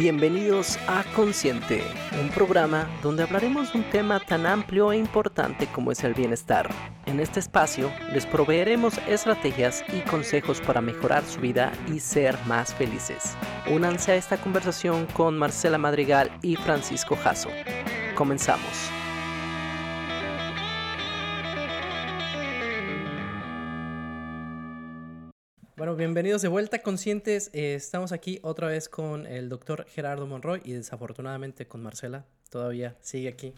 Bienvenidos 0.00 0.78
a 0.88 1.04
Consciente, 1.14 1.82
un 2.18 2.30
programa 2.30 2.88
donde 3.02 3.22
hablaremos 3.22 3.70
de 3.70 3.80
un 3.80 3.84
tema 3.90 4.18
tan 4.18 4.46
amplio 4.46 4.92
e 4.92 4.96
importante 4.96 5.66
como 5.66 5.92
es 5.92 6.02
el 6.04 6.14
bienestar. 6.14 6.70
En 7.04 7.20
este 7.20 7.38
espacio 7.38 7.92
les 8.10 8.24
proveeremos 8.24 8.96
estrategias 9.06 9.84
y 9.92 10.00
consejos 10.08 10.62
para 10.62 10.80
mejorar 10.80 11.22
su 11.26 11.38
vida 11.40 11.70
y 11.86 12.00
ser 12.00 12.34
más 12.46 12.74
felices. 12.74 13.36
Únanse 13.70 14.12
a 14.12 14.16
esta 14.16 14.38
conversación 14.38 15.04
con 15.12 15.36
Marcela 15.36 15.76
Madrigal 15.76 16.30
y 16.40 16.56
Francisco 16.56 17.14
Jasso. 17.14 17.50
Comenzamos. 18.14 18.90
Bueno, 25.80 25.96
bienvenidos 25.96 26.42
de 26.42 26.48
vuelta 26.48 26.80
conscientes. 26.80 27.48
Eh, 27.54 27.72
estamos 27.72 28.12
aquí 28.12 28.38
otra 28.42 28.66
vez 28.66 28.90
con 28.90 29.26
el 29.26 29.48
doctor 29.48 29.86
Gerardo 29.86 30.26
Monroy 30.26 30.60
y 30.62 30.72
desafortunadamente 30.72 31.66
con 31.66 31.82
Marcela. 31.82 32.26
Todavía 32.50 32.98
sigue 33.00 33.30
aquí. 33.30 33.54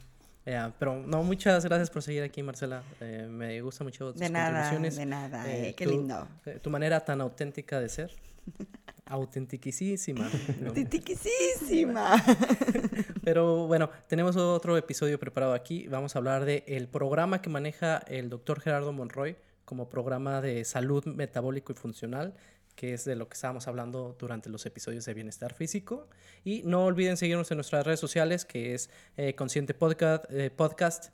Eh, 0.46 0.70
pero 0.78 1.02
no, 1.04 1.24
muchas 1.24 1.64
gracias 1.64 1.90
por 1.90 2.00
seguir 2.00 2.22
aquí, 2.22 2.40
Marcela. 2.44 2.84
Eh, 3.00 3.26
me 3.28 3.60
gusta 3.60 3.82
mucho 3.82 4.12
tus 4.12 4.20
de 4.20 4.30
nada, 4.30 4.70
De 4.70 5.04
nada, 5.04 5.44
qué 5.76 5.84
lindo. 5.84 6.28
tu 6.62 6.70
manera 6.70 7.04
tan 7.04 7.20
auténtica 7.20 7.80
de 7.80 7.88
ser. 7.88 8.12
Autentiquísima. 9.06 10.30
Autentiquísima. 10.64 12.22
Pero 13.24 13.66
bueno, 13.66 13.90
tenemos 14.06 14.36
otro 14.36 14.76
episodio 14.76 15.18
preparado 15.18 15.54
aquí. 15.54 15.88
Vamos 15.88 16.14
a 16.14 16.20
hablar 16.20 16.44
del 16.44 16.62
el 16.68 16.86
programa 16.86 17.42
que 17.42 17.50
maneja 17.50 17.98
el 18.06 18.30
doctor 18.30 18.60
Gerardo 18.60 18.92
Monroy 18.92 19.34
como 19.64 19.88
programa 19.88 20.40
de 20.40 20.64
salud 20.64 21.04
metabólico 21.06 21.72
y 21.72 21.74
funcional, 21.74 22.34
que 22.74 22.94
es 22.94 23.04
de 23.04 23.16
lo 23.16 23.28
que 23.28 23.34
estábamos 23.34 23.68
hablando 23.68 24.16
durante 24.18 24.48
los 24.48 24.64
episodios 24.66 25.04
de 25.04 25.14
bienestar 25.14 25.54
físico. 25.54 26.08
Y 26.44 26.62
no 26.64 26.84
olviden 26.84 27.16
seguirnos 27.16 27.50
en 27.50 27.58
nuestras 27.58 27.86
redes 27.86 28.00
sociales, 28.00 28.44
que 28.44 28.74
es 28.74 28.90
eh, 29.16 29.34
Consciente 29.34 29.74
Podcast, 29.74 30.24
eh, 30.30 30.50
Podcast 30.50 31.10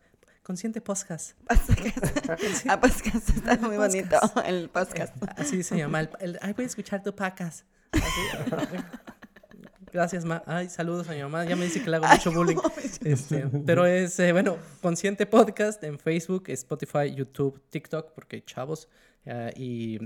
Consciente 0.48 0.80
Podcast. 0.80 1.36
ah, 2.68 2.80
podcast, 2.80 3.28
está 3.28 3.56
muy 3.58 3.76
bonito 3.76 4.18
el 4.46 4.70
podcast. 4.70 5.14
Eh, 5.22 5.26
así 5.36 5.62
se 5.62 5.76
llama. 5.76 6.08
El, 6.20 6.38
ay, 6.40 6.54
voy 6.54 6.64
a 6.64 6.68
escuchar 6.68 7.02
tu 7.02 7.14
podcast. 7.14 7.66
Gracias, 9.92 10.24
ma. 10.24 10.42
Ay, 10.46 10.68
saludos 10.68 11.08
a 11.08 11.12
mi 11.12 11.22
mamá. 11.22 11.44
Ya 11.44 11.56
me 11.56 11.64
dice 11.64 11.82
que 11.82 11.90
le 11.90 11.96
hago 11.96 12.06
mucho 12.06 12.32
bullying. 12.32 12.56
Este, 13.04 13.46
pero 13.64 13.86
es, 13.86 14.18
eh, 14.18 14.32
bueno, 14.32 14.56
Consciente 14.82 15.24
Podcast 15.24 15.82
en 15.84 15.98
Facebook, 15.98 16.44
Spotify, 16.48 17.14
YouTube, 17.14 17.60
TikTok, 17.70 18.12
porque 18.12 18.44
chavos, 18.44 18.88
uh, 19.26 19.50
y, 19.56 19.98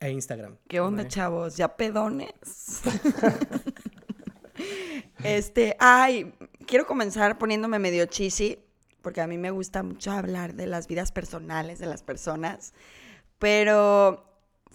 e 0.00 0.10
Instagram. 0.10 0.56
¿Qué 0.68 0.80
onda, 0.80 1.06
chavos? 1.08 1.56
¿Ya 1.56 1.76
pedones? 1.76 2.30
este, 5.24 5.76
ay, 5.80 6.32
quiero 6.66 6.86
comenzar 6.86 7.36
poniéndome 7.36 7.78
medio 7.78 8.06
cheesy, 8.06 8.58
porque 9.02 9.20
a 9.20 9.26
mí 9.26 9.38
me 9.38 9.50
gusta 9.50 9.82
mucho 9.82 10.12
hablar 10.12 10.54
de 10.54 10.66
las 10.66 10.86
vidas 10.86 11.12
personales 11.12 11.78
de 11.78 11.86
las 11.86 12.02
personas, 12.02 12.72
pero 13.38 14.24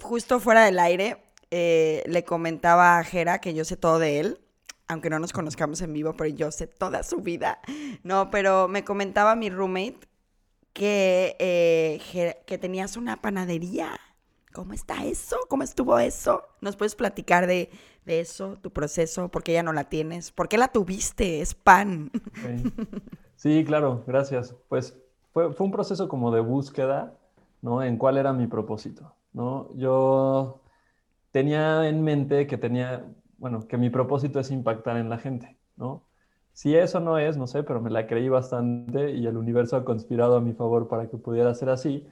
justo 0.01 0.39
fuera 0.39 0.65
del 0.65 0.77
aire, 0.77 1.23
eh, 1.51 2.03
le 2.05 2.23
comentaba 2.23 2.99
a 2.99 3.03
Jera 3.03 3.39
que 3.39 3.53
yo 3.53 3.65
sé 3.65 3.77
todo 3.77 3.97
de 3.99 4.19
él 4.19 4.39
aunque 4.91 5.09
no 5.09 5.19
nos 5.19 5.33
conozcamos 5.33 5.81
en 5.81 5.93
vivo, 5.93 6.13
pero 6.13 6.29
yo 6.29 6.51
sé 6.51 6.67
toda 6.67 7.03
su 7.03 7.17
vida. 7.17 7.59
No, 8.03 8.29
pero 8.29 8.67
me 8.67 8.83
comentaba 8.83 9.35
mi 9.35 9.49
roommate 9.49 9.99
que, 10.73 11.35
eh, 11.39 12.35
que 12.45 12.57
tenías 12.57 12.97
una 12.97 13.21
panadería. 13.21 13.99
¿Cómo 14.53 14.73
está 14.73 15.05
eso? 15.05 15.37
¿Cómo 15.47 15.63
estuvo 15.63 15.97
eso? 15.97 16.43
¿Nos 16.59 16.75
puedes 16.75 16.95
platicar 16.95 17.47
de, 17.47 17.69
eso, 18.05 18.57
tu 18.61 18.71
proceso? 18.71 19.29
¿Por 19.29 19.43
qué 19.43 19.53
ya 19.53 19.63
no 19.63 19.71
la 19.71 19.85
tienes? 19.85 20.31
¿Por 20.31 20.49
qué 20.49 20.57
la 20.57 20.67
tuviste? 20.67 21.41
Es 21.41 21.53
pan. 21.53 22.11
Sí, 23.37 23.63
claro, 23.65 24.03
gracias. 24.05 24.53
Pues 24.69 24.95
fue, 25.33 25.51
fue, 25.53 25.65
un 25.65 25.71
proceso 25.71 26.07
como 26.07 26.31
de 26.31 26.41
búsqueda, 26.41 27.17
¿no? 27.63 27.81
En 27.81 27.97
cuál 27.97 28.17
era 28.17 28.33
mi 28.33 28.45
propósito, 28.45 29.15
¿no? 29.33 29.69
Yo 29.75 30.61
tenía 31.31 31.87
en 31.89 32.03
mente 32.03 32.45
que 32.45 32.57
tenía 32.57 33.03
bueno, 33.41 33.67
que 33.67 33.75
mi 33.75 33.89
propósito 33.89 34.39
es 34.39 34.51
impactar 34.51 34.97
en 34.97 35.09
la 35.09 35.17
gente, 35.17 35.57
¿no? 35.75 36.05
Si 36.53 36.75
eso 36.75 36.99
no 36.99 37.17
es, 37.17 37.37
no 37.37 37.47
sé, 37.47 37.63
pero 37.63 37.81
me 37.81 37.89
la 37.89 38.05
creí 38.05 38.29
bastante 38.29 39.13
y 39.13 39.25
el 39.25 39.35
universo 39.35 39.77
ha 39.77 39.83
conspirado 39.83 40.35
a 40.35 40.41
mi 40.41 40.53
favor 40.53 40.87
para 40.87 41.09
que 41.09 41.17
pudiera 41.17 41.51
ser 41.55 41.69
así. 41.69 42.07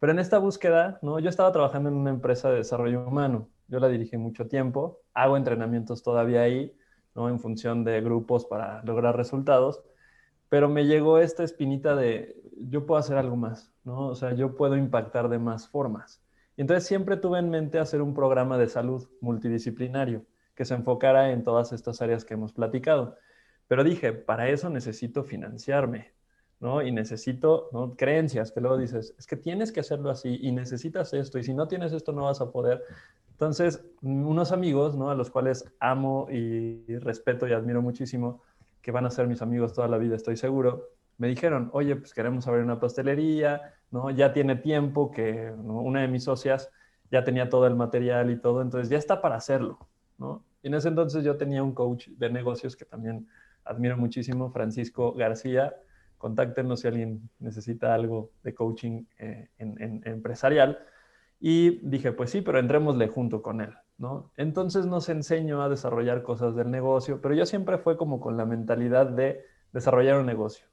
Pero 0.00 0.10
en 0.12 0.18
esta 0.18 0.38
búsqueda, 0.38 0.98
¿no? 1.00 1.20
Yo 1.20 1.28
estaba 1.28 1.52
trabajando 1.52 1.90
en 1.90 1.94
una 1.94 2.10
empresa 2.10 2.50
de 2.50 2.56
desarrollo 2.56 3.06
humano. 3.06 3.48
Yo 3.68 3.78
la 3.78 3.86
dirigí 3.86 4.16
mucho 4.16 4.48
tiempo, 4.48 4.98
hago 5.14 5.36
entrenamientos 5.36 6.02
todavía 6.02 6.42
ahí, 6.42 6.76
¿no? 7.14 7.28
En 7.28 7.38
función 7.38 7.84
de 7.84 8.00
grupos 8.00 8.44
para 8.44 8.82
lograr 8.82 9.16
resultados. 9.16 9.84
Pero 10.48 10.68
me 10.68 10.86
llegó 10.86 11.20
esta 11.20 11.44
espinita 11.44 11.94
de, 11.94 12.34
yo 12.58 12.84
puedo 12.84 12.98
hacer 12.98 13.16
algo 13.16 13.36
más, 13.36 13.72
¿no? 13.84 14.08
O 14.08 14.16
sea, 14.16 14.32
yo 14.34 14.56
puedo 14.56 14.76
impactar 14.76 15.28
de 15.28 15.38
más 15.38 15.68
formas. 15.68 16.20
Y 16.56 16.62
entonces 16.62 16.84
siempre 16.84 17.16
tuve 17.16 17.38
en 17.38 17.48
mente 17.48 17.78
hacer 17.78 18.02
un 18.02 18.12
programa 18.12 18.58
de 18.58 18.66
salud 18.68 19.08
multidisciplinario 19.20 20.24
que 20.58 20.64
se 20.64 20.74
enfocara 20.74 21.30
en 21.30 21.44
todas 21.44 21.72
estas 21.72 22.02
áreas 22.02 22.24
que 22.24 22.34
hemos 22.34 22.52
platicado. 22.52 23.16
Pero 23.68 23.84
dije, 23.84 24.12
para 24.12 24.48
eso 24.48 24.68
necesito 24.68 25.22
financiarme, 25.22 26.10
¿no? 26.58 26.82
Y 26.82 26.90
necesito 26.90 27.68
¿no? 27.72 27.94
creencias, 27.94 28.50
que 28.50 28.60
luego 28.60 28.76
dices, 28.76 29.14
es 29.16 29.28
que 29.28 29.36
tienes 29.36 29.70
que 29.70 29.78
hacerlo 29.78 30.10
así 30.10 30.36
y 30.42 30.50
necesitas 30.50 31.14
esto, 31.14 31.38
y 31.38 31.44
si 31.44 31.54
no 31.54 31.68
tienes 31.68 31.92
esto 31.92 32.10
no 32.10 32.24
vas 32.24 32.40
a 32.40 32.50
poder. 32.50 32.82
Entonces, 33.30 33.84
unos 34.02 34.50
amigos, 34.50 34.96
¿no? 34.96 35.10
A 35.10 35.14
los 35.14 35.30
cuales 35.30 35.64
amo 35.78 36.26
y 36.28 36.84
respeto 36.96 37.46
y 37.46 37.52
admiro 37.52 37.80
muchísimo, 37.80 38.42
que 38.82 38.90
van 38.90 39.06
a 39.06 39.10
ser 39.10 39.28
mis 39.28 39.40
amigos 39.42 39.74
toda 39.74 39.86
la 39.86 39.96
vida, 39.96 40.16
estoy 40.16 40.36
seguro, 40.36 40.88
me 41.18 41.28
dijeron, 41.28 41.70
oye, 41.72 41.94
pues 41.94 42.12
queremos 42.14 42.48
abrir 42.48 42.64
una 42.64 42.80
pastelería, 42.80 43.74
¿no? 43.92 44.10
Ya 44.10 44.32
tiene 44.32 44.56
tiempo 44.56 45.12
que 45.12 45.52
una 45.52 46.00
de 46.00 46.08
mis 46.08 46.24
socias 46.24 46.68
ya 47.12 47.22
tenía 47.22 47.48
todo 47.48 47.68
el 47.68 47.76
material 47.76 48.32
y 48.32 48.40
todo, 48.40 48.60
entonces 48.60 48.88
ya 48.88 48.98
está 48.98 49.22
para 49.22 49.36
hacerlo, 49.36 49.78
¿no? 50.18 50.47
En 50.68 50.74
ese 50.74 50.88
entonces 50.88 51.24
yo 51.24 51.38
tenía 51.38 51.62
un 51.62 51.72
coach 51.72 52.08
de 52.08 52.28
negocios 52.28 52.76
que 52.76 52.84
también 52.84 53.26
admiro 53.64 53.96
muchísimo, 53.96 54.50
Francisco 54.50 55.14
García. 55.14 55.74
Contáctenos 56.18 56.80
si 56.80 56.88
alguien 56.88 57.30
necesita 57.38 57.94
algo 57.94 58.32
de 58.42 58.54
coaching 58.54 59.04
eh, 59.18 59.48
en, 59.56 60.02
empresarial. 60.04 60.78
Y 61.40 61.78
dije, 61.88 62.12
pues 62.12 62.28
sí, 62.28 62.42
pero 62.42 62.58
entrémosle 62.58 63.08
junto 63.08 63.40
con 63.40 63.62
él, 63.62 63.74
¿no? 63.96 64.30
Entonces 64.36 64.84
nos 64.84 65.08
enseñó 65.08 65.62
a 65.62 65.70
desarrollar 65.70 66.22
cosas 66.22 66.54
del 66.54 66.70
negocio, 66.70 67.22
pero 67.22 67.34
yo 67.34 67.46
siempre 67.46 67.78
fue 67.78 67.96
como 67.96 68.20
con 68.20 68.36
la 68.36 68.44
mentalidad 68.44 69.06
de 69.06 69.46
desarrollar 69.72 70.18
un 70.18 70.26
negocio, 70.26 70.66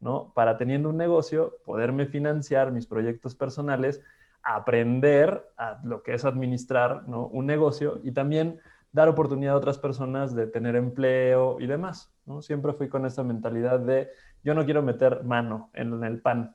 ¿no? 0.00 0.32
Para 0.34 0.56
teniendo 0.56 0.88
un 0.88 0.96
negocio, 0.96 1.58
poderme 1.66 2.06
financiar 2.06 2.72
mis 2.72 2.86
proyectos 2.86 3.34
personales, 3.34 4.00
aprender 4.42 5.46
a 5.58 5.78
lo 5.84 6.02
que 6.02 6.14
es 6.14 6.24
administrar, 6.24 7.06
¿no? 7.06 7.26
Un 7.26 7.44
negocio 7.44 8.00
y 8.02 8.12
también 8.12 8.58
dar 8.92 9.08
oportunidad 9.08 9.54
a 9.54 9.56
otras 9.56 9.78
personas 9.78 10.34
de 10.34 10.46
tener 10.46 10.76
empleo 10.76 11.58
y 11.58 11.66
demás. 11.66 12.12
¿no? 12.26 12.42
Siempre 12.42 12.74
fui 12.74 12.88
con 12.88 13.06
esta 13.06 13.24
mentalidad 13.24 13.80
de 13.80 14.08
yo 14.44 14.54
no 14.54 14.64
quiero 14.64 14.82
meter 14.82 15.24
mano 15.24 15.70
en 15.72 16.04
el 16.04 16.20
pan, 16.20 16.54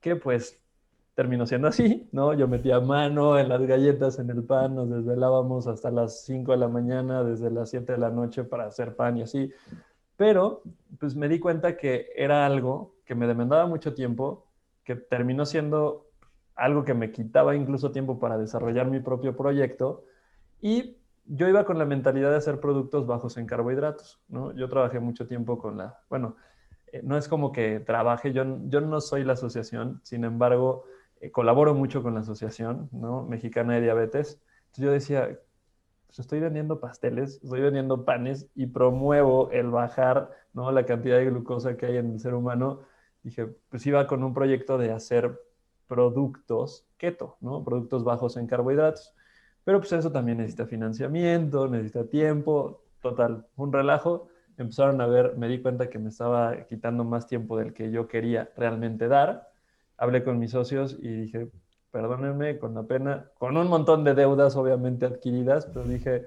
que 0.00 0.16
pues 0.16 0.62
terminó 1.14 1.46
siendo 1.46 1.68
así, 1.68 2.08
¿no? 2.12 2.34
Yo 2.34 2.46
metía 2.46 2.78
mano 2.78 3.38
en 3.38 3.48
las 3.48 3.62
galletas, 3.62 4.18
en 4.18 4.28
el 4.28 4.44
pan, 4.44 4.74
nos 4.74 4.90
desvelábamos 4.90 5.66
hasta 5.66 5.90
las 5.90 6.24
5 6.24 6.52
de 6.52 6.58
la 6.58 6.68
mañana, 6.68 7.24
desde 7.24 7.50
las 7.50 7.70
7 7.70 7.92
de 7.92 7.98
la 7.98 8.10
noche 8.10 8.44
para 8.44 8.66
hacer 8.66 8.94
pan 8.96 9.16
y 9.16 9.22
así. 9.22 9.50
Pero 10.16 10.62
pues 11.00 11.16
me 11.16 11.28
di 11.28 11.38
cuenta 11.38 11.76
que 11.76 12.08
era 12.14 12.44
algo 12.44 12.96
que 13.06 13.14
me 13.14 13.26
demandaba 13.26 13.66
mucho 13.66 13.94
tiempo, 13.94 14.46
que 14.84 14.94
terminó 14.94 15.46
siendo 15.46 16.06
algo 16.54 16.84
que 16.84 16.94
me 16.94 17.12
quitaba 17.12 17.56
incluso 17.56 17.92
tiempo 17.92 18.18
para 18.18 18.36
desarrollar 18.36 18.88
mi 18.88 19.00
propio 19.00 19.36
proyecto 19.36 20.04
y 20.60 20.98
yo 21.28 21.48
iba 21.48 21.64
con 21.64 21.78
la 21.78 21.84
mentalidad 21.84 22.30
de 22.30 22.36
hacer 22.36 22.60
productos 22.60 23.06
bajos 23.06 23.36
en 23.36 23.46
carbohidratos, 23.46 24.20
¿no? 24.28 24.52
Yo 24.52 24.68
trabajé 24.68 25.00
mucho 25.00 25.26
tiempo 25.26 25.58
con 25.58 25.78
la, 25.78 26.00
bueno, 26.08 26.36
eh, 26.92 27.00
no 27.02 27.16
es 27.16 27.28
como 27.28 27.52
que 27.52 27.80
trabaje, 27.80 28.32
yo, 28.32 28.44
yo 28.68 28.80
no 28.80 29.00
soy 29.00 29.24
la 29.24 29.34
asociación, 29.34 30.00
sin 30.04 30.24
embargo, 30.24 30.84
eh, 31.20 31.30
colaboro 31.30 31.74
mucho 31.74 32.02
con 32.02 32.14
la 32.14 32.20
asociación, 32.20 32.88
¿no? 32.92 33.24
Mexicana 33.24 33.74
de 33.74 33.82
Diabetes. 33.82 34.40
Entonces 34.66 34.84
yo 34.84 34.90
decía, 34.92 35.40
pues 36.06 36.18
estoy 36.18 36.40
vendiendo 36.40 36.80
pasteles, 36.80 37.40
estoy 37.42 37.60
vendiendo 37.60 38.04
panes 38.04 38.48
y 38.54 38.66
promuevo 38.66 39.50
el 39.50 39.70
bajar, 39.70 40.30
¿no? 40.52 40.70
La 40.72 40.86
cantidad 40.86 41.16
de 41.18 41.26
glucosa 41.26 41.76
que 41.76 41.86
hay 41.86 41.96
en 41.96 42.12
el 42.12 42.20
ser 42.20 42.34
humano. 42.34 42.82
Dije, 43.22 43.46
pues 43.68 43.86
iba 43.86 44.06
con 44.06 44.22
un 44.22 44.34
proyecto 44.34 44.78
de 44.78 44.92
hacer 44.92 45.40
productos 45.88 46.86
keto, 46.96 47.36
¿no? 47.40 47.64
Productos 47.64 48.04
bajos 48.04 48.36
en 48.36 48.46
carbohidratos. 48.46 49.14
Pero 49.66 49.80
pues 49.80 49.90
eso 49.90 50.12
también 50.12 50.38
necesita 50.38 50.64
financiamiento, 50.64 51.66
necesita 51.66 52.06
tiempo, 52.06 52.84
total, 53.02 53.48
un 53.56 53.72
relajo. 53.72 54.28
Empezaron 54.56 55.00
a 55.00 55.08
ver, 55.08 55.36
me 55.36 55.48
di 55.48 55.60
cuenta 55.60 55.90
que 55.90 55.98
me 55.98 56.08
estaba 56.08 56.66
quitando 56.68 57.02
más 57.02 57.26
tiempo 57.26 57.58
del 57.58 57.72
que 57.74 57.90
yo 57.90 58.06
quería 58.06 58.48
realmente 58.56 59.08
dar. 59.08 59.50
Hablé 59.96 60.22
con 60.22 60.38
mis 60.38 60.52
socios 60.52 60.96
y 61.02 61.08
dije, 61.08 61.50
perdónenme, 61.90 62.60
con 62.60 62.74
la 62.74 62.84
pena, 62.84 63.32
con 63.38 63.56
un 63.56 63.66
montón 63.66 64.04
de 64.04 64.14
deudas 64.14 64.54
obviamente 64.54 65.04
adquiridas, 65.04 65.66
pero 65.66 65.82
dije, 65.82 66.24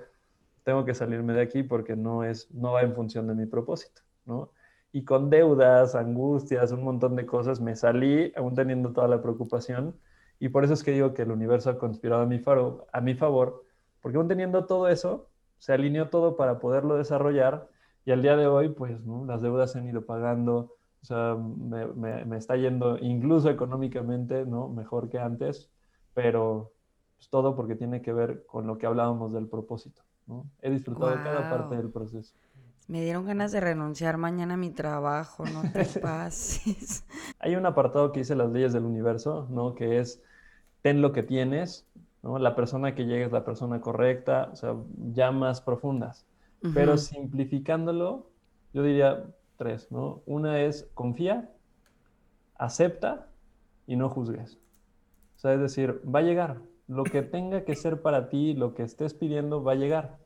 tengo 0.63 0.83
que 0.83 0.93
salirme 0.93 1.31
de 1.31 1.41
aquí 1.41 1.63
porque 1.63 1.95
no, 1.95 2.25
es, 2.25 2.51
no 2.51 2.73
va 2.73 2.81
en 2.81 2.93
función 2.93 3.25
de 3.27 3.35
mi 3.35 3.45
propósito, 3.45 4.01
¿no? 4.25 4.51
Y 4.91 5.05
con 5.05 5.29
deudas, 5.29 5.95
angustias, 5.95 6.73
un 6.73 6.83
montón 6.83 7.15
de 7.15 7.25
cosas, 7.25 7.61
me 7.61 7.77
salí 7.77 8.33
aún 8.35 8.53
teniendo 8.53 8.91
toda 8.91 9.07
la 9.07 9.21
preocupación. 9.21 9.95
Y 10.39 10.49
por 10.49 10.63
eso 10.63 10.73
es 10.73 10.83
que 10.83 10.91
digo 10.91 11.13
que 11.13 11.23
el 11.23 11.31
universo 11.31 11.69
ha 11.69 11.77
conspirado 11.77 12.21
a 12.21 12.25
mi, 12.25 12.39
faro, 12.39 12.87
a 12.93 13.01
mi 13.01 13.13
favor, 13.15 13.63
porque 14.01 14.17
aún 14.17 14.27
teniendo 14.27 14.65
todo 14.65 14.87
eso, 14.87 15.27
se 15.57 15.73
alineó 15.73 16.09
todo 16.09 16.37
para 16.37 16.59
poderlo 16.59 16.95
desarrollar. 16.95 17.69
Y 18.05 18.11
al 18.11 18.21
día 18.21 18.37
de 18.37 18.47
hoy, 18.47 18.69
pues, 18.69 19.01
¿no? 19.01 19.25
las 19.25 19.41
deudas 19.41 19.73
se 19.73 19.79
han 19.79 19.87
ido 19.87 20.05
pagando, 20.05 20.75
o 21.01 21.05
sea, 21.05 21.35
me, 21.35 21.85
me, 21.87 22.25
me, 22.25 22.37
está 22.37 22.55
yendo 22.55 22.97
incluso 22.97 23.49
económicamente, 23.49 24.45
¿no? 24.45 24.69
Mejor 24.69 25.09
que 25.09 25.19
antes, 25.19 25.69
pero 26.13 26.71
pues, 27.17 27.29
todo 27.29 27.55
porque 27.55 27.75
tiene 27.75 28.01
que 28.01 28.13
ver 28.13 28.45
con 28.45 28.65
lo 28.65 28.77
que 28.77 28.87
hablábamos 28.87 29.33
del 29.33 29.47
propósito, 29.47 30.01
¿no? 30.25 30.45
He 30.61 30.69
disfrutado 30.69 31.13
wow. 31.13 31.23
cada 31.23 31.49
parte 31.49 31.75
del 31.75 31.91
proceso. 31.91 32.33
Me 32.87 33.03
dieron 33.03 33.25
ganas 33.25 33.51
de 33.51 33.59
renunciar 33.59 34.17
mañana 34.17 34.55
a 34.55 34.57
mi 34.57 34.71
trabajo, 34.71 35.43
no 35.45 35.61
te 35.71 35.85
pases. 36.01 37.05
Hay 37.37 37.55
un 37.55 37.65
apartado 37.65 38.11
que 38.11 38.21
dice 38.21 38.35
las 38.35 38.49
leyes 38.51 38.73
del 38.73 38.85
universo, 38.85 39.47
¿no? 39.51 39.75
Que 39.75 39.99
es, 39.99 40.23
ten 40.81 41.01
lo 41.01 41.11
que 41.11 41.23
tienes, 41.23 41.87
¿no? 42.23 42.39
La 42.39 42.55
persona 42.55 42.95
que 42.95 43.05
llega 43.05 43.25
es 43.25 43.31
la 43.31 43.45
persona 43.45 43.81
correcta, 43.81 44.49
o 44.51 44.55
sea, 44.55 44.75
ya 45.13 45.31
más 45.31 45.61
profundas. 45.61 46.25
Uh 46.61 46.67
-huh. 46.67 46.73
Pero 46.73 46.97
simplificándolo, 46.97 48.29
yo 48.73 48.83
diría 48.83 49.25
tres, 49.57 49.91
¿no? 49.91 50.21
Una 50.25 50.61
es 50.61 50.89
confía, 50.93 51.49
acepta 52.55 53.27
y 53.87 53.95
no 53.95 54.09
juzgues. 54.09 54.57
O 55.35 55.39
sea, 55.39 55.53
es 55.53 55.59
decir, 55.59 56.01
va 56.03 56.19
a 56.19 56.23
llegar. 56.23 56.57
Lo 56.87 57.03
que 57.03 57.21
tenga 57.21 57.63
que 57.63 57.75
ser 57.75 58.01
para 58.01 58.29
ti, 58.29 58.53
lo 58.53 58.73
que 58.73 58.83
estés 58.83 59.13
pidiendo, 59.13 59.63
va 59.63 59.73
a 59.73 59.75
llegar 59.75 60.17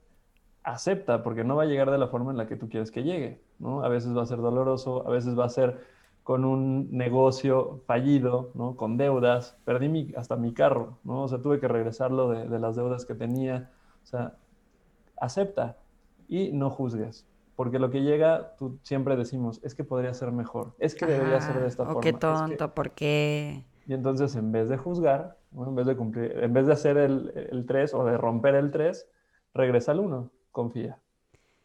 acepta, 0.63 1.23
porque 1.23 1.43
no 1.43 1.55
va 1.55 1.63
a 1.63 1.65
llegar 1.65 1.91
de 1.91 1.97
la 1.97 2.07
forma 2.07 2.31
en 2.31 2.37
la 2.37 2.47
que 2.47 2.55
tú 2.55 2.69
quieres 2.69 2.89
que 2.89 3.03
llegue, 3.03 3.41
¿no? 3.59 3.83
A 3.83 3.89
veces 3.89 4.15
va 4.15 4.23
a 4.23 4.25
ser 4.25 4.37
doloroso, 4.37 5.05
a 5.05 5.11
veces 5.11 5.37
va 5.37 5.45
a 5.45 5.49
ser 5.49 5.81
con 6.23 6.45
un 6.45 6.89
negocio 6.91 7.81
fallido, 7.85 8.51
¿no? 8.53 8.75
Con 8.75 8.97
deudas, 8.97 9.57
perdí 9.65 9.89
mi, 9.89 10.13
hasta 10.15 10.35
mi 10.35 10.53
carro, 10.53 10.97
¿no? 11.03 11.23
O 11.23 11.27
sea, 11.27 11.41
tuve 11.41 11.59
que 11.59 11.67
regresarlo 11.67 12.29
de, 12.29 12.47
de, 12.47 12.59
las 12.59 12.75
deudas 12.75 13.05
que 13.05 13.13
tenía, 13.15 13.71
o 14.03 14.05
sea, 14.05 14.35
acepta 15.17 15.77
y 16.27 16.51
no 16.53 16.69
juzgues, 16.69 17.25
porque 17.55 17.79
lo 17.79 17.89
que 17.89 18.01
llega, 18.01 18.55
tú 18.57 18.79
siempre 18.83 19.15
decimos, 19.15 19.59
es 19.63 19.75
que 19.75 19.83
podría 19.83 20.13
ser 20.13 20.31
mejor, 20.31 20.73
es 20.79 20.95
que 20.95 21.05
Ajá, 21.05 21.13
debería 21.13 21.41
ser 21.41 21.59
de 21.59 21.67
esta 21.67 21.83
o 21.83 21.87
forma. 21.87 22.01
qué 22.01 22.13
tonto, 22.13 22.65
es 22.65 22.69
que... 22.69 22.75
¿por 22.75 22.91
qué? 22.91 23.65
Y 23.85 23.93
entonces, 23.93 24.35
en 24.35 24.51
vez 24.51 24.69
de 24.69 24.77
juzgar, 24.77 25.37
¿no? 25.51 25.67
en 25.67 25.75
vez 25.75 25.85
de 25.85 25.97
cumplir, 25.97 26.31
en 26.39 26.53
vez 26.53 26.65
de 26.67 26.73
hacer 26.73 26.97
el 26.97 27.65
3 27.67 27.93
o 27.93 28.05
de 28.05 28.17
romper 28.17 28.55
el 28.55 28.71
3, 28.71 29.07
regresa 29.53 29.91
al 29.91 29.99
1 29.99 30.31
confía. 30.53 30.99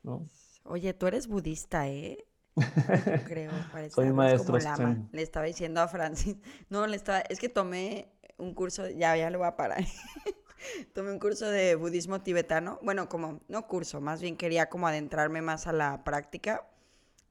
¿no? 0.02 0.26
Oye, 0.64 0.92
tú 0.94 1.06
eres 1.06 1.28
budista, 1.28 1.88
¿eh? 1.88 2.24
Creo, 3.26 3.52
parece. 3.72 3.94
Soy 3.94 4.12
maestro. 4.12 4.58
Como. 4.76 5.08
Le 5.12 5.22
estaba 5.22 5.46
diciendo 5.46 5.80
a 5.80 5.88
Francis. 5.88 6.36
No, 6.70 6.86
le 6.86 6.96
estaba. 6.96 7.20
Es 7.20 7.38
que 7.38 7.48
tomé 7.48 8.12
un 8.36 8.54
curso. 8.54 8.88
Ya, 8.88 9.16
ya 9.16 9.30
lo 9.30 9.38
voy 9.38 9.48
a 9.48 9.56
parar. 9.56 9.84
tomé 10.94 11.12
un 11.12 11.18
curso 11.18 11.46
de 11.46 11.74
budismo 11.74 12.22
tibetano. 12.22 12.78
Bueno, 12.82 13.08
como, 13.08 13.40
no 13.48 13.66
curso, 13.66 14.00
más 14.00 14.20
bien 14.20 14.36
quería 14.36 14.68
como 14.68 14.88
adentrarme 14.88 15.42
más 15.42 15.66
a 15.66 15.72
la 15.72 16.04
práctica. 16.04 16.68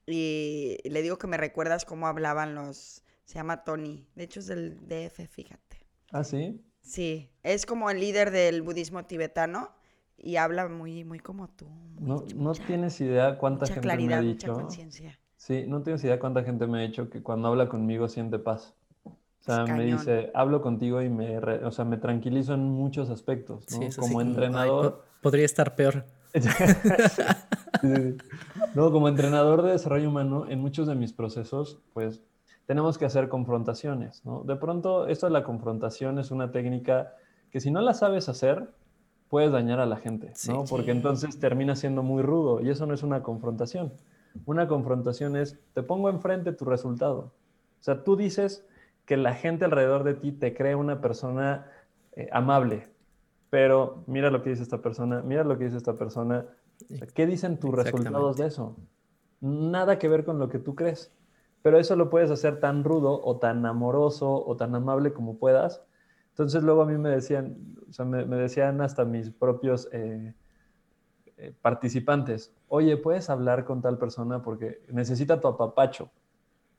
Y 0.05 0.77
le 0.85 1.01
digo 1.01 1.17
que 1.17 1.27
me 1.27 1.37
recuerdas 1.37 1.85
cómo 1.85 2.07
hablaban 2.07 2.55
los. 2.55 3.03
Se 3.25 3.35
llama 3.35 3.63
Tony. 3.63 4.07
De 4.15 4.23
hecho, 4.23 4.39
es 4.39 4.47
del 4.47 4.79
DF, 4.87 5.27
fíjate. 5.29 5.85
¿Ah, 6.11 6.23
sí? 6.23 6.63
Sí. 6.81 7.29
Es 7.43 7.65
como 7.65 7.89
el 7.89 7.99
líder 7.99 8.31
del 8.31 8.61
budismo 8.61 9.05
tibetano 9.05 9.76
y 10.17 10.35
habla 10.37 10.67
muy, 10.67 11.03
muy 11.03 11.19
como 11.19 11.47
tú. 11.47 11.67
Muy, 11.99 12.07
no, 12.07 12.23
no 12.35 12.51
tienes 12.53 12.99
idea 13.01 13.37
cuánta 13.37 13.61
mucha 13.65 13.73
gente 13.75 13.87
claridad, 13.87 14.09
me 14.09 14.15
ha 14.15 14.21
dicho. 14.21 14.47
Mucha 14.51 14.61
conciencia. 14.63 15.19
Sí, 15.37 15.65
no 15.67 15.81
tienes 15.83 16.03
idea 16.03 16.19
cuánta 16.19 16.43
gente 16.43 16.67
me 16.67 16.79
ha 16.79 16.81
dicho 16.81 17.09
que 17.09 17.21
cuando 17.21 17.47
habla 17.49 17.69
conmigo 17.69 18.07
siente 18.07 18.39
paz. 18.39 18.73
O 19.05 19.11
sea, 19.39 19.63
Es 19.63 19.69
me 19.69 19.77
cañón. 19.77 19.97
dice, 19.99 20.31
hablo 20.33 20.61
contigo 20.61 21.01
y 21.01 21.09
me, 21.09 21.39
re- 21.39 21.63
o 21.63 21.71
sea, 21.71 21.85
me 21.85 21.97
tranquilizo 21.97 22.53
en 22.53 22.63
muchos 22.65 23.09
aspectos, 23.09 23.71
¿no? 23.71 23.79
Sí, 23.91 23.95
como 23.99 24.19
"Ay, 24.19 24.27
entrenador. 24.27 24.93
po- 24.95 25.01
podría 25.21 25.45
estar 25.45 25.75
peor. 25.75 26.05
Sí. 27.81 28.17
No, 28.75 28.91
como 28.91 29.07
entrenador 29.07 29.61
de 29.61 29.71
desarrollo 29.71 30.09
humano, 30.09 30.45
en 30.49 30.59
muchos 30.59 30.87
de 30.87 30.95
mis 30.95 31.13
procesos, 31.13 31.79
pues 31.93 32.21
tenemos 32.65 32.97
que 32.97 33.05
hacer 33.05 33.29
confrontaciones, 33.29 34.25
¿no? 34.25 34.43
De 34.43 34.55
pronto, 34.55 35.07
esto 35.07 35.27
de 35.27 35.31
la 35.33 35.43
confrontación 35.43 36.19
es 36.19 36.31
una 36.31 36.51
técnica 36.51 37.13
que 37.51 37.59
si 37.59 37.71
no 37.71 37.81
la 37.81 37.93
sabes 37.93 38.29
hacer, 38.29 38.67
puedes 39.29 39.51
dañar 39.51 39.79
a 39.79 39.85
la 39.85 39.97
gente, 39.97 40.33
¿no? 40.47 40.65
Porque 40.65 40.91
entonces 40.91 41.39
termina 41.39 41.75
siendo 41.75 42.03
muy 42.03 42.23
rudo 42.23 42.61
y 42.61 42.69
eso 42.69 42.85
no 42.85 42.93
es 42.93 43.03
una 43.03 43.23
confrontación. 43.23 43.91
Una 44.45 44.67
confrontación 44.67 45.35
es, 45.35 45.59
te 45.73 45.83
pongo 45.83 46.09
enfrente 46.09 46.51
tu 46.53 46.65
resultado. 46.65 47.33
O 47.79 47.83
sea, 47.83 48.03
tú 48.03 48.15
dices 48.15 48.65
que 49.05 49.17
la 49.17 49.33
gente 49.33 49.65
alrededor 49.65 50.03
de 50.03 50.13
ti 50.13 50.31
te 50.31 50.53
cree 50.53 50.75
una 50.75 51.01
persona 51.01 51.65
eh, 52.13 52.29
amable, 52.31 52.87
pero 53.49 54.03
mira 54.07 54.29
lo 54.29 54.43
que 54.43 54.51
dice 54.51 54.63
esta 54.63 54.81
persona, 54.81 55.21
mira 55.21 55.43
lo 55.43 55.57
que 55.57 55.65
dice 55.65 55.77
esta 55.77 55.93
persona. 55.93 56.45
O 56.91 56.95
sea, 56.95 57.07
¿Qué 57.07 57.25
dicen 57.25 57.57
tus 57.57 57.73
resultados 57.73 58.37
de 58.37 58.47
eso? 58.47 58.75
Nada 59.39 59.97
que 59.99 60.07
ver 60.07 60.25
con 60.25 60.39
lo 60.39 60.49
que 60.49 60.59
tú 60.59 60.75
crees. 60.75 61.11
Pero 61.61 61.79
eso 61.79 61.95
lo 61.95 62.09
puedes 62.09 62.31
hacer 62.31 62.59
tan 62.59 62.83
rudo 62.83 63.21
o 63.23 63.37
tan 63.37 63.65
amoroso 63.65 64.45
o 64.45 64.55
tan 64.55 64.75
amable 64.75 65.11
como 65.11 65.37
puedas. 65.37 65.81
Entonces 66.37 66.61
luego 66.61 66.83
a 66.83 66.85
mí 66.85 66.95
me 66.99 67.09
decían, 67.09 67.57
o 67.89 67.91
sea, 67.91 68.05
me, 68.05 68.23
me 68.23 68.35
decían 68.35 68.79
hasta 68.81 69.03
mis 69.05 69.31
propios 69.31 69.89
eh, 69.91 70.35
eh, 71.37 71.51
participantes, 71.63 72.53
oye, 72.67 72.95
¿puedes 72.95 73.31
hablar 73.31 73.65
con 73.65 73.81
tal 73.81 73.97
persona 73.97 74.43
porque 74.43 74.83
necesita 74.91 75.41
tu 75.41 75.47
apapacho? 75.47 76.11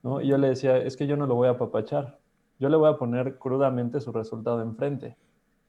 ¿No? 0.01 0.21
Y 0.21 0.29
yo 0.29 0.37
le 0.37 0.47
decía, 0.47 0.77
es 0.77 0.95
que 0.95 1.07
yo 1.07 1.17
no 1.17 1.27
lo 1.27 1.35
voy 1.35 1.49
a 1.49 1.51
apapachar, 1.51 2.21
yo 2.57 2.69
le 2.69 2.77
voy 2.77 2.89
a 2.89 2.95
poner 2.95 3.37
crudamente 3.37 3.99
su 3.99 4.13
resultado 4.13 4.61
enfrente. 4.61 5.17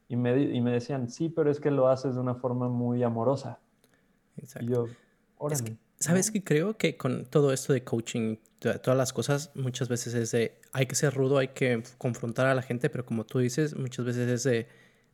Y 0.07 0.15
me, 0.15 0.41
y 0.41 0.61
me 0.61 0.71
decían, 0.71 1.09
sí, 1.09 1.27
pero 1.27 1.51
es 1.51 1.59
que 1.59 1.69
lo 1.69 1.89
haces 1.89 2.15
de 2.15 2.21
una 2.21 2.35
forma 2.35 2.69
muy 2.69 3.03
amorosa. 3.03 3.59
Exacto. 4.37 4.65
Y 4.65 4.73
yo, 4.73 4.85
Es 4.85 4.95
órale. 5.37 5.63
que, 5.65 5.77
¿Sabes 6.01 6.31
qué? 6.31 6.43
Creo 6.43 6.77
que 6.77 6.97
con 6.97 7.25
todo 7.25 7.53
esto 7.53 7.73
de 7.73 7.83
coaching, 7.83 8.37
to- 8.59 8.79
todas 8.79 8.97
las 8.97 9.13
cosas, 9.13 9.51
muchas 9.53 9.87
veces 9.87 10.15
es 10.15 10.31
de, 10.31 10.59
hay 10.73 10.87
que 10.87 10.95
ser 10.95 11.13
rudo, 11.13 11.37
hay 11.37 11.49
que 11.49 11.83
confrontar 11.99 12.47
a 12.47 12.55
la 12.55 12.63
gente, 12.63 12.89
pero 12.89 13.05
como 13.05 13.23
tú 13.23 13.37
dices, 13.37 13.75
muchas 13.75 14.03
veces 14.05 14.27
es 14.27 14.43
de, 14.43 14.67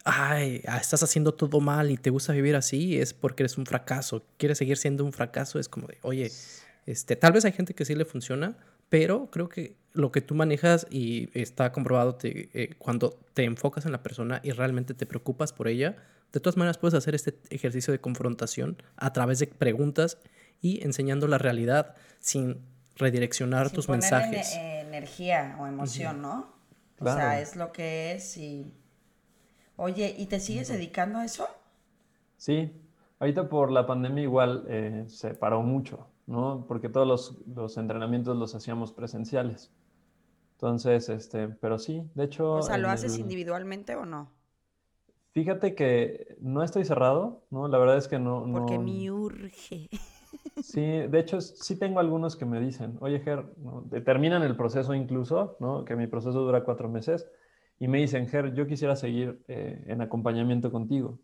ay, 0.05 0.61
ah, 0.65 0.77
estás 0.77 1.03
haciendo 1.03 1.33
todo 1.33 1.59
mal 1.59 1.91
y 1.91 1.97
te 1.97 2.09
gusta 2.09 2.31
vivir 2.31 2.55
así, 2.55 2.97
es 2.99 3.13
porque 3.13 3.43
eres 3.43 3.57
un 3.57 3.65
fracaso. 3.65 4.25
Quieres 4.37 4.57
seguir 4.59 4.77
siendo 4.77 5.03
un 5.03 5.11
fracaso, 5.11 5.59
es 5.59 5.67
como 5.67 5.87
de, 5.87 5.97
oye, 6.03 6.31
este, 6.85 7.17
tal 7.17 7.33
vez 7.33 7.43
hay 7.43 7.51
gente 7.51 7.73
que 7.73 7.83
sí 7.83 7.93
le 7.93 8.05
funciona, 8.05 8.57
pero 8.87 9.29
creo 9.29 9.49
que 9.49 9.75
lo 9.91 10.13
que 10.13 10.21
tú 10.21 10.35
manejas 10.35 10.87
y 10.89 11.29
está 11.37 11.73
comprobado 11.73 12.15
te- 12.15 12.49
eh, 12.53 12.75
cuando 12.77 13.19
te 13.33 13.43
enfocas 13.43 13.85
en 13.85 13.91
la 13.91 14.01
persona 14.03 14.39
y 14.41 14.51
realmente 14.51 14.93
te 14.93 15.05
preocupas 15.05 15.51
por 15.51 15.67
ella, 15.67 15.97
de 16.31 16.39
todas 16.39 16.55
maneras 16.55 16.77
puedes 16.77 16.93
hacer 16.93 17.13
este 17.15 17.35
ejercicio 17.49 17.91
de 17.91 17.99
confrontación 17.99 18.81
a 18.95 19.11
través 19.11 19.39
de 19.39 19.47
preguntas 19.47 20.17
y 20.61 20.83
enseñando 20.83 21.27
la 21.27 21.37
realidad 21.37 21.95
sin 22.19 22.61
redireccionar 22.95 23.67
Sin 23.67 23.75
tus 23.75 23.85
ponerle 23.87 24.09
mensajes. 24.09 24.55
ene- 24.55 24.81
energía 24.81 25.57
o 25.59 25.67
emoción, 25.67 26.21
¿no? 26.21 26.53
O 26.99 27.03
Claro. 27.03 27.17
sea, 27.19 27.39
es 27.41 27.55
lo 27.55 27.71
que 27.71 28.13
es 28.13 28.37
y... 28.37 28.73
Oye, 29.77 30.13
¿y 30.17 30.25
te 30.25 30.39
sigues 30.39 30.67
dedicando 30.69 31.19
a 31.19 31.25
eso? 31.25 31.47
Sí, 32.37 32.71
ahorita 33.19 33.49
por 33.49 33.71
la 33.71 33.85
pandemia 33.85 34.23
igual 34.23 34.65
eh, 34.67 35.05
se 35.07 35.33
paró 35.33 35.61
mucho, 35.61 36.07
¿no? 36.25 36.65
Porque 36.67 36.89
todos 36.89 37.07
los, 37.07 37.37
los 37.47 37.77
entrenamientos 37.77 38.37
los 38.37 38.55
hacíamos 38.55 38.91
presenciales. 38.91 39.71
Entonces, 40.53 41.09
este, 41.09 41.49
pero 41.49 41.79
sí, 41.79 42.03
de 42.15 42.25
hecho... 42.25 42.55
O 42.57 42.61
sea, 42.63 42.77
¿lo 42.77 42.87
en 42.87 42.93
haces 42.93 43.13
el- 43.15 43.21
individualmente 43.21 43.95
o 43.95 44.05
no? 44.05 44.31
Fíjate 45.33 45.75
que 45.75 46.35
no 46.41 46.63
estoy 46.63 46.83
cerrado, 46.83 47.43
¿no? 47.51 47.67
La 47.67 47.77
verdad 47.77 47.97
es 47.97 48.07
que 48.07 48.17
no... 48.19 48.45
Porque 48.51 48.77
no- 48.77 48.83
me 48.83 49.11
urge. 49.11 49.87
Sí, 50.59 50.81
de 50.81 51.19
hecho 51.19 51.39
sí 51.39 51.77
tengo 51.77 51.99
algunos 51.99 52.35
que 52.35 52.45
me 52.45 52.59
dicen, 52.59 52.97
oye 53.01 53.19
Ger, 53.19 53.45
¿no? 53.57 53.83
Terminan 54.03 54.41
el 54.41 54.55
proceso 54.57 54.93
incluso, 54.95 55.55
¿no? 55.59 55.85
Que 55.85 55.95
mi 55.95 56.07
proceso 56.07 56.39
dura 56.41 56.63
cuatro 56.63 56.89
meses, 56.89 57.29
y 57.79 57.87
me 57.87 57.99
dicen, 57.99 58.27
Ger, 58.27 58.53
yo 58.55 58.65
quisiera 58.65 58.95
seguir 58.95 59.43
eh, 59.47 59.83
en 59.85 60.01
acompañamiento 60.01 60.71
contigo, 60.71 61.19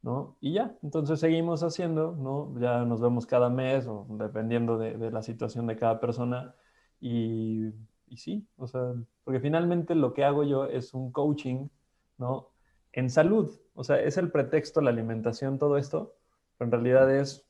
¿no? 0.00 0.38
Y 0.40 0.54
ya, 0.54 0.78
entonces 0.82 1.20
seguimos 1.20 1.62
haciendo, 1.62 2.16
¿no? 2.16 2.58
Ya 2.58 2.84
nos 2.86 3.00
vemos 3.02 3.26
cada 3.26 3.50
mes 3.50 3.86
o 3.86 4.06
dependiendo 4.10 4.78
de, 4.78 4.96
de 4.96 5.10
la 5.10 5.22
situación 5.22 5.66
de 5.66 5.76
cada 5.76 6.00
persona, 6.00 6.54
y, 7.00 7.66
y 8.06 8.16
sí, 8.16 8.48
o 8.56 8.66
sea, 8.66 8.94
porque 9.22 9.40
finalmente 9.40 9.94
lo 9.94 10.14
que 10.14 10.24
hago 10.24 10.44
yo 10.44 10.64
es 10.64 10.94
un 10.94 11.12
coaching, 11.12 11.68
¿no? 12.16 12.52
En 12.92 13.10
salud, 13.10 13.50
o 13.74 13.84
sea, 13.84 14.00
es 14.00 14.16
el 14.16 14.30
pretexto, 14.32 14.80
la 14.80 14.90
alimentación, 14.90 15.58
todo 15.58 15.76
esto, 15.76 16.16
pero 16.56 16.66
en 16.68 16.72
realidad 16.72 17.14
es 17.14 17.46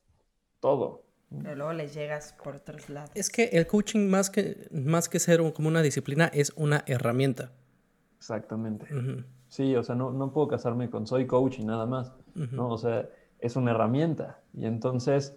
todo. 0.61 1.08
Pero 1.43 1.57
luego 1.57 1.73
les 1.75 1.93
llegas 1.95 2.35
por 2.43 2.57
otros 2.57 2.89
lados. 2.89 3.11
Es 3.15 3.29
que 3.31 3.45
el 3.53 3.67
coaching 3.67 4.09
más 4.09 4.31
que, 4.31 4.67
más 4.73 5.09
que 5.09 5.19
ser 5.19 5.41
un- 5.41 5.53
como 5.53 5.69
una 5.69 5.83
disciplina 5.83 6.31
es 6.33 6.53
una 6.57 6.85
herramienta. 6.87 7.53
Exactamente. 8.17 8.87
Sí, 9.49 9.77
o 9.77 9.83
sea, 9.83 9.95
no, 9.95 10.11
no 10.13 10.33
puedo 10.33 10.49
casarme 10.49 10.91
con 10.91 11.07
soy 11.07 11.27
coach 11.27 11.59
y 11.59 11.65
nada 11.65 11.87
más, 11.87 12.13
¿no? 12.35 12.69
O 12.71 12.79
sea, 12.79 13.09
es 13.41 13.57
una 13.57 13.71
herramienta. 13.71 14.41
Y 14.55 14.67
entonces 14.67 15.37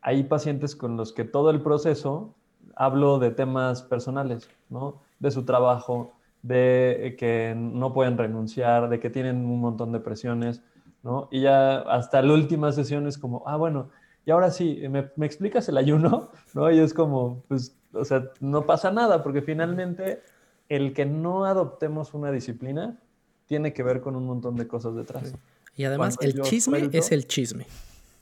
hay 0.00 0.24
pacientes 0.24 0.76
con 0.76 0.96
los 0.96 1.12
que 1.12 1.24
todo 1.24 1.50
el 1.50 1.60
proceso 1.62 2.34
hablo 2.76 3.18
de 3.18 3.30
temas 3.30 3.82
personales, 3.82 4.48
¿no? 4.70 5.02
De 5.18 5.30
su 5.30 5.44
trabajo, 5.44 6.12
de 6.42 7.16
que 7.18 7.54
no 7.56 7.92
pueden 7.92 8.18
renunciar, 8.18 8.88
de 8.88 9.00
que 9.00 9.10
tienen 9.10 9.36
un 9.44 9.60
montón 9.60 9.92
de 9.92 10.00
presiones, 10.00 10.62
¿no? 11.02 11.28
Y 11.30 11.42
ya 11.42 11.80
hasta 11.80 12.22
la 12.22 12.32
última 12.34 12.72
sesión 12.72 13.06
es 13.06 13.18
como, 13.18 13.42
ah, 13.46 13.56
bueno, 13.56 13.90
y 14.24 14.30
ahora 14.30 14.50
sí, 14.50 14.82
¿me, 14.88 15.10
¿me, 15.16 15.26
explicas 15.26 15.68
el 15.68 15.76
ayuno? 15.76 16.30
¿No? 16.54 16.70
Y 16.70 16.78
es 16.78 16.94
como, 16.94 17.42
pues, 17.48 17.76
o 17.92 18.04
sea, 18.04 18.30
no 18.40 18.66
pasa 18.66 18.90
nada, 18.90 19.22
porque 19.22 19.42
finalmente 19.42 20.22
el 20.68 20.94
que 20.94 21.04
no 21.04 21.44
adoptemos 21.44 22.14
una 22.14 22.30
disciplina 22.30 22.98
tiene 23.46 23.72
que 23.72 23.82
ver 23.82 24.00
con 24.00 24.16
un 24.16 24.24
montón 24.26 24.56
de 24.56 24.66
cosas 24.66 24.94
detrás. 24.94 25.34
Y 25.76 25.84
además, 25.84 26.16
el 26.20 26.40
chisme 26.42 26.88
es 26.92 27.12
el 27.12 27.26
chisme. 27.26 27.66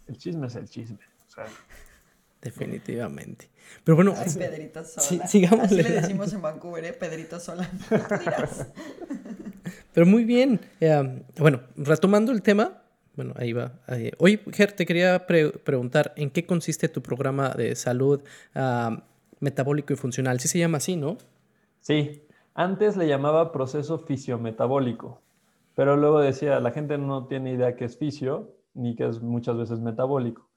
El 0.07 0.16
chisme 0.16 0.47
es 0.47 0.57
el 0.57 0.69
chisme. 0.69 0.99
Definitivamente. 2.40 3.50
Pero 3.85 3.97
bueno, 3.97 4.14
Ay, 4.16 4.33
Pedrito 4.37 4.83
Sola. 4.85 5.26
sigamos. 5.26 5.66
Así 5.66 5.76
le 5.76 5.90
decimos 5.90 6.33
en 6.33 6.42
Vancouver, 6.42 6.85
¿eh? 6.85 6.92
Pedrito 6.92 7.38
Sola. 7.38 7.71
Pero 9.92 10.07
muy 10.07 10.25
bien. 10.25 10.61
Eh, 10.80 11.23
bueno, 11.38 11.61
retomando 11.76 12.33
el 12.33 12.42
tema, 12.42 12.83
bueno, 13.17 13.35
ahí 13.37 13.52
va. 13.52 13.73
Hoy, 14.19 14.40
Ger, 14.52 14.73
te 14.73 14.87
quería 14.87 15.26
preguntar, 15.26 16.12
¿en 16.17 16.31
qué 16.31 16.47
consiste 16.47 16.88
tu 16.88 17.02
programa 17.02 17.50
de 17.50 17.75
salud 17.75 18.23
ah, 18.55 19.05
metabólico 19.40 19.93
y 19.93 19.97
funcional? 19.97 20.40
Sí 20.40 20.49
se 20.49 20.59
llama 20.59 20.79
así, 20.79 20.97
¿no? 20.97 21.19
Sí. 21.81 22.23
Antes 22.55 22.97
le 22.97 23.07
llamaba 23.07 23.52
proceso 23.52 23.99
fisiometabólico, 23.99 25.23
pero 25.75 25.97
luego 25.97 26.21
decía, 26.21 26.61
la 26.61 26.73
gente 26.73 26.99
no 26.99 27.26
tiene 27.26 27.52
idea 27.52 27.76
qué 27.76 27.85
es 27.85 27.97
fisio, 27.97 28.57
ni 28.75 28.97
que 28.97 29.07
es 29.07 29.21
muchas 29.21 29.57
veces 29.57 29.81
metabólico 29.81 30.50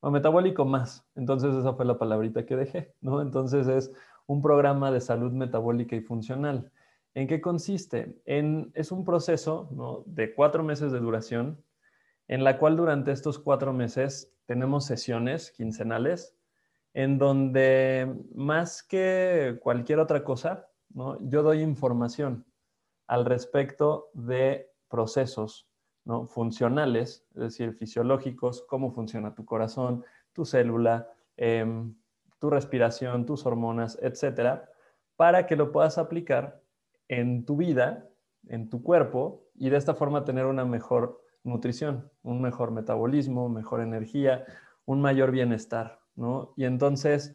o 0.00 0.10
metabólico 0.10 0.64
más. 0.64 1.04
Entonces 1.14 1.54
esa 1.54 1.74
fue 1.74 1.84
la 1.84 1.98
palabrita 1.98 2.46
que 2.46 2.56
dejé, 2.56 2.94
¿no? 3.00 3.20
Entonces 3.20 3.66
es 3.68 3.92
un 4.26 4.42
programa 4.42 4.90
de 4.90 5.00
salud 5.00 5.32
metabólica 5.32 5.96
y 5.96 6.00
funcional. 6.00 6.70
¿En 7.14 7.26
qué 7.26 7.40
consiste? 7.40 8.20
En, 8.24 8.70
es 8.74 8.92
un 8.92 9.04
proceso 9.04 9.68
¿no? 9.72 10.04
de 10.06 10.34
cuatro 10.34 10.62
meses 10.62 10.92
de 10.92 11.00
duración, 11.00 11.62
en 12.28 12.44
la 12.44 12.58
cual 12.58 12.76
durante 12.76 13.12
estos 13.12 13.38
cuatro 13.38 13.72
meses 13.72 14.32
tenemos 14.46 14.86
sesiones 14.86 15.50
quincenales, 15.50 16.36
en 16.94 17.18
donde 17.18 18.14
más 18.34 18.82
que 18.82 19.58
cualquier 19.62 19.98
otra 19.98 20.24
cosa, 20.24 20.68
¿no? 20.90 21.18
yo 21.28 21.42
doy 21.42 21.60
información 21.60 22.46
al 23.06 23.24
respecto 23.24 24.10
de 24.14 24.70
procesos 24.88 25.68
¿no? 26.04 26.26
funcionales, 26.26 27.26
es 27.34 27.40
decir, 27.40 27.74
fisiológicos, 27.74 28.64
cómo 28.68 28.92
funciona 28.92 29.34
tu 29.34 29.44
corazón, 29.44 30.04
tu 30.32 30.44
célula, 30.44 31.10
em, 31.36 31.94
tu 32.38 32.50
respiración, 32.50 33.26
tus 33.26 33.44
hormonas, 33.46 33.98
etcétera, 34.00 34.68
para 35.16 35.46
que 35.46 35.56
lo 35.56 35.72
puedas 35.72 35.98
aplicar 35.98 36.62
en 37.08 37.44
tu 37.44 37.56
vida, 37.56 38.08
en 38.48 38.68
tu 38.68 38.82
cuerpo, 38.82 39.44
y 39.54 39.70
de 39.70 39.76
esta 39.76 39.94
forma 39.94 40.24
tener 40.24 40.46
una 40.46 40.64
mejor 40.64 41.22
nutrición, 41.46 42.10
un 42.22 42.42
mejor 42.42 42.70
metabolismo, 42.72 43.48
mejor 43.48 43.80
energía, 43.80 44.44
un 44.84 45.00
mayor 45.00 45.30
bienestar, 45.30 46.00
¿no? 46.14 46.52
Y 46.56 46.64
entonces, 46.64 47.34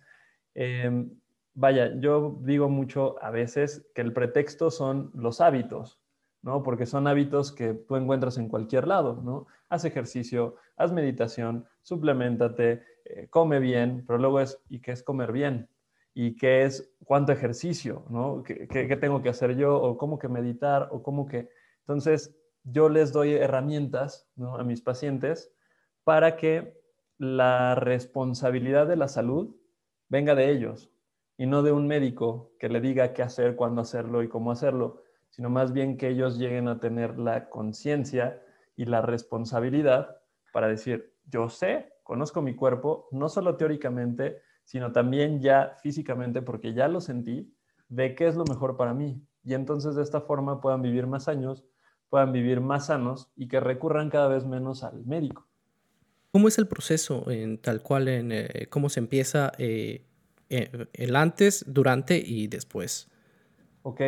em, 0.53 1.11
vaya, 1.53 1.93
yo 1.99 2.39
digo 2.41 2.69
mucho 2.69 3.21
a 3.23 3.31
veces 3.31 3.89
que 3.95 4.01
el 4.01 4.13
pretexto 4.13 4.71
son 4.71 5.11
los 5.13 5.41
hábitos, 5.41 5.99
¿no? 6.41 6.63
Porque 6.63 6.85
son 6.85 7.07
hábitos 7.07 7.51
que 7.51 7.73
tú 7.73 7.95
encuentras 7.95 8.37
en 8.37 8.49
cualquier 8.49 8.87
lado, 8.87 9.21
¿no? 9.23 9.47
Haz 9.69 9.85
ejercicio, 9.85 10.55
haz 10.75 10.91
meditación, 10.91 11.65
suplementate, 11.81 12.83
eh, 13.05 13.27
come 13.29 13.59
bien, 13.59 14.03
pero 14.07 14.19
luego 14.19 14.39
es, 14.39 14.61
¿y 14.69 14.79
qué 14.81 14.91
es 14.91 15.03
comer 15.03 15.31
bien? 15.31 15.69
¿Y 16.13 16.35
qué 16.35 16.63
es 16.63 16.93
cuánto 17.05 17.31
ejercicio, 17.31 18.05
¿no? 18.09 18.43
¿Qué, 18.43 18.67
qué 18.67 18.97
tengo 18.97 19.21
que 19.21 19.29
hacer 19.29 19.55
yo? 19.55 19.81
¿O 19.81 19.97
cómo 19.97 20.19
que 20.19 20.27
meditar? 20.27 20.89
¿O 20.91 21.01
cómo 21.01 21.25
que...? 21.25 21.49
Entonces, 21.81 22.35
yo 22.63 22.89
les 22.89 23.11
doy 23.11 23.33
herramientas 23.33 24.29
¿no? 24.35 24.57
a 24.57 24.63
mis 24.63 24.81
pacientes 24.81 25.53
para 26.03 26.37
que 26.37 26.79
la 27.17 27.75
responsabilidad 27.75 28.87
de 28.87 28.95
la 28.95 29.07
salud 29.07 29.55
venga 30.09 30.35
de 30.35 30.51
ellos 30.51 30.91
y 31.37 31.45
no 31.45 31.63
de 31.63 31.71
un 31.71 31.87
médico 31.87 32.51
que 32.59 32.69
le 32.69 32.81
diga 32.81 33.13
qué 33.13 33.23
hacer, 33.23 33.55
cuándo 33.55 33.81
hacerlo 33.81 34.23
y 34.23 34.27
cómo 34.27 34.51
hacerlo, 34.51 35.03
sino 35.29 35.49
más 35.49 35.73
bien 35.73 35.97
que 35.97 36.09
ellos 36.09 36.37
lleguen 36.37 36.67
a 36.67 36.79
tener 36.79 37.17
la 37.17 37.49
conciencia 37.49 38.41
y 38.75 38.85
la 38.85 39.01
responsabilidad 39.01 40.17
para 40.53 40.67
decir, 40.67 41.15
yo 41.25 41.49
sé, 41.49 41.93
conozco 42.03 42.41
mi 42.41 42.55
cuerpo, 42.55 43.07
no 43.11 43.29
solo 43.29 43.55
teóricamente, 43.55 44.41
sino 44.63 44.91
también 44.91 45.39
ya 45.41 45.77
físicamente, 45.81 46.41
porque 46.41 46.73
ya 46.73 46.87
lo 46.87 47.01
sentí, 47.01 47.55
de 47.87 48.15
qué 48.15 48.27
es 48.27 48.35
lo 48.35 48.43
mejor 48.45 48.77
para 48.77 48.93
mí. 48.93 49.25
Y 49.43 49.53
entonces 49.53 49.95
de 49.95 50.03
esta 50.03 50.21
forma 50.21 50.61
puedan 50.61 50.81
vivir 50.81 51.07
más 51.07 51.27
años, 51.27 51.65
puedan 52.11 52.33
vivir 52.33 52.59
más 52.59 52.87
sanos 52.87 53.31
y 53.37 53.47
que 53.47 53.61
recurran 53.61 54.09
cada 54.09 54.27
vez 54.27 54.45
menos 54.45 54.83
al 54.83 55.05
médico. 55.05 55.47
¿Cómo 56.33 56.49
es 56.49 56.57
el 56.57 56.67
proceso 56.67 57.31
en 57.31 57.57
tal 57.57 57.81
cual, 57.81 58.09
en 58.09 58.33
eh, 58.33 58.67
cómo 58.69 58.89
se 58.89 58.99
empieza 58.99 59.53
eh, 59.57 60.05
eh, 60.49 60.87
el 60.91 61.15
antes, 61.15 61.63
durante 61.67 62.17
y 62.17 62.47
después? 62.47 63.09
Ok, 63.83 64.01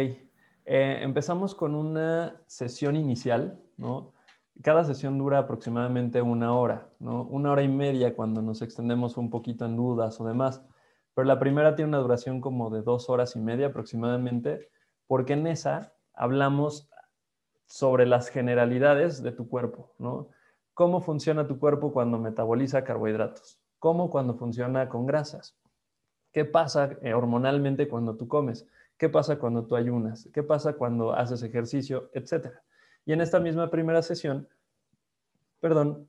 empezamos 0.66 1.56
con 1.56 1.76
una 1.76 2.42
sesión 2.46 2.98
inicial, 2.98 3.62
¿no? 3.78 4.14
Cada 4.62 4.84
sesión 4.84 5.18
dura 5.18 5.40
aproximadamente 5.40 6.22
una 6.22 6.54
hora, 6.54 6.90
¿no? 7.00 7.24
Una 7.24 7.52
hora 7.52 7.64
y 7.64 7.70
media 7.70 8.16
cuando 8.16 8.42
nos 8.42 8.62
extendemos 8.62 9.16
un 9.16 9.30
poquito 9.30 9.66
en 9.66 9.78
dudas 9.78 10.20
o 10.20 10.28
demás. 10.28 10.62
Pero 11.16 11.26
la 11.26 11.40
primera 11.40 11.76
tiene 11.76 11.90
una 11.90 12.00
duración 12.00 12.42
como 12.42 12.70
de 12.70 12.82
dos 12.82 13.10
horas 13.10 13.38
y 13.38 13.40
media 13.40 13.68
aproximadamente, 13.68 14.70
porque 15.08 15.34
en 15.34 15.48
esa 15.48 15.94
hablamos 16.14 16.90
sobre 17.74 18.06
las 18.06 18.30
generalidades 18.30 19.24
de 19.24 19.32
tu 19.32 19.50
cuerpo, 19.50 19.94
¿no? 19.98 20.30
Cómo 20.76 21.02
funciona 21.02 21.48
tu 21.48 21.58
cuerpo 21.58 21.92
cuando 21.92 22.20
metaboliza 22.20 22.84
carbohidratos, 22.84 23.60
cómo 23.80 24.12
cuando 24.12 24.36
funciona 24.36 24.90
con 24.90 25.08
grasas, 25.08 25.58
qué 26.32 26.46
pasa 26.46 26.92
eh, 27.02 27.14
hormonalmente 27.14 27.88
cuando 27.88 28.16
tú 28.16 28.28
comes, 28.28 28.68
¿Qué 28.98 29.10
pasa 29.10 29.38
cuando 29.38 29.66
tú 29.66 29.76
ayunas? 29.76 30.30
¿Qué 30.34 30.44
pasa 30.44 30.74
cuando 30.74 31.14
haces 31.14 31.44
ejercicio? 31.44 32.10
Etcétera. 32.14 32.62
Y 33.06 33.14
en 33.14 33.22
esta 33.22 33.40
misma 33.40 33.70
primera 33.70 34.02
sesión, 34.02 34.48
perdón, 35.60 36.08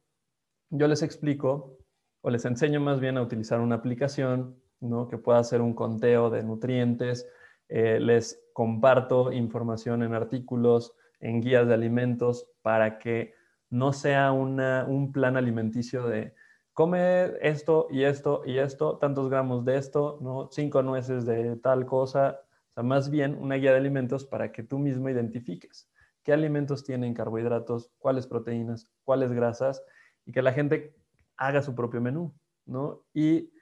yo 0.70 0.86
les 0.86 1.02
explico 1.02 1.78
o 2.20 2.30
les 2.30 2.44
enseño 2.44 2.80
más 2.80 3.00
bien 3.00 3.16
a 3.16 3.22
utilizar 3.22 3.60
una 3.60 3.76
aplicación 3.76 4.56
¿no? 4.80 5.08
que 5.08 5.18
pueda 5.18 5.38
hacer 5.38 5.60
un 5.60 5.74
conteo 5.74 6.30
de 6.30 6.42
nutrientes, 6.42 7.26
eh, 7.68 7.98
les 8.00 8.44
comparto 8.52 9.32
información 9.32 10.02
en 10.02 10.14
artículos, 10.14 10.94
en 11.24 11.40
guías 11.40 11.66
de 11.66 11.74
alimentos, 11.74 12.48
para 12.62 12.98
que 12.98 13.34
no 13.70 13.92
sea 13.92 14.30
un 14.32 15.10
plan 15.12 15.36
alimenticio 15.36 16.06
de 16.06 16.34
come 16.72 17.32
esto 17.40 17.88
y 17.90 18.04
esto 18.04 18.42
y 18.44 18.58
esto, 18.58 18.98
tantos 18.98 19.30
gramos 19.30 19.64
de 19.64 19.78
esto, 19.78 20.18
¿no? 20.20 20.48
cinco 20.50 20.82
nueces 20.82 21.24
de 21.24 21.56
tal 21.56 21.86
cosa, 21.86 22.40
sea, 22.74 22.82
más 22.82 23.10
bien 23.10 23.36
una 23.40 23.54
guía 23.56 23.70
de 23.70 23.78
alimentos 23.78 24.24
para 24.24 24.52
que 24.52 24.62
tú 24.62 24.78
mismo 24.78 25.08
identifiques 25.08 25.88
qué 26.24 26.32
alimentos 26.32 26.84
tienen 26.84 27.14
carbohidratos, 27.14 27.92
cuáles 27.98 28.26
proteínas, 28.26 28.90
cuáles 29.04 29.30
grasas 29.30 29.84
y 30.24 30.32
que 30.32 30.42
la 30.42 30.52
gente 30.52 30.96
haga 31.36 31.62
su 31.62 31.74
propio 31.74 32.00
menú, 32.00 32.34
¿no? 32.64 33.04
Y, 33.12 33.52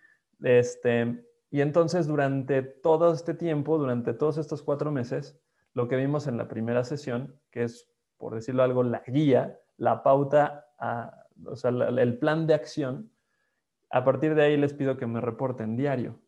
este, 0.43 1.27
y 1.51 1.61
entonces 1.61 2.07
durante 2.07 2.63
todo 2.63 3.13
este 3.13 3.35
tiempo, 3.35 3.79
durante 3.79 4.15
todos 4.15 4.39
estos 4.39 4.63
cuatro 4.63 4.93
meses, 4.93 5.37
lo 5.75 5.89
que 5.89 5.97
vimos 5.97 6.27
en 6.27 6.37
la 6.37 6.49
primera 6.49 6.85
sesión, 6.85 7.41
que 7.51 7.65
es, 7.65 7.89
por 8.19 8.35
decirlo 8.35 8.63
algo, 8.63 8.83
la 8.83 9.03
guía, 9.07 9.59
la 9.77 10.03
pauta, 10.03 10.67
o 11.47 11.57
sea, 11.57 11.71
el 11.71 12.19
plan 12.19 12.47
de 12.47 12.55
acción, 12.55 13.11
a 13.91 14.05
partir 14.05 14.35
de 14.35 14.43
ahí 14.43 14.57
les 14.57 14.75
pido 14.75 14.97
que 14.97 15.07
me 15.07 15.21
reporten 15.21 15.77
diario. 15.77 16.19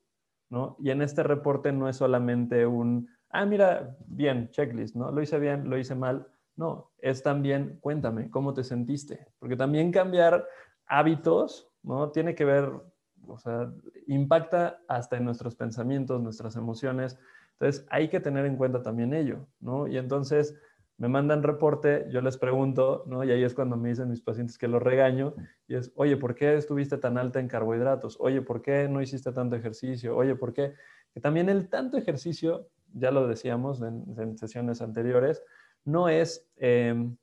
Y 0.79 0.91
en 0.91 1.03
este 1.03 1.23
reporte 1.23 1.73
no 1.73 1.89
es 1.89 1.97
solamente 1.97 2.67
un, 2.67 3.09
ah, 3.31 3.45
mira, 3.45 3.97
bien, 4.07 4.51
checklist, 4.51 4.95
¿no? 4.95 5.11
Lo 5.11 5.21
hice 5.21 5.39
bien, 5.39 5.69
lo 5.69 5.77
hice 5.77 5.95
mal. 5.95 6.29
No, 6.57 6.93
es 6.99 7.23
también, 7.23 7.79
cuéntame, 7.81 8.31
¿cómo 8.31 8.55
te 8.55 8.63
sentiste? 8.63 9.27
Porque 9.41 9.57
también 9.57 9.91
cambiar 9.91 10.47
hábitos, 10.87 11.69
¿no? 11.83 12.11
Tiene 12.13 12.37
que 12.37 12.45
ver, 12.45 12.71
o 13.27 13.39
sea, 13.39 13.73
impacta 14.07 14.81
hasta 14.87 15.17
en 15.17 15.25
nuestros 15.25 15.57
pensamientos, 15.57 16.23
nuestras 16.23 16.55
emociones. 16.55 17.19
Entonces, 17.59 17.87
hay 17.91 18.09
que 18.09 18.21
tener 18.21 18.47
en 18.47 18.57
cuenta 18.57 18.83
también 18.83 19.15
ello, 19.15 19.47
¿no? 19.61 19.87
Y 19.87 19.97
entonces, 19.97 20.57
me 20.97 21.09
mandan 21.09 21.43
reporte, 21.43 22.07
yo 22.11 22.21
les 22.21 22.37
pregunto, 22.37 23.05
¿no? 23.07 23.25
Y 23.25 23.31
ahí 23.33 23.43
es 23.43 23.55
cuando 23.55 23.77
me 23.77 23.89
dicen 23.89 24.09
mis 24.09 24.21
pacientes 24.21 24.59
que 24.59 24.69
los 24.69 24.83
regaño, 24.83 25.35
y 25.67 25.75
es, 25.75 25.93
oye, 25.97 26.17
¿por 26.17 26.35
qué 26.35 26.57
estuviste 26.57 26.99
tan 26.99 27.19
alta 27.19 27.41
en 27.41 27.49
carbohidratos? 27.49 28.17
Oye, 28.21 28.43
¿por 28.43 28.63
qué 28.63 28.89
no 28.89 29.03
hiciste 29.03 29.33
tanto 29.33 29.57
ejercicio? 29.57 30.17
Oye, 30.17 30.37
¿por 30.37 30.53
qué? 30.53 30.75
Que 31.13 31.21
también 31.21 31.49
el 31.49 31.69
tanto 31.69 31.97
ejercicio, 31.97 32.69
ya 32.93 33.11
lo 33.11 33.27
decíamos 33.27 33.83
en, 33.83 34.39
sesiones 34.39 34.81
anteriores, 34.83 35.43
no 35.85 36.09
es, 36.09 36.49
em, 36.57 37.17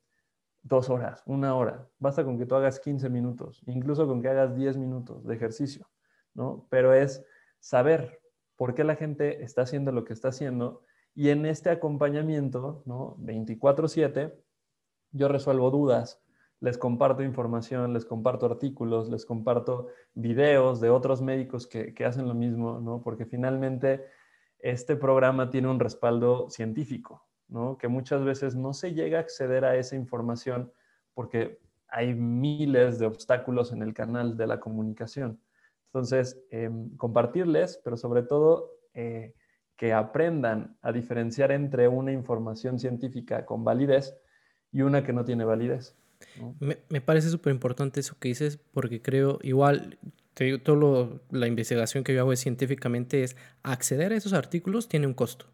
dos 0.63 0.89
horas, 0.89 1.23
una 1.25 1.55
hora. 1.55 1.88
Basta 1.97 2.23
con 2.23 2.38
que 2.38 2.45
tú 2.45 2.55
hagas 2.55 2.79
15 2.79 3.09
minutos, 3.09 3.63
incluso 3.65 4.05
con 4.05 4.21
que 4.21 4.29
hagas 4.29 4.55
10 4.55 4.77
minutos 4.77 5.25
de 5.25 5.33
ejercicio, 5.33 5.89
¿no? 6.33 6.67
Pero 6.69 6.93
es 6.93 7.25
saber 7.59 8.20
por 8.62 8.75
qué 8.75 8.84
la 8.84 8.96
gente 8.96 9.44
está 9.44 9.63
haciendo 9.63 9.91
lo 9.91 10.06
que 10.06 10.13
está 10.13 10.27
haciendo 10.27 10.84
y 11.15 11.30
en 11.30 11.48
este 11.48 11.72
acompañamiento, 11.72 12.84
¿no? 12.86 13.18
24/7, 13.18 14.36
yo 15.13 15.27
resuelvo 15.27 15.72
dudas, 15.72 16.22
les 16.60 16.77
comparto 16.77 17.24
información, 17.24 17.91
les 17.91 18.06
comparto 18.06 18.46
artículos, 18.46 19.10
les 19.10 19.25
comparto 19.25 19.88
videos 20.13 20.80
de 20.80 20.91
otros 20.91 21.24
médicos 21.24 21.65
que, 21.65 21.96
que 21.96 22.06
hacen 22.06 22.27
lo 22.27 22.36
mismo, 22.36 22.80
¿no? 22.80 23.01
Porque 23.01 23.25
finalmente 23.25 24.06
este 24.60 24.96
programa 24.96 25.50
tiene 25.50 25.68
un 25.68 25.80
respaldo 25.80 26.48
científico, 26.51 27.25
¿no? 27.48 27.80
Que 27.80 27.88
muchas 27.88 28.24
veces 28.24 28.56
no 28.56 28.74
se 28.75 28.94
llega 28.94 29.18
a 29.18 29.22
acceder 29.22 29.65
a 29.65 29.75
esa 29.75 29.96
información 29.96 30.72
porque 31.15 31.60
hay 31.88 32.13
miles 32.13 33.00
de 33.00 33.08
obstáculos 33.08 33.72
en 33.72 33.82
el 33.82 33.96
canal 33.96 34.38
de 34.38 34.46
la 34.46 34.60
comunicación. 34.60 35.41
Entonces, 35.93 36.41
em, 36.51 36.95
compartirles, 36.95 37.81
pero 37.83 37.98
sobre 37.98 38.24
todo 38.24 38.71
eh, 38.93 39.33
que 39.75 39.91
aprendan 39.91 40.77
a 40.81 40.91
diferenciar 40.93 41.51
entre 41.51 41.88
una 41.89 42.13
información 42.13 42.79
científica 42.79 43.45
con 43.45 43.65
validez 43.65 44.15
y 44.71 44.83
una 44.83 45.03
que 45.03 45.12
no 45.12 45.25
tiene 45.25 45.43
validez. 45.43 45.98
Me, 46.60 47.01
parece 47.01 47.29
súper 47.29 47.51
importante 47.51 48.00
eso 48.00 48.15
que 48.19 48.29
dices 48.29 48.60
porque 48.74 49.01
creo, 49.01 49.39
igual, 49.41 49.98
te 50.33 50.45
digo, 50.45 50.60
toda 50.60 51.19
la 51.31 51.48
investigación 51.48 52.03
que 52.03 52.13
yo 52.13 52.21
hago 52.21 52.36
científicamente 52.36 53.24
es 53.24 53.36
acceder 53.63 54.13
a 54.13 54.15
esos 54.15 54.33
artículos 54.33 54.88
tiene 54.88 55.07
un 55.07 55.13
costo 55.13 55.48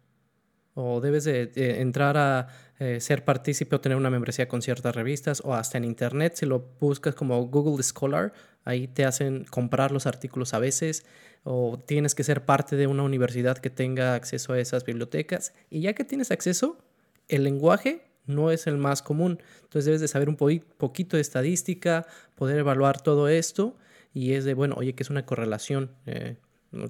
o 0.80 1.00
debes 1.00 1.24
de, 1.24 1.50
entrar 1.80 2.16
a 2.16 2.46
eh, 2.78 3.00
ser 3.00 3.24
partícipe 3.24 3.74
o 3.74 3.80
tener 3.80 3.98
una 3.98 4.10
membresía 4.10 4.46
con 4.46 4.62
ciertas 4.62 4.94
revistas 4.94 5.42
o 5.44 5.54
hasta 5.54 5.76
en 5.76 5.84
internet 5.84 6.34
si 6.36 6.46
lo 6.46 6.70
buscas 6.78 7.16
como 7.16 7.44
Google 7.48 7.82
Scholar 7.82 8.32
ahí 8.64 8.86
te 8.86 9.04
hacen 9.04 9.44
comprar 9.50 9.90
los 9.90 10.06
artículos 10.06 10.54
a 10.54 10.60
veces 10.60 11.04
o 11.42 11.80
tienes 11.84 12.14
que 12.14 12.22
ser 12.22 12.44
parte 12.44 12.76
de 12.76 12.86
una 12.86 13.02
universidad 13.02 13.58
que 13.58 13.70
tenga 13.70 14.14
acceso 14.14 14.52
a 14.52 14.60
esas 14.60 14.84
bibliotecas 14.84 15.52
y 15.68 15.80
ya 15.80 15.94
que 15.94 16.04
tienes 16.04 16.30
acceso 16.30 16.78
el 17.26 17.42
lenguaje 17.42 18.04
no 18.26 18.50
es 18.50 18.66
el 18.66 18.76
más 18.76 19.02
común. 19.02 19.42
Entonces 19.62 19.86
debes 19.86 20.00
de 20.00 20.08
saber 20.08 20.28
un 20.28 20.36
poquito 20.36 21.16
de 21.16 21.22
estadística 21.22 22.06
poder 22.36 22.58
evaluar 22.58 23.00
todo 23.00 23.26
esto 23.26 23.76
y 24.14 24.34
es 24.34 24.44
de 24.44 24.54
bueno 24.54 24.76
oye 24.78 24.94
que 24.94 25.02
es 25.02 25.10
una 25.10 25.26
correlación 25.26 25.90
eh, 26.06 26.36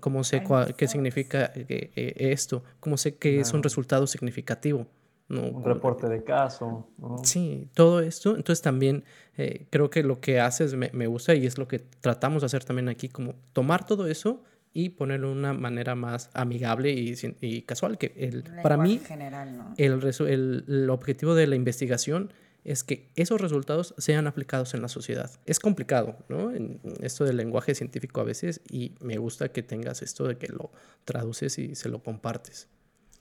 ¿Cómo 0.00 0.24
sé 0.24 0.42
qué 0.76 0.88
significa 0.88 1.52
eh, 1.54 1.90
eh, 1.94 2.14
esto? 2.18 2.64
¿Cómo 2.80 2.96
sé 2.96 3.16
que 3.16 3.40
es 3.40 3.52
un 3.52 3.62
resultado 3.62 4.06
significativo? 4.06 4.86
un 5.30 5.62
reporte 5.62 6.08
de 6.08 6.24
caso. 6.24 6.88
Sí, 7.22 7.68
todo 7.74 8.00
esto. 8.00 8.34
Entonces 8.34 8.62
también 8.62 9.04
eh, 9.36 9.66
creo 9.70 9.90
que 9.90 10.02
lo 10.02 10.20
que 10.20 10.40
haces 10.40 10.74
me, 10.74 10.90
me, 10.94 11.06
gusta 11.06 11.34
y 11.34 11.46
es 11.46 11.58
lo 11.58 11.68
que 11.68 11.78
tratamos 11.78 12.42
de 12.42 12.46
hacer 12.46 12.64
también 12.64 12.88
aquí, 12.88 13.08
como 13.08 13.34
tomar 13.52 13.84
todo 13.84 14.06
eso 14.06 14.42
y 14.72 14.90
ponerlo 14.90 15.28
de 15.28 15.34
una 15.34 15.52
manera 15.52 15.94
más 15.94 16.30
amigable 16.32 16.92
y, 16.92 17.14
y 17.40 17.62
casual. 17.62 17.98
Que 17.98 18.14
el, 18.16 18.42
para 18.62 18.78
mí, 18.78 18.98
general, 18.98 19.74
el, 19.76 20.02
el, 20.02 20.64
el 20.66 20.90
objetivo 20.90 21.34
de 21.34 21.46
la 21.46 21.56
investigación 21.56 22.32
es 22.64 22.84
que 22.84 23.10
esos 23.16 23.40
resultados 23.40 23.94
sean 23.98 24.26
aplicados 24.26 24.74
en 24.74 24.82
la 24.82 24.88
sociedad. 24.88 25.30
Es 25.46 25.60
complicado, 25.60 26.16
¿no? 26.28 26.50
En 26.50 26.80
esto 27.00 27.24
del 27.24 27.36
lenguaje 27.36 27.74
científico 27.74 28.20
a 28.20 28.24
veces 28.24 28.60
y 28.70 28.94
me 29.00 29.16
gusta 29.16 29.50
que 29.50 29.62
tengas 29.62 30.02
esto 30.02 30.24
de 30.24 30.36
que 30.36 30.48
lo 30.48 30.70
traduces 31.04 31.58
y 31.58 31.74
se 31.74 31.88
lo 31.88 32.02
compartes. 32.02 32.68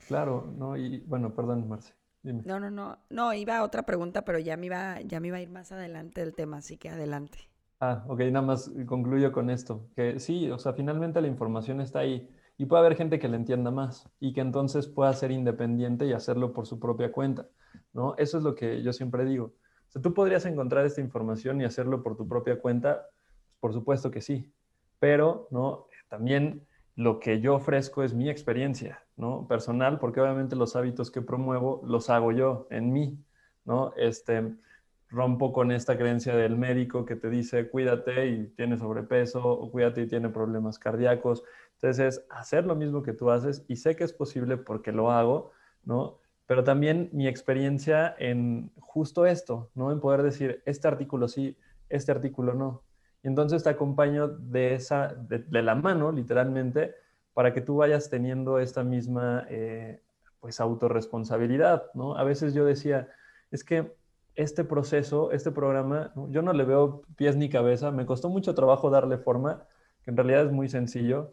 Claro, 0.06 0.52
no, 0.56 0.76
y 0.76 1.00
bueno, 1.00 1.34
perdón, 1.34 1.68
Marce. 1.68 1.94
Dime. 2.22 2.42
No, 2.44 2.58
no, 2.58 2.70
no, 2.70 2.98
no, 3.10 3.32
iba 3.32 3.58
a 3.58 3.62
otra 3.62 3.84
pregunta, 3.84 4.24
pero 4.24 4.38
ya 4.38 4.56
me 4.56 4.66
iba, 4.66 5.00
ya 5.02 5.20
me 5.20 5.28
iba 5.28 5.36
a 5.36 5.40
ir 5.40 5.50
más 5.50 5.70
adelante 5.70 6.20
del 6.20 6.34
tema, 6.34 6.58
así 6.58 6.76
que 6.76 6.88
adelante. 6.88 7.48
Ah, 7.80 8.04
ok, 8.08 8.20
nada 8.20 8.44
más 8.44 8.72
concluyo 8.86 9.30
con 9.30 9.50
esto, 9.50 9.88
que 9.94 10.18
sí, 10.18 10.50
o 10.50 10.58
sea, 10.58 10.72
finalmente 10.72 11.20
la 11.20 11.28
información 11.28 11.80
está 11.80 12.00
ahí 12.00 12.28
y 12.58 12.66
puede 12.66 12.80
haber 12.80 12.96
gente 12.96 13.20
que 13.20 13.28
la 13.28 13.36
entienda 13.36 13.70
más 13.70 14.10
y 14.18 14.32
que 14.32 14.40
entonces 14.40 14.88
pueda 14.88 15.12
ser 15.14 15.30
independiente 15.30 16.06
y 16.06 16.12
hacerlo 16.12 16.52
por 16.52 16.66
su 16.66 16.80
propia 16.80 17.12
cuenta. 17.12 17.46
¿no? 17.92 18.16
Eso 18.18 18.36
es 18.36 18.44
lo 18.44 18.54
que 18.56 18.82
yo 18.82 18.92
siempre 18.92 19.24
digo. 19.24 19.54
O 19.94 20.00
tú 20.00 20.12
podrías 20.12 20.44
encontrar 20.44 20.84
esta 20.84 21.00
información 21.00 21.60
y 21.60 21.64
hacerlo 21.64 22.02
por 22.02 22.16
tu 22.16 22.28
propia 22.28 22.60
cuenta, 22.60 23.06
por 23.60 23.72
supuesto 23.72 24.10
que 24.10 24.20
sí, 24.20 24.52
pero, 24.98 25.48
¿no? 25.50 25.86
También 26.08 26.66
lo 26.94 27.20
que 27.20 27.40
yo 27.40 27.54
ofrezco 27.54 28.02
es 28.02 28.12
mi 28.12 28.28
experiencia, 28.28 29.02
¿no? 29.16 29.46
Personal, 29.48 29.98
porque 29.98 30.20
obviamente 30.20 30.56
los 30.56 30.76
hábitos 30.76 31.10
que 31.10 31.22
promuevo 31.22 31.80
los 31.86 32.10
hago 32.10 32.32
yo, 32.32 32.66
en 32.70 32.92
mí, 32.92 33.18
¿no? 33.64 33.92
Este, 33.96 34.56
rompo 35.10 35.52
con 35.52 35.72
esta 35.72 35.96
creencia 35.96 36.36
del 36.36 36.56
médico 36.56 37.04
que 37.04 37.16
te 37.16 37.30
dice 37.30 37.68
cuídate 37.68 38.26
y 38.28 38.46
tiene 38.48 38.76
sobrepeso 38.76 39.42
o 39.42 39.70
cuídate 39.70 40.02
y 40.02 40.06
tiene 40.06 40.28
problemas 40.28 40.78
cardíacos. 40.78 41.44
Entonces 41.80 42.18
es 42.18 42.26
hacer 42.30 42.66
lo 42.66 42.74
mismo 42.74 43.02
que 43.02 43.12
tú 43.12 43.30
haces 43.30 43.64
y 43.68 43.76
sé 43.76 43.96
que 43.96 44.04
es 44.04 44.12
posible 44.12 44.56
porque 44.56 44.92
lo 44.92 45.10
hago, 45.10 45.52
¿no? 45.84 46.18
pero 46.48 46.64
también 46.64 47.10
mi 47.12 47.28
experiencia 47.28 48.16
en 48.18 48.72
justo 48.80 49.26
esto, 49.26 49.70
¿no? 49.74 49.92
En 49.92 50.00
poder 50.00 50.22
decir, 50.22 50.62
este 50.64 50.88
artículo 50.88 51.28
sí, 51.28 51.58
este 51.90 52.10
artículo 52.10 52.54
no. 52.54 52.84
Y 53.22 53.28
entonces 53.28 53.62
te 53.62 53.68
acompaño 53.68 54.28
de, 54.28 54.74
esa, 54.74 55.08
de, 55.08 55.44
la 55.62 55.74
mano, 55.74 56.10
literalmente, 56.10 56.94
para 57.34 57.52
que 57.52 57.60
tú 57.60 57.76
vayas 57.76 58.08
teniendo 58.08 58.58
esta 58.60 58.82
misma, 58.82 59.44
eh, 59.50 60.00
pues, 60.40 60.58
autorresponsabilidad, 60.58 61.90
¿no? 61.92 62.16
A 62.16 62.24
veces 62.24 62.54
yo 62.54 62.64
decía, 62.64 63.08
es 63.50 63.62
que 63.62 63.94
este 64.34 64.64
proceso, 64.64 65.32
este 65.32 65.50
programa, 65.50 66.14
yo 66.30 66.40
no 66.40 66.54
le 66.54 66.64
veo 66.64 67.02
pies 67.16 67.36
ni 67.36 67.50
cabeza, 67.50 67.90
me 67.90 68.06
costó 68.06 68.30
mucho 68.30 68.54
trabajo 68.54 68.88
darle 68.88 69.18
forma, 69.18 69.66
que 70.02 70.12
en 70.12 70.16
realidad 70.16 70.46
es 70.46 70.52
muy 70.52 70.70
sencillo, 70.70 71.28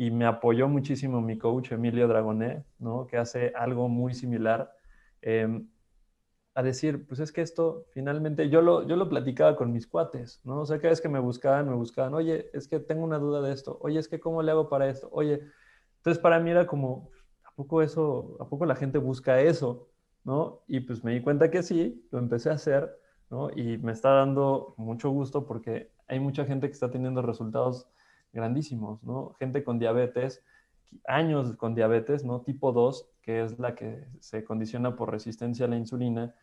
y 0.00 0.10
me 0.10 0.24
apoyó 0.24 0.66
muchísimo 0.66 1.20
mi 1.20 1.36
coach 1.36 1.72
Emilio 1.72 2.08
Dragoné, 2.08 2.64
¿no? 2.78 3.06
que 3.06 3.18
hace 3.18 3.52
algo 3.54 3.86
muy 3.86 4.14
similar, 4.14 4.72
em, 5.20 5.68
a 6.54 6.62
decir, 6.62 7.06
pues 7.06 7.20
es 7.20 7.30
que 7.30 7.42
esto 7.42 7.84
finalmente, 7.92 8.48
yo 8.48 8.62
lo, 8.62 8.86
yo 8.86 8.96
lo 8.96 9.10
platicaba 9.10 9.56
con 9.56 9.70
mis 9.74 9.86
cuates, 9.86 10.40
¿no? 10.42 10.60
O 10.60 10.64
sea, 10.64 10.78
cada 10.78 10.88
vez 10.88 11.02
que 11.02 11.10
me 11.10 11.18
buscaban, 11.18 11.68
me 11.68 11.74
buscaban, 11.74 12.14
oye, 12.14 12.48
es 12.54 12.66
que 12.66 12.80
tengo 12.80 13.04
una 13.04 13.18
duda 13.18 13.42
de 13.42 13.52
esto, 13.52 13.76
oye, 13.82 13.98
es 13.98 14.08
que 14.08 14.20
cómo 14.20 14.42
le 14.42 14.50
hago 14.52 14.70
para 14.70 14.88
esto, 14.88 15.10
oye, 15.12 15.42
entonces 15.98 16.18
para 16.22 16.40
mí 16.40 16.50
era 16.50 16.66
como, 16.66 17.10
¿a 17.44 17.50
poco 17.54 17.82
eso, 17.82 18.38
a 18.40 18.48
poco 18.48 18.64
la 18.64 18.76
gente 18.76 18.96
busca 18.96 19.42
eso? 19.42 19.90
¿No? 20.24 20.62
Y 20.66 20.80
pues 20.80 21.04
me 21.04 21.12
di 21.12 21.20
cuenta 21.20 21.50
que 21.50 21.62
sí, 21.62 22.08
lo 22.10 22.20
empecé 22.20 22.48
a 22.48 22.54
hacer, 22.54 22.90
¿no? 23.28 23.50
Y 23.50 23.76
me 23.76 23.92
está 23.92 24.12
dando 24.12 24.72
mucho 24.78 25.10
gusto 25.10 25.44
porque 25.46 25.90
hay 26.08 26.20
mucha 26.20 26.46
gente 26.46 26.68
que 26.68 26.72
está 26.72 26.90
teniendo 26.90 27.20
resultados 27.20 27.86
grandísimos, 28.32 29.02
¿no? 29.02 29.34
Gente 29.38 29.64
con 29.64 29.78
diabetes, 29.78 30.44
años 31.06 31.56
con 31.56 31.74
diabetes, 31.74 32.24
¿no? 32.24 32.42
Tipo 32.42 32.72
2, 32.72 33.08
que 33.22 33.42
es 33.42 33.58
la 33.58 33.74
que 33.74 34.06
se 34.20 34.44
condiciona 34.44 34.96
por 34.96 35.10
resistencia 35.10 35.66
a 35.66 35.68
la 35.68 35.76
insulina, 35.76 36.34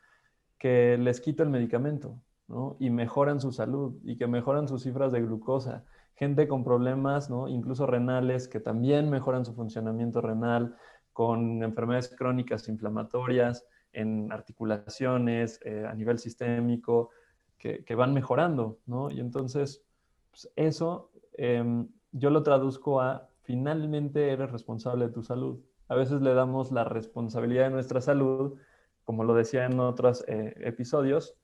que 0.57 0.97
les 0.97 1.21
quita 1.21 1.43
el 1.43 1.49
medicamento, 1.49 2.19
¿no? 2.47 2.77
Y 2.79 2.89
mejoran 2.89 3.39
su 3.41 3.51
salud 3.51 3.97
y 4.03 4.17
que 4.17 4.27
mejoran 4.27 4.67
sus 4.67 4.83
cifras 4.83 5.11
de 5.11 5.21
glucosa. 5.21 5.85
Gente 6.15 6.47
con 6.47 6.63
problemas, 6.63 7.29
¿no? 7.29 7.47
Incluso 7.47 7.85
renales, 7.85 8.47
que 8.47 8.59
también 8.59 9.09
mejoran 9.09 9.45
su 9.45 9.53
funcionamiento 9.53 10.21
renal, 10.21 10.75
con 11.13 11.63
enfermedades 11.63 12.13
crónicas 12.15 12.67
inflamatorias, 12.69 13.65
en 13.91 14.31
articulaciones, 14.31 15.59
eh, 15.63 15.85
a 15.87 15.93
nivel 15.93 16.19
sistémico, 16.19 17.09
que, 17.57 17.95
van 17.95 18.13
mejorando, 18.13 18.79
¿no? 18.85 19.11
Y 19.11 19.19
entonces, 19.19 19.83
pues 20.29 20.49
eso 20.55 21.11
Em, 21.37 21.87
yo 22.11 22.29
lo 22.29 22.43
traduzco 22.43 22.99
a 22.99 23.29
finalmente 23.43 24.31
eres 24.31 24.51
responsable 24.51 25.07
de 25.07 25.13
tu 25.13 25.23
salud. 25.23 25.59
A 25.87 25.95
veces 25.95 26.21
le 26.21 26.33
damos 26.33 26.71
la 26.71 26.83
responsabilidad 26.83 27.65
de 27.65 27.69
nuestra 27.69 28.01
salud, 28.01 28.59
como 29.05 29.23
lo 29.23 29.33
decía 29.35 29.65
en 29.65 29.79
otros 29.79 30.25
eh, 30.27 30.53
episodios, 30.57 31.35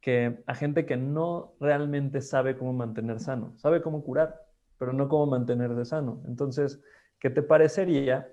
que 0.00 0.44
a 0.46 0.54
gente 0.54 0.86
que 0.86 0.96
no 0.96 1.54
realmente 1.58 2.20
sabe 2.20 2.56
cómo 2.56 2.72
mantener 2.72 3.18
sano, 3.18 3.54
sabe 3.56 3.82
cómo 3.82 4.04
curar, 4.04 4.46
pero 4.78 4.92
no 4.92 5.08
cómo 5.08 5.26
mantenerse 5.26 5.86
sano. 5.86 6.22
Entonces, 6.26 6.80
¿qué 7.18 7.30
te 7.30 7.42
parecería 7.42 8.32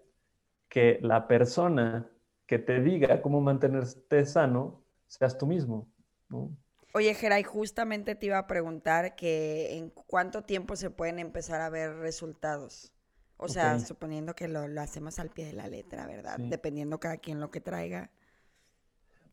que 0.69 0.99
la 1.01 1.27
persona 1.27 2.08
que 2.45 2.60
te 2.60 2.82
diga 2.82 3.21
cómo 3.21 3.41
mantenerte 3.41 4.25
sano 4.25 4.84
seas 5.08 5.38
tú 5.38 5.47
mismo? 5.47 5.88
¿no? 6.30 6.51
Oye, 6.93 7.13
Geray, 7.13 7.43
justamente 7.43 8.15
te 8.15 8.25
iba 8.25 8.38
a 8.38 8.47
preguntar 8.47 9.15
que 9.15 9.77
en 9.77 9.89
cuánto 9.89 10.43
tiempo 10.43 10.75
se 10.75 10.89
pueden 10.89 11.19
empezar 11.19 11.62
a 11.62 11.69
ver 11.69 11.95
resultados. 11.95 12.91
O 13.38 13.47
sea, 13.47 13.80
suponiendo 13.80 14.36
que 14.36 14.47
lo, 14.47 14.60
hacemos 14.80 15.17
al 15.17 15.30
pie 15.30 15.45
de 15.45 15.54
la 15.54 15.67
letra, 15.67 16.06
¿verdad? 16.06 16.38
Dependiendo 16.38 16.99
cada 16.99 17.17
quien 17.17 17.39
lo 17.39 17.49
que 17.49 17.60
traiga. 17.60 18.12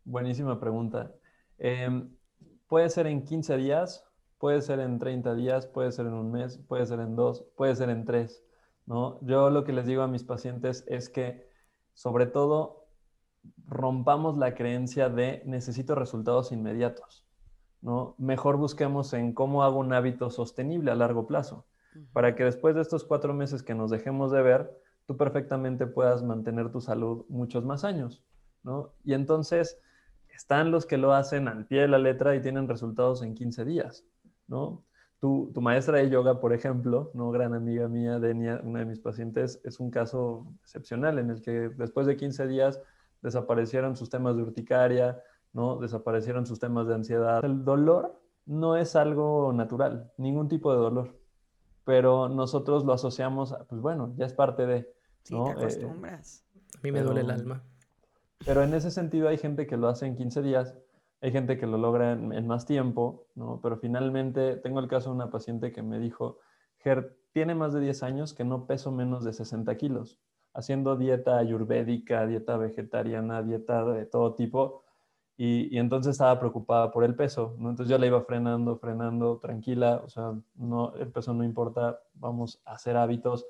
Buenísima 0.04 0.58
pregunta. 0.58 1.12
Em, 1.58 2.16
puede 2.68 2.88
ser 2.88 3.06
en 3.06 3.22
15 3.22 3.58
días, 3.58 4.06
puede 4.38 4.62
ser 4.62 4.80
en 4.80 4.98
30 4.98 5.34
días, 5.34 5.66
puede 5.66 5.92
ser 5.92 6.06
en 6.06 6.14
un 6.14 6.30
mes, 6.30 6.58
puede 6.68 6.86
ser 6.86 7.00
en 7.00 7.16
dos, 7.16 7.44
puede 7.54 7.76
ser 7.76 7.90
en 7.90 8.06
tres, 8.06 8.42
¿no? 8.86 9.20
Yo 9.20 9.50
lo 9.50 9.64
que 9.64 9.74
les 9.74 9.84
digo 9.84 10.00
a 10.00 10.08
mis 10.08 10.24
pacientes 10.24 10.84
es 10.88 11.10
que, 11.10 11.46
sobre 11.92 12.24
todo, 12.24 12.86
rompamos 13.66 14.38
la 14.38 14.54
creencia 14.54 15.10
de 15.10 15.42
necesito 15.44 15.94
resultados 15.94 16.50
inmediatos, 16.52 17.26
¿no? 17.80 18.14
Mejor 18.18 18.56
busquemos 18.56 19.12
en 19.12 19.32
cómo 19.32 19.62
hago 19.62 19.78
un 19.78 19.92
hábito 19.92 20.30
sostenible 20.30 20.90
a 20.90 20.94
largo 20.94 21.26
plazo, 21.26 21.66
para 22.12 22.34
que 22.34 22.44
después 22.44 22.74
de 22.74 22.82
estos 22.82 23.04
cuatro 23.04 23.34
meses 23.34 23.62
que 23.62 23.74
nos 23.74 23.90
dejemos 23.90 24.30
de 24.30 24.42
ver, 24.42 24.70
tú 25.06 25.16
perfectamente 25.16 25.86
puedas 25.86 26.22
mantener 26.22 26.70
tu 26.70 26.80
salud 26.80 27.24
muchos 27.28 27.64
más 27.64 27.84
años, 27.84 28.22
¿no? 28.62 28.92
Y 29.04 29.14
entonces 29.14 29.80
están 30.28 30.70
los 30.70 30.86
que 30.86 30.98
lo 30.98 31.12
hacen 31.12 31.48
al 31.48 31.66
pie 31.66 31.82
de 31.82 31.88
la 31.88 31.98
letra 31.98 32.36
y 32.36 32.42
tienen 32.42 32.68
resultados 32.68 33.22
en 33.22 33.34
15 33.34 33.64
días, 33.64 34.04
¿no? 34.46 34.84
Tu, 35.18 35.50
tu, 35.52 35.60
maestra 35.60 35.98
de 35.98 36.10
yoga, 36.10 36.38
por 36.38 36.52
ejemplo, 36.52 37.10
no 37.14 37.32
gran 37.32 37.52
amiga 37.54 37.88
mía, 37.88 38.20
Denia, 38.20 38.60
una 38.62 38.80
de 38.80 38.84
mis 38.84 39.00
pacientes, 39.00 39.60
es 39.64 39.80
un 39.80 39.90
caso 39.90 40.46
excepcional 40.62 41.18
en 41.18 41.30
el 41.30 41.42
que 41.42 41.70
después 41.70 42.06
de 42.06 42.16
15 42.16 42.46
días 42.46 42.80
desaparecieron 43.22 43.96
sus 43.96 44.10
temas 44.10 44.36
de 44.36 44.42
urticaria, 44.42 45.20
¿no? 45.52 45.76
Desaparecieron 45.76 46.46
sus 46.46 46.58
temas 46.58 46.86
de 46.86 46.94
ansiedad. 46.94 47.44
El 47.44 47.64
dolor 47.64 48.20
no 48.46 48.76
es 48.76 48.96
algo 48.96 49.52
natural, 49.52 50.12
ningún 50.16 50.48
tipo 50.48 50.72
de 50.72 50.78
dolor, 50.78 51.18
pero 51.84 52.28
nosotros 52.28 52.84
lo 52.84 52.92
asociamos, 52.92 53.52
a, 53.52 53.64
pues 53.64 53.80
bueno, 53.80 54.14
ya 54.16 54.26
es 54.26 54.32
parte 54.32 54.66
de... 54.66 54.94
¿no? 55.30 55.46
Sí, 55.46 55.52
te 55.54 55.60
eh, 55.60 55.64
acostumbras. 55.64 56.44
a 56.76 56.80
mí 56.82 56.92
me 56.92 57.02
duele 57.02 57.20
el 57.20 57.30
alma. 57.30 57.62
Pero 58.44 58.62
en 58.62 58.72
ese 58.72 58.90
sentido 58.90 59.28
hay 59.28 59.36
gente 59.36 59.66
que 59.66 59.76
lo 59.76 59.88
hace 59.88 60.06
en 60.06 60.16
15 60.16 60.42
días, 60.42 60.74
hay 61.20 61.32
gente 61.32 61.58
que 61.58 61.66
lo 61.66 61.76
logra 61.76 62.12
en, 62.12 62.32
en 62.32 62.46
más 62.46 62.66
tiempo, 62.66 63.26
¿no? 63.34 63.60
Pero 63.62 63.76
finalmente 63.76 64.56
tengo 64.56 64.80
el 64.80 64.88
caso 64.88 65.10
de 65.10 65.16
una 65.16 65.30
paciente 65.30 65.72
que 65.72 65.82
me 65.82 65.98
dijo, 65.98 66.38
Ger, 66.78 67.18
tiene 67.32 67.54
más 67.54 67.72
de 67.72 67.80
10 67.80 68.02
años 68.04 68.34
que 68.34 68.44
no 68.44 68.66
peso 68.66 68.92
menos 68.92 69.24
de 69.24 69.32
60 69.32 69.76
kilos 69.76 70.20
haciendo 70.58 70.96
dieta 70.96 71.38
ayurvédica, 71.38 72.26
dieta 72.26 72.56
vegetariana, 72.56 73.42
dieta 73.42 73.84
de 73.84 74.06
todo 74.06 74.34
tipo, 74.34 74.82
y, 75.40 75.78
entonces 75.78 76.12
estaba 76.12 76.38
preocupada 76.40 76.90
por 76.90 77.04
el 77.04 77.14
peso, 77.14 77.54
¿no? 77.58 77.70
Entonces 77.70 77.90
yo 77.90 77.96
la 77.96 78.06
iba 78.08 78.20
frenando, 78.22 78.76
frenando, 78.76 79.38
tranquila, 79.38 80.02
o 80.04 80.08
sea, 80.08 80.34
no, 80.56 80.92
el 80.96 81.12
peso 81.12 81.32
no 81.32 81.44
importa, 81.44 82.00
vamos 82.14 82.60
a 82.64 82.72
hacer 82.72 82.96
hábitos. 82.96 83.46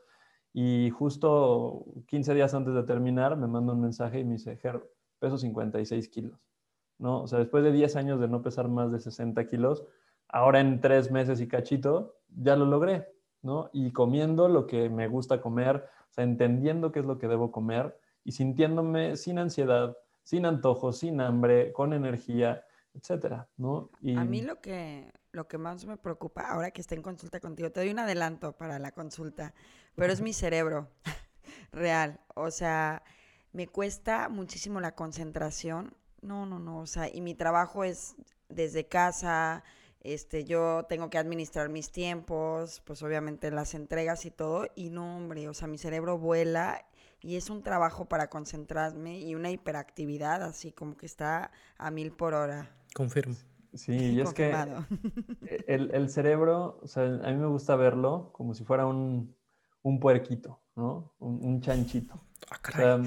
Y 0.53 0.91
justo 0.91 1.87
15 2.09 2.35
días 2.35 2.53
antes 2.53 2.75
de 2.75 2.83
terminar 2.83 3.39
me 3.39 3.47
manda 3.47 3.73
un 3.73 3.81
mensaje 3.81 4.21
y 4.21 4.25
me 4.25 4.35
dice, 4.35 4.57
Ger, 4.59 4.87
peso 5.19 5.39
56 5.39 6.09
kilos, 6.09 6.39
¿no? 6.99 7.23
O 7.23 7.27
sea, 7.27 7.39
después 7.39 7.65
de 7.65 7.73
10 7.73 7.97
años 7.97 8.21
de 8.21 8.29
no 8.29 8.43
pesar 8.43 8.69
más 8.69 8.93
de 8.93 9.01
60 9.01 9.47
kilos, 9.47 9.87
ahora 10.29 10.61
en 10.61 10.83
3 10.83 11.11
meses 11.11 11.41
y 11.41 11.49
cachito, 11.49 12.17
ya 12.37 12.55
lo 12.55 12.67
logré, 12.67 13.09
¿no? 13.41 13.71
Y 13.73 13.93
comiendo 13.93 14.49
lo 14.49 14.67
que 14.67 14.91
me 14.91 15.09
gusta 15.09 15.41
comer, 15.41 15.89
o 16.11 16.13
sea, 16.13 16.25
entendiendo 16.25 16.93
qué 16.93 17.01
es 17.01 17.07
lo 17.07 17.17
que 17.17 17.29
debo 17.29 17.51
comer 17.51 17.99
y 18.25 18.33
sintiéndome 18.33 19.17
sin 19.17 19.39
ansiedad, 19.39 19.97
sin 20.29 20.45
antojos, 20.45 20.99
sin 20.99 21.23
hambre, 21.23 21.73
con 21.73 21.95
energía, 21.95 22.63
etcétera, 22.93 23.49
¿no? 23.57 23.89
A 24.15 24.25
mí 24.25 24.43
lo 24.43 24.61
que, 24.61 25.11
lo 25.33 25.49
que 25.49 25.57
más 25.57 25.87
me 25.87 25.97
preocupa 25.97 26.43
ahora 26.43 26.71
que 26.71 26.83
esté 26.83 26.97
en 26.97 27.01
consulta 27.01 27.41
contigo, 27.41 27.73
te 27.73 27.81
doy 27.81 27.89
un 27.89 27.99
adelanto 27.99 28.53
para 28.53 28.79
la 28.79 28.93
consulta, 28.93 29.55
pero 29.95 30.13
es 30.13 30.21
mi 30.21 30.35
cerebro 30.35 30.91
real. 31.73 32.21
O 32.35 32.51
sea, 32.51 33.03
me 33.53 33.69
cuesta 33.69 34.29
muchísimo 34.29 34.83
la 34.83 34.95
concentración. 34.95 35.97
No, 36.21 36.45
no, 36.45 36.59
no. 36.59 36.81
O 36.81 36.87
sea, 36.87 37.09
y 37.11 37.23
mi 37.23 37.35
trabajo 37.35 37.83
es 37.83 38.15
desde 38.51 38.87
casa, 38.87 39.65
este, 40.03 40.45
yo 40.45 40.85
tengo 40.91 41.09
que 41.09 41.17
administrar 41.17 41.71
mis 41.71 41.91
tiempos, 41.91 42.83
pues 42.85 43.03
obviamente 43.03 43.51
las 43.51 43.73
entregas 43.73 44.27
y 44.27 44.31
todo, 44.31 44.67
y 44.77 44.91
no, 44.91 45.17
hombre, 45.17 45.49
o 45.49 45.55
sea, 45.55 45.69
mi 45.69 45.79
cerebro 45.79 46.19
vuela 46.19 46.85
y 47.21 47.37
es 47.37 47.51
un 47.51 47.63
trabajo 47.63 48.07
para 48.07 48.29
concentrarme 48.29 49.21
y 49.21 49.35
una 49.35 49.51
hiperactividad 49.51 50.43
así 50.43 50.73
como 50.73 50.97
que 50.97 51.07
está 51.07 51.51
a 51.77 51.91
mil 51.91 52.13
por 52.13 52.35
hora. 52.35 52.71
Confirmo. 52.95 53.35
Sí, 53.75 53.93
y 53.93 54.21
es 54.21 54.33
que 54.33 54.51
el, 55.67 55.95
el, 55.95 56.09
cerebro, 56.09 56.81
o 56.83 56.87
sea, 56.87 57.05
a 57.05 57.31
mí 57.31 57.37
me 57.37 57.47
gusta 57.47 57.77
verlo 57.77 58.31
como 58.33 58.55
si 58.55 58.65
fuera 58.65 58.87
un, 58.87 59.37
un 59.83 60.01
puerquito, 60.01 60.61
¿no? 60.75 61.13
Un, 61.19 61.61
chanchito. 61.61 62.21
Ah, 62.75 63.03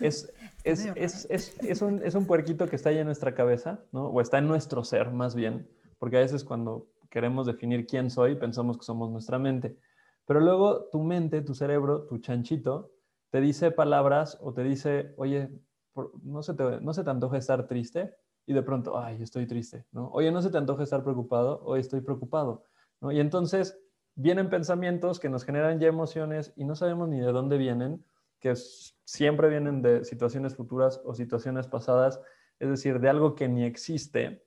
es, 0.00 0.32
es, 0.62 0.86
es, 0.94 1.56
es, 1.60 1.82
un, 1.82 2.00
es 2.04 2.14
un 2.14 2.26
puerquito 2.26 2.68
que 2.68 2.76
está 2.76 2.90
ahí 2.90 2.98
en 2.98 3.06
nuestra 3.06 3.34
cabeza, 3.34 3.80
¿no? 3.90 4.06
O 4.06 4.20
está 4.20 4.38
en 4.38 4.46
nuestro 4.46 4.84
ser, 4.84 5.10
más 5.10 5.34
bien 5.34 5.68
porque 6.04 6.18
a 6.18 6.20
veces 6.20 6.44
cuando 6.44 6.90
queremos 7.08 7.46
definir 7.46 7.86
quién 7.86 8.10
soy, 8.10 8.34
pensamos 8.34 8.76
que 8.76 8.84
somos 8.84 9.10
nuestra 9.10 9.38
mente. 9.38 9.78
Pero 10.26 10.38
luego 10.40 10.90
tu 10.92 11.02
mente, 11.02 11.40
tu 11.40 11.54
cerebro, 11.54 12.02
tu 12.02 12.18
chanchito, 12.18 12.92
te 13.34 13.40
dice 13.40 13.72
palabras 13.72 14.38
o 14.42 14.52
te 14.52 14.62
dice, 14.62 15.12
oye, 15.16 15.50
no 16.22 16.44
se 16.44 16.54
te, 16.54 16.80
no 16.80 16.94
se 16.94 17.02
te 17.02 17.10
antoja 17.10 17.36
estar 17.36 17.66
triste 17.66 18.14
y 18.46 18.52
de 18.52 18.62
pronto, 18.62 18.96
ay, 18.96 19.20
estoy 19.20 19.44
triste, 19.44 19.86
¿no? 19.90 20.08
Oye, 20.12 20.30
no 20.30 20.40
se 20.40 20.50
te 20.50 20.58
antoja 20.58 20.84
estar 20.84 21.02
preocupado, 21.02 21.60
hoy 21.64 21.80
estoy 21.80 22.00
preocupado, 22.00 22.66
¿no? 23.00 23.10
Y 23.10 23.18
entonces 23.18 23.76
vienen 24.14 24.50
pensamientos 24.50 25.18
que 25.18 25.28
nos 25.28 25.44
generan 25.44 25.80
ya 25.80 25.88
emociones 25.88 26.52
y 26.54 26.64
no 26.64 26.76
sabemos 26.76 27.08
ni 27.08 27.18
de 27.18 27.32
dónde 27.32 27.58
vienen, 27.58 28.04
que 28.38 28.54
siempre 28.54 29.48
vienen 29.48 29.82
de 29.82 30.04
situaciones 30.04 30.54
futuras 30.54 31.02
o 31.04 31.12
situaciones 31.12 31.66
pasadas, 31.66 32.20
es 32.60 32.68
decir, 32.68 33.00
de 33.00 33.08
algo 33.08 33.34
que 33.34 33.48
ni 33.48 33.64
existe 33.64 34.44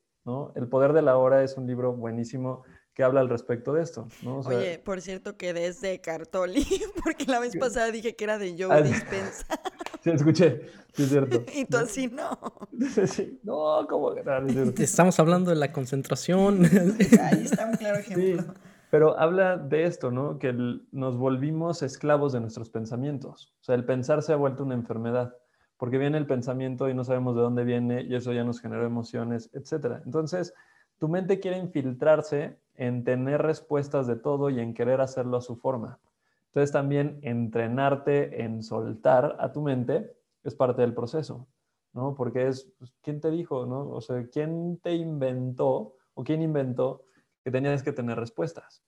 el 0.56 0.68
poder 0.68 0.92
de 0.92 1.02
la 1.02 1.18
hora 1.18 1.44
es 1.44 1.56
un 1.56 1.68
libro 1.68 1.94
buenísimo 1.94 2.64
que 2.98 3.04
habla 3.04 3.20
al 3.20 3.30
respecto 3.30 3.74
de 3.74 3.84
esto, 3.84 4.08
Oye, 4.26 4.80
por 4.80 5.02
cierto 5.02 5.38
que 5.38 5.54
desde 5.54 6.02
Cartoli, 6.02 6.66
porque 7.04 7.26
la 7.28 7.40
vez 7.40 7.56
pasada 7.56 7.92
dije 7.92 8.16
que 8.16 8.24
era 8.24 8.40
de 8.40 8.56
Joe 8.58 8.76
ah, 8.76 8.82
Dispensa. 8.82 9.46
Sí, 10.04 10.12
escuché, 10.12 10.62
sí 10.94 11.04
es 11.04 11.10
cierto. 11.10 11.44
y 11.54 11.66
tú 11.66 11.78
así 11.78 12.08
no. 12.08 12.40
Sí, 13.06 13.40
no, 13.44 13.86
¿cómo 13.88 14.16
Estamos 14.78 15.20
hablando 15.20 15.52
de 15.52 15.58
la 15.58 15.72
concentración. 15.72 16.66
Ahí 17.22 17.44
está 17.46 17.68
un 17.68 17.76
claro 17.76 18.00
ejemplo. 18.00 18.42
Sí, 18.42 18.50
pero 18.90 19.20
habla 19.20 19.58
de 19.58 19.84
esto, 19.84 20.10
¿no? 20.10 20.40
Que 20.40 20.54
nos 20.92 21.18
volvimos 21.18 21.84
esclavos 21.84 22.34
de 22.34 22.40
nuestros 22.40 22.72
pensamientos. 22.72 23.54
O 23.62 23.64
sea, 23.64 23.76
el 23.76 23.86
pensar 23.86 24.24
se 24.24 24.34
ha 24.34 24.38
vuelto 24.38 24.64
una 24.64 24.74
enfermedad 24.74 25.36
porque 25.78 26.00
viene 26.00 26.18
el 26.18 26.26
pensamiento 26.26 26.90
y 26.90 26.96
no 26.96 27.04
sabemos 27.04 27.36
de 27.36 27.42
dónde 27.42 27.64
viene 27.64 28.02
y 28.02 28.16
eso 28.16 28.34
ya 28.34 28.44
nos 28.44 28.60
genera 28.60 28.86
emociones, 28.86 29.52
etc. 29.54 30.02
Entonces, 30.06 30.54
tu 31.00 31.08
mente 31.08 31.40
quiere 31.40 31.58
infiltrarse 31.58 32.58
en 32.76 33.04
tener 33.04 33.42
respuestas 33.42 34.08
de 34.08 34.16
todo 34.16 34.50
y 34.50 34.60
en 34.60 34.74
querer 34.74 35.02
hacerlo 35.02 35.38
a 35.38 35.42
su 35.42 35.56
forma. 35.56 36.00
Entonces, 36.48 36.72
también 36.72 37.20
entrenarte 37.22 38.44
en 38.44 38.64
soltar 38.64 39.36
a 39.40 39.52
tu 39.52 39.62
mente 39.62 40.16
es 40.44 40.56
parte 40.56 40.82
del 40.82 40.94
proceso, 40.94 41.48
¿no? 41.94 42.16
Porque 42.16 42.48
es, 42.48 42.72
pues, 42.78 42.94
¿quién 43.02 43.20
te 43.20 43.30
dijo, 43.30 43.66
no? 43.66 43.90
O 43.90 44.02
sea, 44.02 44.28
¿quién 44.28 44.80
te 44.82 44.94
inventó 44.94 45.96
o 46.14 46.24
quién 46.24 46.42
inventó 46.42 47.04
que 47.44 47.52
tenías 47.52 47.84
que 47.84 47.92
tener 47.92 48.18
respuestas? 48.18 48.84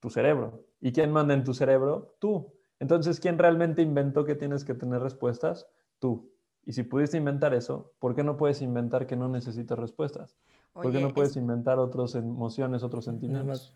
Tu 0.00 0.10
cerebro. 0.10 0.64
¿Y 0.80 0.92
quién 0.92 1.10
manda 1.10 1.34
en 1.34 1.44
tu 1.44 1.54
cerebro? 1.54 2.16
Tú. 2.18 2.52
Entonces, 2.78 3.20
¿quién 3.20 3.38
realmente 3.38 3.82
inventó 3.82 4.24
que 4.24 4.34
tienes 4.34 4.64
que 4.64 4.74
tener 4.74 5.00
respuestas? 5.00 5.66
tú. 5.98 6.32
Y 6.64 6.72
si 6.72 6.82
pudiste 6.82 7.16
inventar 7.16 7.54
eso, 7.54 7.92
¿por 7.98 8.14
qué 8.14 8.24
no 8.24 8.36
puedes 8.36 8.60
inventar 8.60 9.06
que 9.06 9.16
no 9.16 9.28
necesitas 9.28 9.78
respuestas? 9.78 10.36
¿Por 10.82 10.92
qué 10.92 11.00
no 11.00 11.14
puedes 11.14 11.36
inventar 11.36 11.78
otras 11.78 12.14
emociones, 12.14 12.82
otros 12.82 13.06
sentimientos? 13.06 13.72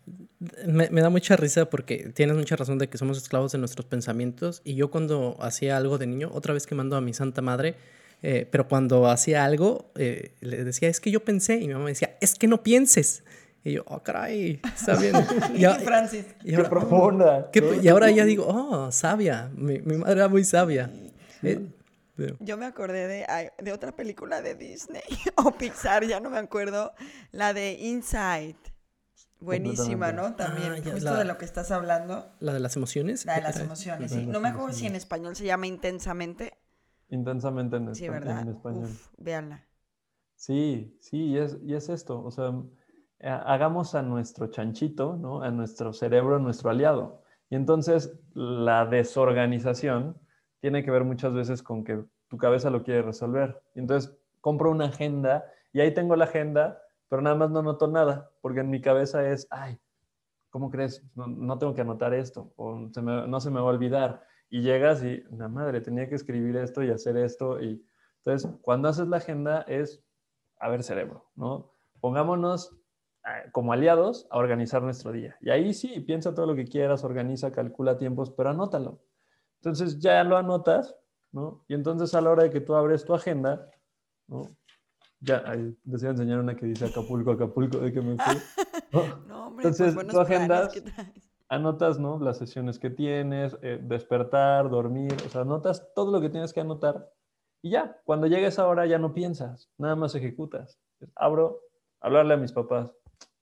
Me, 0.67 0.87
da 0.89 1.09
mucha 1.09 1.35
risa 1.35 1.69
porque 1.69 2.11
tienes 2.13 2.37
mucha 2.37 2.55
razón 2.55 2.77
de 2.77 2.89
que 2.89 2.99
somos 2.99 3.17
esclavos 3.17 3.51
de 3.53 3.57
nuestros 3.57 3.87
pensamientos. 3.87 4.61
Y 4.63 4.75
yo 4.75 4.91
cuando 4.91 5.35
hacía 5.39 5.77
algo 5.77 5.97
de 5.97 6.05
niño, 6.05 6.29
otra 6.31 6.53
vez 6.53 6.67
que 6.67 6.75
mando 6.75 6.95
a 6.95 7.01
mi 7.01 7.13
santa 7.13 7.41
madre, 7.41 7.75
eh, 8.21 8.47
pero 8.51 8.67
cuando 8.67 9.07
hacía 9.07 9.43
algo, 9.43 9.91
eh, 9.95 10.35
le 10.41 10.63
decía, 10.63 10.89
es 10.89 10.99
que 10.99 11.09
yo 11.09 11.25
pensé. 11.25 11.55
Y 11.55 11.67
mi 11.67 11.73
mamá 11.73 11.85
me 11.85 11.91
decía, 11.91 12.17
es 12.21 12.35
que 12.35 12.47
no 12.47 12.61
pienses. 12.61 13.23
Y 13.63 13.73
yo, 13.73 13.83
oh, 13.87 14.03
caray, 14.03 14.59
está 14.63 14.95
bien. 14.95 15.15
y, 15.55 15.65
Francis. 15.83 16.25
Y 16.43 16.55
qué 16.55 16.63
profunda. 16.65 17.49
y 17.81 17.87
ahora 17.87 18.11
ya 18.11 18.25
digo, 18.25 18.45
oh, 18.47 18.91
sabia. 18.91 19.49
Mi, 19.55 19.79
mi 19.79 19.97
madre 19.97 20.13
era 20.13 20.27
muy 20.27 20.43
sabia. 20.43 20.91
Eh, 21.41 21.65
yo 22.39 22.57
me 22.57 22.65
acordé 22.65 23.07
de, 23.07 23.51
de 23.57 23.73
otra 23.73 23.95
película 23.95 24.41
de 24.41 24.55
Disney 24.55 25.01
o 25.37 25.51
Pixar, 25.51 26.05
ya 26.05 26.19
no 26.19 26.29
me 26.29 26.37
acuerdo, 26.37 26.93
la 27.31 27.53
de 27.53 27.73
Inside. 27.73 28.57
Buenísima, 29.39 30.11
¿no? 30.11 30.35
También, 30.35 30.73
ah, 30.73 30.91
justo 30.91 31.15
de 31.15 31.25
lo 31.25 31.37
que 31.39 31.45
estás 31.45 31.71
hablando. 31.71 32.31
¿La 32.39 32.53
de 32.53 32.59
las 32.59 32.75
emociones? 32.75 33.25
La 33.25 33.35
de 33.35 33.41
las 33.41 33.59
emociones, 33.59 34.11
sí. 34.11 34.25
No 34.27 34.39
me 34.39 34.49
acuerdo 34.49 34.71
si 34.71 34.85
en 34.85 34.95
español 34.95 35.35
se 35.35 35.45
llama 35.45 35.65
Intensamente. 35.65 36.53
Intensamente 37.09 37.77
en, 37.77 37.95
sí, 37.95 38.07
¿verdad? 38.07 38.41
en 38.41 38.49
español. 38.49 38.83
Uf, 38.83 39.07
véanla. 39.17 39.65
Sí, 40.35 40.95
sí, 41.01 41.17
y 41.17 41.37
es, 41.37 41.57
y 41.63 41.73
es 41.73 41.89
esto. 41.89 42.23
O 42.23 42.29
sea, 42.29 42.53
hagamos 43.23 43.95
a 43.95 44.03
nuestro 44.03 44.47
chanchito, 44.47 45.17
¿no? 45.17 45.41
A 45.41 45.49
nuestro 45.49 45.91
cerebro, 45.91 46.37
nuestro 46.37 46.69
aliado. 46.69 47.23
Y 47.49 47.55
entonces 47.55 48.13
la 48.33 48.85
desorganización 48.85 50.20
tiene 50.61 50.83
que 50.83 50.91
ver 50.91 51.03
muchas 51.03 51.33
veces 51.33 51.61
con 51.61 51.83
que 51.83 52.03
tu 52.27 52.37
cabeza 52.37 52.69
lo 52.69 52.83
quiere 52.83 53.01
resolver. 53.01 53.61
Entonces 53.75 54.15
compro 54.39 54.71
una 54.71 54.85
agenda 54.85 55.45
y 55.73 55.81
ahí 55.81 55.93
tengo 55.93 56.15
la 56.15 56.25
agenda, 56.25 56.81
pero 57.09 57.21
nada 57.21 57.35
más 57.35 57.51
no 57.51 57.61
noto 57.61 57.87
nada, 57.87 58.31
porque 58.41 58.61
en 58.61 58.69
mi 58.69 58.79
cabeza 58.79 59.27
es, 59.27 59.47
ay, 59.49 59.79
¿cómo 60.49 60.69
crees? 60.69 61.03
No, 61.15 61.57
tengo 61.57 61.73
que 61.73 61.81
anotar 61.81 62.13
esto, 62.13 62.53
o 62.55 62.75
no 62.75 63.39
se 63.39 63.49
me 63.49 63.59
va 63.59 63.67
a 63.67 63.73
olvidar. 63.73 64.23
Y 64.49 64.61
llegas 64.61 65.03
y, 65.03 65.23
la 65.31 65.47
madre, 65.47 65.81
tenía 65.81 66.09
que 66.09 66.15
escribir 66.15 66.57
esto 66.57 66.83
y 66.83 66.91
hacer 66.91 67.17
esto, 67.17 67.61
y 67.61 67.85
Entonces, 68.23 68.51
cuando 68.61 68.89
haces 68.89 69.07
la 69.07 69.17
agenda 69.17 69.61
es, 69.61 70.03
a 70.59 70.69
ver, 70.69 70.83
cerebro, 70.83 71.31
¿no? 71.35 71.71
Pongámonos 72.01 72.77
eh, 73.25 73.49
como 73.51 73.73
aliados 73.73 74.27
a 74.29 74.37
organizar 74.37 74.81
nuestro 74.83 75.11
día. 75.11 75.37
Y 75.41 75.49
ahí 75.51 75.73
sí, 75.73 76.01
piensa 76.01 76.35
todo 76.35 76.45
lo 76.45 76.55
que 76.55 76.65
quieras, 76.65 77.03
organiza, 77.03 77.51
calcula 77.51 77.97
tiempos, 77.97 78.29
pero 78.31 78.49
anótalo. 78.49 78.99
Entonces 79.61 79.99
ya 79.99 80.23
lo 80.23 80.37
anotas, 80.37 80.95
¿no? 81.31 81.63
Y 81.67 81.73
entonces 81.75 82.13
a 82.15 82.21
la 82.21 82.31
hora 82.31 82.43
de 82.43 82.49
que 82.49 82.61
tú 82.61 82.75
abres 82.75 83.05
tu 83.05 83.13
agenda, 83.13 83.69
¿no? 84.27 84.47
Ya, 85.19 85.43
ahí 85.45 85.77
les 85.85 86.01
enseñar 86.03 86.39
una 86.39 86.55
que 86.55 86.65
dice 86.65 86.85
Acapulco, 86.85 87.31
Acapulco, 87.31 87.77
de 87.77 87.93
que 87.93 88.01
me 88.01 88.17
fui. 88.17 88.37
No, 89.27 89.47
hombre, 89.47 89.63
pues 89.63 89.79
entonces, 89.79 89.93
buenos 89.93 90.13
tu 90.13 90.25
planes 90.25 90.49
agenda, 90.49 90.69
que 90.71 90.81
traes. 90.81 91.31
anotas, 91.47 91.99
¿no? 91.99 92.19
Las 92.19 92.37
sesiones 92.37 92.79
que 92.79 92.89
tienes, 92.89 93.55
eh, 93.61 93.79
despertar, 93.83 94.69
dormir, 94.69 95.13
o 95.25 95.29
sea, 95.29 95.41
anotas 95.41 95.93
todo 95.93 96.11
lo 96.11 96.21
que 96.21 96.29
tienes 96.29 96.53
que 96.53 96.61
anotar 96.61 97.11
y 97.63 97.71
ya, 97.71 98.01
cuando 98.05 98.27
llegue 98.27 98.47
esa 98.47 98.67
hora 98.67 98.85
ya 98.87 98.97
no 98.97 99.13
piensas, 99.13 99.69
nada 99.77 99.95
más 99.95 100.15
ejecutas. 100.15 100.79
Abro, 101.15 101.61
hablarle 101.99 102.33
a 102.33 102.37
mis 102.37 102.51
papás. 102.51 102.91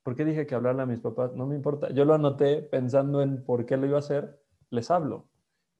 ¿Por 0.02 0.14
qué 0.14 0.24
dije 0.24 0.46
que 0.46 0.54
hablarle 0.54 0.82
a 0.82 0.86
mis 0.86 1.00
papás? 1.00 1.34
No 1.34 1.46
me 1.46 1.56
importa. 1.56 1.90
Yo 1.90 2.04
lo 2.04 2.14
anoté 2.14 2.62
pensando 2.62 3.22
en 3.22 3.44
por 3.44 3.64
qué 3.64 3.76
lo 3.78 3.86
iba 3.86 3.96
a 3.96 4.00
hacer, 4.00 4.42
les 4.68 4.90
hablo. 4.90 5.29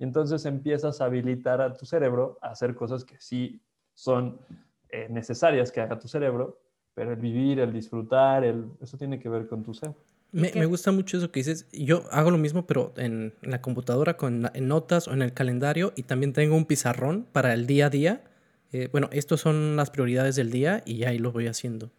Y 0.00 0.04
entonces 0.04 0.44
empiezas 0.46 1.00
a 1.00 1.04
habilitar 1.04 1.60
a 1.60 1.74
tu 1.76 1.86
cerebro 1.86 2.38
a 2.42 2.48
hacer 2.50 2.74
cosas 2.74 3.04
que 3.04 3.14
sí 3.20 3.60
son 3.94 4.40
eh, 4.88 5.06
necesarias 5.10 5.70
que 5.70 5.80
haga 5.80 5.98
tu 5.98 6.08
cerebro, 6.08 6.58
pero 6.94 7.12
el 7.12 7.16
vivir, 7.20 7.60
el 7.60 7.72
disfrutar, 7.72 8.42
el, 8.44 8.64
eso 8.80 8.96
tiene 8.96 9.20
que 9.20 9.28
ver 9.28 9.46
con 9.46 9.62
tu 9.62 9.74
ser. 9.74 9.92
Me, 10.32 10.50
me 10.54 10.64
gusta 10.66 10.90
mucho 10.90 11.18
eso 11.18 11.30
que 11.30 11.40
dices. 11.40 11.66
Yo 11.72 12.04
hago 12.12 12.30
lo 12.30 12.38
mismo, 12.38 12.66
pero 12.66 12.92
en, 12.96 13.34
en 13.42 13.50
la 13.50 13.60
computadora, 13.60 14.16
con 14.16 14.42
la- 14.42 14.52
en 14.54 14.68
notas 14.68 15.06
o 15.06 15.12
en 15.12 15.22
el 15.22 15.32
calendario. 15.34 15.92
Y 15.96 16.04
también 16.04 16.32
tengo 16.32 16.56
un 16.56 16.64
pizarrón 16.66 17.26
para 17.32 17.52
el 17.52 17.66
día 17.66 17.86
a 17.86 17.90
día. 17.90 18.24
Eh, 18.72 18.88
bueno, 18.92 19.08
estos 19.12 19.40
son 19.40 19.74
las 19.76 19.90
prioridades 19.90 20.36
del 20.36 20.50
día 20.50 20.82
y 20.86 21.04
ahí 21.04 21.18
lo 21.18 21.32
voy 21.32 21.46
haciendo. 21.48 21.90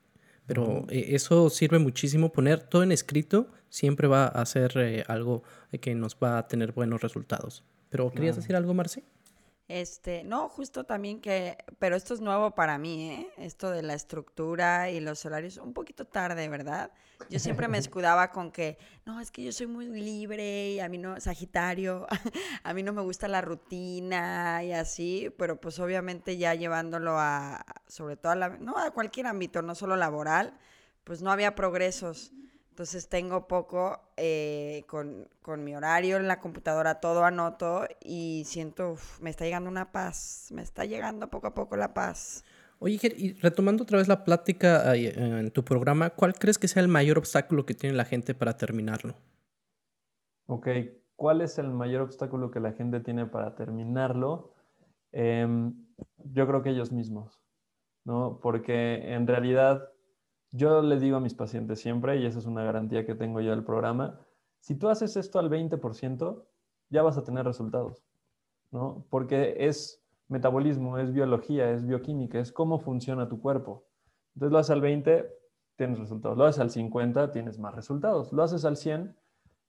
Pero 0.47 0.85
eh, 0.89 1.07
eso 1.09 1.49
sirve 1.49 1.77
muchísimo. 1.77 2.31
Poner 2.31 2.61
todo 2.63 2.83
en 2.83 2.91
escrito 2.93 3.47
siempre 3.69 4.07
va 4.07 4.25
a 4.27 4.45
ser 4.45 4.71
eh, 4.77 5.03
algo 5.07 5.43
que 5.81 5.93
nos 5.93 6.15
va 6.15 6.37
a 6.37 6.47
tener 6.47 6.71
buenos 6.71 7.01
resultados. 7.01 7.63
Pero, 7.91 8.09
¿querías 8.09 8.35
decir 8.37 8.55
algo, 8.55 8.73
Marci? 8.73 9.03
Este, 9.67 10.23
no, 10.25 10.49
justo 10.49 10.83
también 10.85 11.21
que, 11.21 11.57
pero 11.79 11.95
esto 11.95 12.13
es 12.13 12.19
nuevo 12.19 12.51
para 12.55 12.77
mí, 12.77 13.09
¿eh? 13.11 13.27
Esto 13.37 13.69
de 13.71 13.81
la 13.83 13.93
estructura 13.93 14.89
y 14.89 14.99
los 14.99 15.25
horarios, 15.25 15.57
un 15.57 15.73
poquito 15.73 16.05
tarde, 16.05 16.49
¿verdad? 16.49 16.91
Yo 17.29 17.39
siempre 17.39 17.69
me 17.69 17.77
escudaba 17.77 18.31
con 18.31 18.51
que, 18.51 18.77
no, 19.05 19.21
es 19.21 19.31
que 19.31 19.43
yo 19.43 19.53
soy 19.53 19.67
muy 19.67 19.85
libre 19.87 20.71
y 20.71 20.79
a 20.81 20.89
mí 20.89 20.97
no, 20.97 21.17
Sagitario, 21.21 22.05
a 22.63 22.73
mí 22.73 22.83
no 22.83 22.91
me 22.91 23.01
gusta 23.01 23.29
la 23.29 23.39
rutina 23.39 24.61
y 24.63 24.73
así, 24.73 25.33
pero 25.37 25.61
pues 25.61 25.79
obviamente 25.79 26.35
ya 26.37 26.53
llevándolo 26.53 27.17
a, 27.17 27.63
sobre 27.87 28.17
todo 28.17 28.33
a, 28.33 28.35
la- 28.35 28.57
no, 28.57 28.77
a 28.77 28.91
cualquier 28.91 29.27
ámbito, 29.27 29.61
no 29.61 29.73
solo 29.75 29.95
laboral, 29.95 30.57
pues 31.05 31.21
no 31.21 31.31
había 31.31 31.55
progresos. 31.55 32.33
Entonces 32.71 33.09
tengo 33.09 33.47
poco 33.47 33.99
eh, 34.15 34.85
con, 34.87 35.27
con 35.41 35.61
mi 35.63 35.75
horario 35.75 36.15
en 36.15 36.27
la 36.29 36.39
computadora, 36.39 37.01
todo 37.01 37.25
anoto 37.25 37.85
y 37.99 38.43
siento, 38.45 38.91
uf, 38.93 39.19
me 39.19 39.29
está 39.29 39.43
llegando 39.43 39.69
una 39.69 39.91
paz, 39.91 40.47
me 40.51 40.61
está 40.61 40.85
llegando 40.85 41.29
poco 41.29 41.47
a 41.47 41.53
poco 41.53 41.75
la 41.75 41.93
paz. 41.93 42.45
Oye, 42.79 42.97
Ger, 42.97 43.13
y 43.17 43.33
retomando 43.33 43.83
otra 43.83 43.97
vez 43.97 44.07
la 44.07 44.23
plática 44.23 44.95
eh, 44.95 45.13
en 45.15 45.51
tu 45.51 45.65
programa, 45.65 46.11
¿cuál 46.11 46.33
crees 46.33 46.57
que 46.57 46.69
sea 46.69 46.81
el 46.81 46.87
mayor 46.87 47.17
obstáculo 47.17 47.65
que 47.65 47.73
tiene 47.73 47.95
la 47.95 48.05
gente 48.05 48.33
para 48.33 48.55
terminarlo? 48.55 49.15
Ok, 50.47 50.69
¿cuál 51.17 51.41
es 51.41 51.59
el 51.59 51.69
mayor 51.71 52.01
obstáculo 52.01 52.51
que 52.51 52.61
la 52.61 52.71
gente 52.71 53.01
tiene 53.01 53.25
para 53.25 53.53
terminarlo? 53.53 54.55
Em, 55.11 55.75
yo 56.23 56.47
creo 56.47 56.63
que 56.63 56.69
ellos 56.69 56.93
mismos, 56.93 57.43
¿no? 58.05 58.39
Porque 58.41 59.13
en 59.13 59.27
realidad 59.27 59.90
yo 60.51 60.81
le 60.81 60.99
digo 60.99 61.17
a 61.17 61.21
mis 61.21 61.33
pacientes 61.33 61.79
siempre, 61.79 62.17
y 62.17 62.25
esa 62.25 62.39
es 62.39 62.45
una 62.45 62.63
garantía 62.63 63.05
que 63.05 63.15
tengo 63.15 63.41
yo 63.41 63.51
del 63.51 63.63
programa, 63.63 64.19
si 64.59 64.75
tú 64.75 64.89
haces 64.89 65.17
esto 65.17 65.39
al 65.39 65.49
20%, 65.49 66.43
ya 66.89 67.01
vas 67.01 67.17
a 67.17 67.23
tener 67.23 67.45
resultados, 67.45 68.03
¿no? 68.69 69.05
Porque 69.09 69.55
es 69.59 70.03
metabolismo, 70.27 70.97
es 70.97 71.11
biología, 71.11 71.71
es 71.71 71.85
bioquímica, 71.85 72.39
es 72.39 72.51
cómo 72.51 72.79
funciona 72.79 73.27
tu 73.27 73.41
cuerpo. 73.41 73.85
Entonces 74.35 74.51
lo 74.51 74.59
haces 74.59 74.71
al 74.71 74.81
20, 74.81 75.29
tienes 75.75 75.99
resultados. 75.99 76.37
Lo 76.37 76.45
haces 76.45 76.61
al 76.61 76.69
50, 76.69 77.31
tienes 77.31 77.59
más 77.59 77.75
resultados. 77.75 78.31
Lo 78.31 78.43
haces 78.43 78.65
al 78.65 78.77
100, 78.77 79.15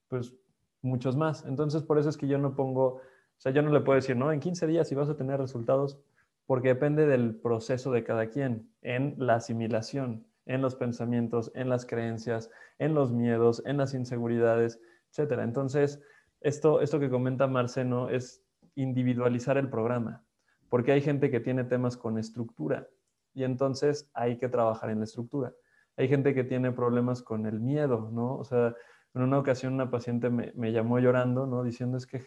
pues 0.09 0.35
muchos 0.83 1.17
más. 1.17 1.45
Entonces, 1.47 1.83
por 1.83 1.99
eso 1.99 2.09
es 2.09 2.17
que 2.17 2.29
yo 2.29 2.39
no 2.39 2.55
pongo, 2.55 2.85
o 2.87 3.01
sea, 3.39 3.53
yo 3.53 3.63
no 3.63 3.71
le 3.71 3.81
puedo 3.81 3.97
decir, 3.97 4.17
no, 4.17 4.31
en 4.31 4.41
15 4.41 4.67
días 4.67 4.89
si 4.89 4.95
vas 4.95 5.09
a 5.09 5.17
tener 5.17 5.41
resultados, 5.41 5.99
porque 6.47 6.69
depende 6.69 7.07
del 7.07 7.35
proceso 7.37 7.93
de 7.93 8.05
cada 8.05 8.29
quien, 8.29 8.71
en 8.83 9.15
la 9.19 9.37
asimilación, 9.37 10.27
en 10.47 10.63
los 10.63 10.75
pensamientos, 10.75 11.51
en 11.55 11.69
las 11.69 11.87
creencias, 11.87 12.51
en 12.79 12.95
los 12.95 13.13
miedos, 13.13 13.63
en 13.67 13.77
las 13.77 13.95
inseguridades, 13.95 14.81
etcétera. 15.11 15.45
Entonces, 15.45 16.01
esto, 16.41 16.81
esto 16.81 16.99
que 16.99 17.11
comenta 17.11 17.47
Marceno 17.47 18.09
es 18.09 18.43
individualizar 18.75 19.59
el 19.59 19.69
programa, 19.69 20.25
porque 20.69 20.93
hay 20.93 21.01
gente 21.01 21.31
que 21.31 21.41
tiene 21.41 21.65
temas 21.65 21.97
con 21.97 22.19
estructura 22.19 22.89
y 23.35 23.45
entonces 23.45 24.11
hay 24.15 24.37
que 24.39 24.49
trabajar 24.49 24.91
en 24.91 24.99
la 24.99 25.05
estructura. 25.05 25.53
Hay 25.97 26.09
gente 26.09 26.35
que 26.35 26.45
tiene 26.45 26.73
problemas 26.73 27.23
con 27.23 27.47
el 27.47 27.61
miedo, 27.61 28.11
¿no? 28.13 28.37
O 28.37 28.45
sea, 28.45 28.75
en 29.15 29.23
una 29.23 29.39
ocasión 29.39 29.75
una 29.75 29.91
paciente 29.91 30.31
me, 30.31 30.53
me 30.55 30.73
llamó 30.73 30.99
llorando, 30.99 31.47
¿no? 31.47 31.63
Diciendo, 31.63 31.99
es 31.99 32.07
que, 32.07 32.19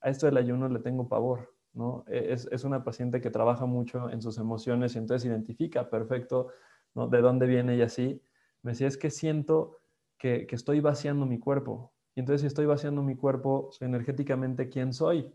a 0.00 0.08
esto 0.08 0.26
del 0.26 0.36
ayuno 0.36 0.68
le 0.68 0.78
tengo 0.78 1.08
pavor, 1.08 1.52
¿no? 1.72 2.04
E, 2.06 2.32
Es, 2.32 2.48
es 2.50 2.64
una 2.64 2.84
paciente 2.84 3.20
que 3.20 3.30
trabaja 3.30 3.66
mucho 3.66 4.10
en 4.10 4.22
sus 4.22 4.38
emociones 4.38 4.94
y 4.94 4.98
entonces 4.98 5.28
identifica 5.28 5.90
perfecto, 5.90 6.48
¿no? 6.94 7.08
De 7.08 7.20
dónde 7.20 7.46
viene 7.46 7.76
y 7.76 7.82
así. 7.82 8.22
Me 8.62 8.72
decía, 8.72 8.88
es 8.88 8.96
que 8.96 9.10
siento 9.10 9.78
que, 10.18 10.46
que 10.46 10.54
estoy 10.54 10.80
vaciando 10.80 11.26
mi 11.26 11.38
cuerpo. 11.38 11.92
Y 12.14 12.20
entonces 12.20 12.42
si 12.42 12.46
estoy 12.46 12.66
vaciando 12.66 13.02
mi 13.02 13.16
cuerpo, 13.16 13.70
energéticamente 13.80 14.68
quién 14.68 14.92
soy, 14.92 15.32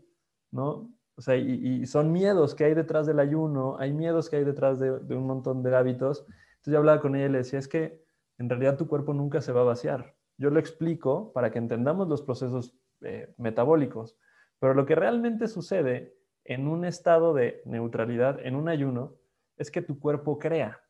¿no? 0.50 0.92
O 1.16 1.22
sea, 1.22 1.36
y, 1.36 1.86
son 1.86 2.12
miedos 2.12 2.54
que 2.54 2.64
hay 2.64 2.74
detrás 2.74 3.06
del 3.06 3.20
ayuno, 3.20 3.78
hay 3.78 3.92
miedos 3.92 4.28
que 4.28 4.36
hay 4.36 4.44
detrás 4.44 4.78
de, 4.78 5.00
de 5.00 5.16
un 5.16 5.26
montón 5.26 5.62
de 5.62 5.74
hábitos. 5.74 6.26
Entonces 6.28 6.72
yo 6.72 6.78
hablaba 6.78 7.00
con 7.00 7.16
ella 7.16 7.26
y 7.26 7.30
le 7.30 7.38
decía, 7.38 7.58
es 7.58 7.68
que 7.68 8.04
en 8.38 8.50
realidad 8.50 8.76
tu 8.76 8.86
cuerpo 8.86 9.14
nunca 9.14 9.40
se 9.40 9.52
va 9.52 9.62
a 9.62 9.64
vaciar. 9.64 10.14
Yo 10.36 10.50
lo 10.50 10.60
explico 10.60 11.32
para 11.32 11.50
que 11.50 11.58
entendamos 11.58 12.08
los 12.08 12.22
procesos 12.22 12.76
eh, 13.00 13.34
metabólicos, 13.38 14.18
pero 14.58 14.74
lo 14.74 14.84
que 14.84 14.94
realmente 14.94 15.48
sucede 15.48 16.14
en 16.44 16.68
un 16.68 16.84
estado 16.84 17.32
de 17.32 17.62
neutralidad, 17.64 18.38
en 18.44 18.54
un 18.54 18.68
ayuno, 18.68 19.14
es 19.56 19.70
que 19.70 19.80
tu 19.80 19.98
cuerpo 19.98 20.38
crea, 20.38 20.80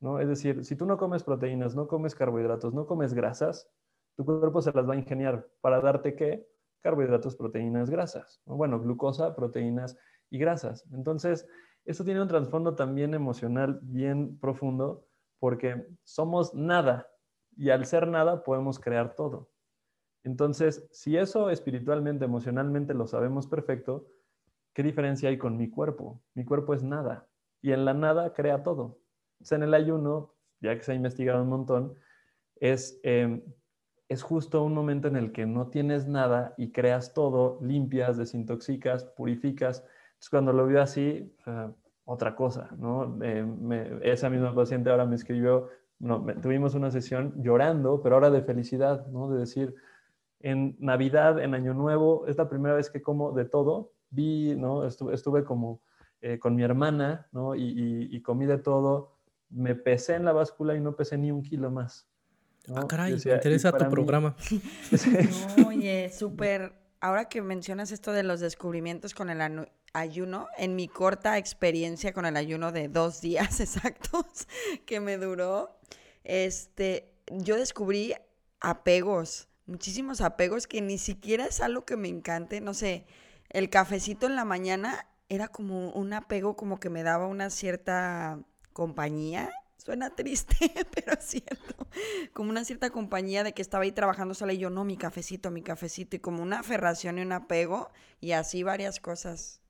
¿no? 0.00 0.18
Es 0.18 0.28
decir, 0.28 0.64
si 0.64 0.76
tú 0.76 0.86
no 0.86 0.96
comes 0.96 1.22
proteínas, 1.22 1.74
no 1.74 1.86
comes 1.86 2.14
carbohidratos, 2.14 2.74
no 2.74 2.86
comes 2.86 3.14
grasas, 3.14 3.70
tu 4.16 4.24
cuerpo 4.24 4.60
se 4.60 4.72
las 4.72 4.88
va 4.88 4.94
a 4.94 4.98
ingeniar 4.98 5.48
para 5.60 5.80
darte 5.80 6.16
qué? 6.16 6.48
Carbohidratos, 6.82 7.36
proteínas, 7.36 7.90
grasas. 7.90 8.42
¿no? 8.46 8.56
Bueno, 8.56 8.80
glucosa, 8.80 9.34
proteínas 9.36 9.96
y 10.30 10.38
grasas. 10.38 10.86
Entonces, 10.92 11.46
esto 11.84 12.04
tiene 12.04 12.22
un 12.22 12.28
trasfondo 12.28 12.74
también 12.74 13.14
emocional 13.14 13.80
bien 13.82 14.38
profundo 14.38 15.06
porque 15.38 15.86
somos 16.04 16.54
nada 16.54 17.08
y 17.56 17.70
al 17.70 17.86
ser 17.86 18.06
nada 18.06 18.44
podemos 18.44 18.78
crear 18.78 19.14
todo. 19.14 19.50
Entonces, 20.22 20.86
si 20.92 21.16
eso 21.16 21.50
espiritualmente, 21.50 22.26
emocionalmente 22.26 22.94
lo 22.94 23.06
sabemos 23.06 23.46
perfecto, 23.46 24.06
¿qué 24.74 24.82
diferencia 24.82 25.30
hay 25.30 25.38
con 25.38 25.56
mi 25.56 25.70
cuerpo? 25.70 26.22
Mi 26.34 26.44
cuerpo 26.44 26.74
es 26.74 26.82
nada 26.82 27.28
y 27.62 27.72
en 27.72 27.84
la 27.84 27.94
nada 27.94 28.34
crea 28.34 28.62
todo. 28.62 28.99
En 29.50 29.62
el 29.62 29.74
ayuno, 29.74 30.34
ya 30.60 30.76
que 30.76 30.82
se 30.82 30.92
ha 30.92 30.94
investigado 30.94 31.42
un 31.42 31.48
montón, 31.48 31.94
es, 32.56 33.00
eh, 33.02 33.42
es 34.08 34.22
justo 34.22 34.62
un 34.64 34.74
momento 34.74 35.08
en 35.08 35.16
el 35.16 35.32
que 35.32 35.46
no 35.46 35.68
tienes 35.68 36.06
nada 36.06 36.54
y 36.58 36.72
creas 36.72 37.14
todo, 37.14 37.58
limpias, 37.62 38.16
desintoxicas, 38.16 39.04
purificas. 39.04 39.78
Entonces, 39.80 40.30
cuando 40.30 40.52
lo 40.52 40.66
vio 40.66 40.82
así, 40.82 41.34
otra 42.04 42.34
cosa, 42.34 42.68
¿no? 42.76 43.08
Me, 43.08 44.00
esa 44.02 44.28
misma 44.28 44.54
paciente 44.54 44.90
ahora 44.90 45.06
me 45.06 45.14
escribió, 45.14 45.68
no, 46.00 46.24
tuvimos 46.42 46.74
una 46.74 46.90
sesión 46.90 47.34
llorando, 47.42 48.02
pero 48.02 48.16
ahora 48.16 48.30
de 48.30 48.42
felicidad, 48.42 49.06
¿no? 49.06 49.30
De 49.30 49.38
decir, 49.38 49.74
en 50.40 50.76
Navidad, 50.80 51.38
en 51.38 51.54
Año 51.54 51.74
Nuevo, 51.74 52.26
es 52.26 52.36
la 52.36 52.48
primera 52.48 52.74
vez 52.74 52.90
que 52.90 53.02
como 53.02 53.32
de 53.32 53.44
todo. 53.44 53.92
Vi, 54.10 54.56
¿no? 54.56 54.84
Estuve, 54.84 55.14
estuve 55.14 55.44
como 55.44 55.82
eh, 56.20 56.38
con 56.38 56.56
mi 56.56 56.62
hermana, 56.62 57.28
¿no? 57.32 57.54
Y, 57.54 58.20
comí 58.22 58.46
de 58.46 58.58
todo. 58.58 59.19
Me 59.50 59.74
pesé 59.74 60.14
en 60.14 60.24
la 60.24 60.32
báscula 60.32 60.74
y 60.74 60.80
no 60.80 60.94
pesé 60.96 61.18
ni 61.18 61.30
un 61.30 61.42
kilo 61.42 61.70
más. 61.70 62.06
¿no? 62.66 62.76
Ah, 62.76 62.86
caray, 62.86 63.12
decía, 63.12 63.32
me 63.32 63.36
interesa 63.36 63.72
tu 63.72 63.84
mí... 63.84 63.90
programa. 63.90 64.36
no, 65.58 65.68
oye, 65.68 66.10
súper. 66.10 66.72
Ahora 67.00 67.28
que 67.28 67.40
mencionas 67.40 67.92
esto 67.92 68.12
de 68.12 68.22
los 68.22 68.40
descubrimientos 68.40 69.14
con 69.14 69.30
el 69.30 69.66
ayuno, 69.94 70.48
en 70.58 70.76
mi 70.76 70.86
corta 70.86 71.38
experiencia 71.38 72.12
con 72.12 72.26
el 72.26 72.36
ayuno 72.36 72.72
de 72.72 72.88
dos 72.88 73.20
días 73.22 73.60
exactos 73.60 74.46
que 74.84 75.00
me 75.00 75.16
duró, 75.16 75.78
este, 76.24 77.12
yo 77.28 77.56
descubrí 77.56 78.14
apegos, 78.60 79.48
muchísimos 79.66 80.20
apegos 80.20 80.66
que 80.66 80.82
ni 80.82 80.98
siquiera 80.98 81.46
es 81.46 81.60
algo 81.60 81.84
que 81.86 81.96
me 81.96 82.08
encante, 82.08 82.60
no 82.60 82.74
sé, 82.74 83.06
el 83.48 83.70
cafecito 83.70 84.26
en 84.26 84.36
la 84.36 84.44
mañana 84.44 85.06
era 85.28 85.48
como 85.48 85.90
un 85.90 86.12
apego, 86.12 86.56
como 86.56 86.78
que 86.80 86.90
me 86.90 87.02
daba 87.02 87.26
una 87.26 87.50
cierta 87.50 88.40
compañía. 88.72 89.50
Suena 89.76 90.10
triste, 90.10 90.56
pero 90.94 91.12
es 91.12 91.24
cierto. 91.24 91.86
Como 92.34 92.50
una 92.50 92.64
cierta 92.64 92.90
compañía 92.90 93.42
de 93.44 93.52
que 93.52 93.62
estaba 93.62 93.84
ahí 93.84 93.92
trabajando 93.92 94.34
sola 94.34 94.52
y 94.52 94.58
yo, 94.58 94.70
no, 94.70 94.84
mi 94.84 94.96
cafecito, 94.96 95.50
mi 95.50 95.62
cafecito. 95.62 96.16
Y 96.16 96.18
como 96.18 96.42
una 96.42 96.60
aferración 96.60 97.18
y 97.18 97.22
un 97.22 97.32
apego. 97.32 97.88
Y 98.20 98.32
así 98.32 98.62
varias 98.62 99.00
cosas, 99.00 99.62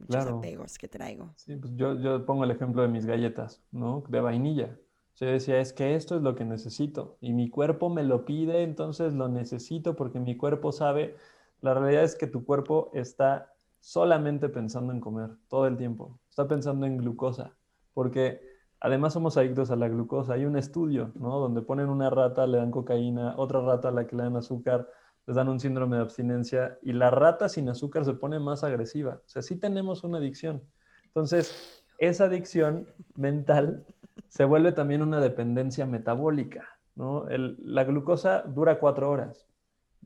muchos 0.00 0.26
apegos 0.26 0.78
que 0.78 0.88
traigo. 0.88 1.32
Sí, 1.36 1.56
pues 1.56 1.72
yo, 1.76 1.98
yo 2.00 2.26
pongo 2.26 2.44
el 2.44 2.50
ejemplo 2.50 2.82
de 2.82 2.88
mis 2.88 3.06
galletas, 3.06 3.62
¿no? 3.70 4.02
De 4.08 4.20
vainilla. 4.20 4.76
Yo 5.16 5.26
decía, 5.26 5.60
es 5.60 5.72
que 5.72 5.94
esto 5.94 6.16
es 6.16 6.22
lo 6.22 6.34
que 6.34 6.44
necesito. 6.44 7.16
Y 7.20 7.32
mi 7.32 7.48
cuerpo 7.48 7.88
me 7.88 8.02
lo 8.02 8.24
pide, 8.24 8.62
entonces 8.62 9.12
lo 9.12 9.28
necesito 9.28 9.94
porque 9.94 10.18
mi 10.18 10.36
cuerpo 10.36 10.72
sabe. 10.72 11.16
La 11.60 11.74
realidad 11.74 12.02
es 12.02 12.16
que 12.16 12.26
tu 12.26 12.44
cuerpo 12.44 12.90
está 12.94 13.54
solamente 13.78 14.48
pensando 14.48 14.92
en 14.92 15.00
comer 15.00 15.30
todo 15.48 15.66
el 15.66 15.76
tiempo. 15.76 16.18
Está 16.28 16.48
pensando 16.48 16.86
en 16.86 16.96
glucosa, 16.96 17.54
porque 17.94 18.40
además 18.80 19.12
somos 19.12 19.36
adictos 19.36 19.70
a 19.70 19.76
la 19.76 19.88
glucosa. 19.88 20.34
Hay 20.34 20.44
un 20.44 20.56
estudio, 20.56 21.12
¿no? 21.14 21.38
Donde 21.38 21.62
ponen 21.62 21.88
una 21.88 22.10
rata, 22.10 22.46
le 22.46 22.58
dan 22.58 22.70
cocaína, 22.70 23.34
otra 23.36 23.60
rata 23.60 23.88
a 23.88 23.92
la 23.92 24.06
que 24.06 24.16
le 24.16 24.24
dan 24.24 24.36
azúcar, 24.36 24.88
les 25.26 25.36
dan 25.36 25.48
un 25.48 25.60
síndrome 25.60 25.96
de 25.96 26.02
abstinencia 26.02 26.78
y 26.82 26.92
la 26.92 27.10
rata 27.10 27.48
sin 27.48 27.68
azúcar 27.68 28.04
se 28.04 28.14
pone 28.14 28.38
más 28.38 28.64
agresiva. 28.64 29.20
O 29.24 29.28
sea, 29.28 29.42
sí 29.42 29.56
tenemos 29.56 30.04
una 30.04 30.18
adicción. 30.18 30.62
Entonces, 31.04 31.84
esa 31.98 32.24
adicción 32.24 32.88
mental 33.14 33.86
se 34.28 34.44
vuelve 34.44 34.72
también 34.72 35.02
una 35.02 35.20
dependencia 35.20 35.86
metabólica, 35.86 36.66
¿no? 36.94 37.26
la 37.28 37.84
glucosa 37.84 38.42
dura 38.42 38.78
cuatro 38.78 39.10
horas 39.10 39.46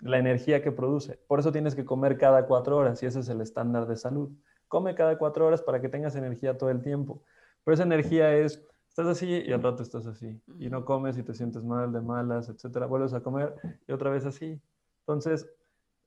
la 0.01 0.19
energía 0.19 0.63
que 0.63 0.73
produce. 0.73 1.19
Por 1.27 1.41
eso 1.41 1.53
tienes 1.53 1.75
que 1.75 1.85
comer 1.85 2.19
cada 2.19 2.47
cuatro 2.47 2.77
horas 2.77 3.03
y 3.03 3.07
ese 3.07 3.21
es 3.21 3.29
el 3.29 3.41
estándar 3.41 3.87
de 3.87 3.97
salud. 3.97 4.31
Come 4.69 4.95
cada 4.95 5.17
cuatro 5.19 5.47
horas 5.47 5.63
para 5.63 5.81
que 5.81 5.89
tengas 5.89 6.17
energía 6.17 6.59
todo 6.59 6.71
el 6.71 6.83
tiempo. 6.83 7.23
Pero 7.67 7.75
esa 7.75 7.83
energía 7.83 8.33
es, 8.33 8.65
estás 8.89 9.09
así 9.09 9.43
y 9.45 9.53
al 9.53 9.61
rato 9.61 9.83
estás 9.83 10.07
así. 10.07 10.41
Y 10.61 10.71
no 10.71 10.85
comes 10.85 11.19
y 11.19 11.25
te 11.25 11.35
sientes 11.35 11.65
mal, 11.65 11.93
de 11.93 12.01
malas, 12.01 12.49
etcétera. 12.49 12.87
Vuelves 12.87 13.13
a 13.13 13.25
comer 13.25 13.57
y 13.89 13.93
otra 13.93 14.09
vez 14.09 14.25
así. 14.25 14.63
Entonces, 15.01 15.51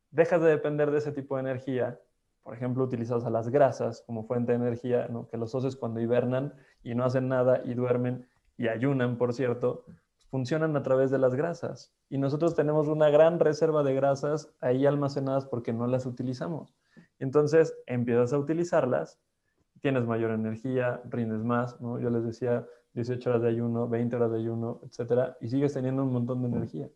dejas 0.10 0.42
de 0.42 0.48
depender 0.48 0.90
de 0.90 1.00
ese 1.00 1.12
tipo 1.12 1.36
de 1.36 1.42
energía. 1.42 2.00
Por 2.44 2.54
ejemplo, 2.54 2.86
utilizas 2.86 3.26
a 3.26 3.30
las 3.30 3.50
grasas 3.50 4.04
como 4.08 4.24
fuente 4.24 4.54
de 4.54 4.56
energía, 4.56 5.10
¿no? 5.10 5.28
que 5.28 5.36
los 5.36 5.54
osos 5.54 5.76
cuando 5.76 6.00
hibernan 6.00 6.54
y 6.82 6.96
no 6.96 7.04
hacen 7.04 7.28
nada 7.28 7.62
y 7.66 7.74
duermen 7.74 8.26
y 8.56 8.70
ayunan, 8.70 9.18
por 9.18 9.34
cierto, 9.34 9.84
funcionan 10.30 10.78
a 10.78 10.82
través 10.82 11.12
de 11.12 11.18
las 11.18 11.36
grasas. 11.36 11.94
Y 12.08 12.20
nosotros 12.20 12.56
tenemos 12.56 12.88
una 12.88 13.10
gran 13.10 13.38
reserva 13.38 13.84
de 13.84 13.96
grasas 13.96 14.50
ahí 14.62 14.86
almacenadas 14.86 15.46
porque 15.46 15.74
no 15.74 15.88
las 15.88 16.06
utilizamos. 16.06 16.74
Entonces 17.20 17.76
empiezas 17.86 18.32
a 18.32 18.38
utilizarlas, 18.38 19.20
tienes 19.82 20.06
mayor 20.06 20.32
energía, 20.32 21.02
rindes 21.10 21.44
más, 21.44 21.80
¿no? 21.82 22.00
Yo 22.00 22.10
les 22.10 22.24
decía 22.24 22.66
18 22.94 23.30
horas 23.30 23.42
de 23.42 23.50
ayuno, 23.50 23.88
20 23.88 24.16
horas 24.16 24.32
de 24.32 24.40
ayuno, 24.40 24.82
etcétera, 24.86 25.38
y 25.42 25.50
sigues 25.50 25.74
teniendo 25.74 26.04
un 26.04 26.14
montón 26.14 26.42
de 26.42 26.48
energía. 26.48 26.90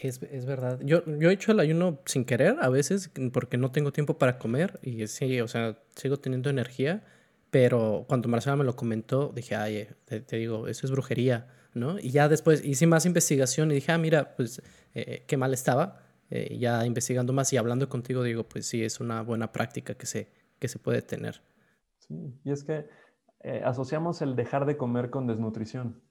Es, 0.00 0.22
es, 0.22 0.44
verdad. 0.44 0.78
Yo, 0.84 1.02
yo 1.06 1.30
he 1.30 1.32
hecho 1.32 1.52
el 1.52 1.60
ayuno 1.60 2.00
sin 2.04 2.24
querer 2.26 2.56
a 2.60 2.68
veces 2.68 3.10
porque 3.32 3.56
no 3.56 3.70
tengo 3.72 3.92
tiempo 3.92 4.18
para 4.18 4.38
comer 4.38 4.78
y 4.82 5.06
sí, 5.06 5.40
o 5.40 5.48
sea, 5.48 5.78
sigo 5.94 6.18
teniendo 6.18 6.50
energía, 6.50 7.02
pero 7.50 8.04
cuando 8.06 8.28
Marcela 8.28 8.56
me 8.56 8.64
lo 8.64 8.76
comentó, 8.76 9.32
dije, 9.34 9.56
ay, 9.56 9.88
te, 10.04 10.20
te 10.20 10.36
digo, 10.36 10.68
eso 10.68 10.86
es 10.86 10.90
brujería. 10.90 11.46
¿no? 11.76 11.98
Y 11.98 12.10
ya 12.10 12.28
después 12.28 12.64
hice 12.64 12.86
más 12.86 13.04
investigación 13.06 13.70
y 13.70 13.74
dije, 13.74 13.92
ah, 13.92 13.98
mira, 13.98 14.34
pues 14.34 14.62
eh, 14.94 15.24
qué 15.26 15.36
mal 15.36 15.52
estaba. 15.52 16.02
Eh, 16.30 16.56
ya 16.58 16.84
investigando 16.84 17.32
más 17.32 17.52
y 17.52 17.56
hablando 17.56 17.88
contigo, 17.88 18.24
digo, 18.24 18.48
pues 18.48 18.66
sí, 18.66 18.82
es 18.82 18.98
una 18.98 19.22
buena 19.22 19.52
práctica 19.52 19.94
que 19.94 20.06
se, 20.06 20.28
que 20.58 20.68
se 20.68 20.78
puede 20.78 21.02
tener. 21.02 21.42
Sí, 21.98 22.38
y 22.44 22.52
es 22.52 22.64
que 22.64 22.88
eh, 23.40 23.62
asociamos 23.64 24.22
el 24.22 24.36
dejar 24.36 24.66
de 24.66 24.76
comer 24.76 25.10
con 25.10 25.26
desnutrición, 25.26 26.02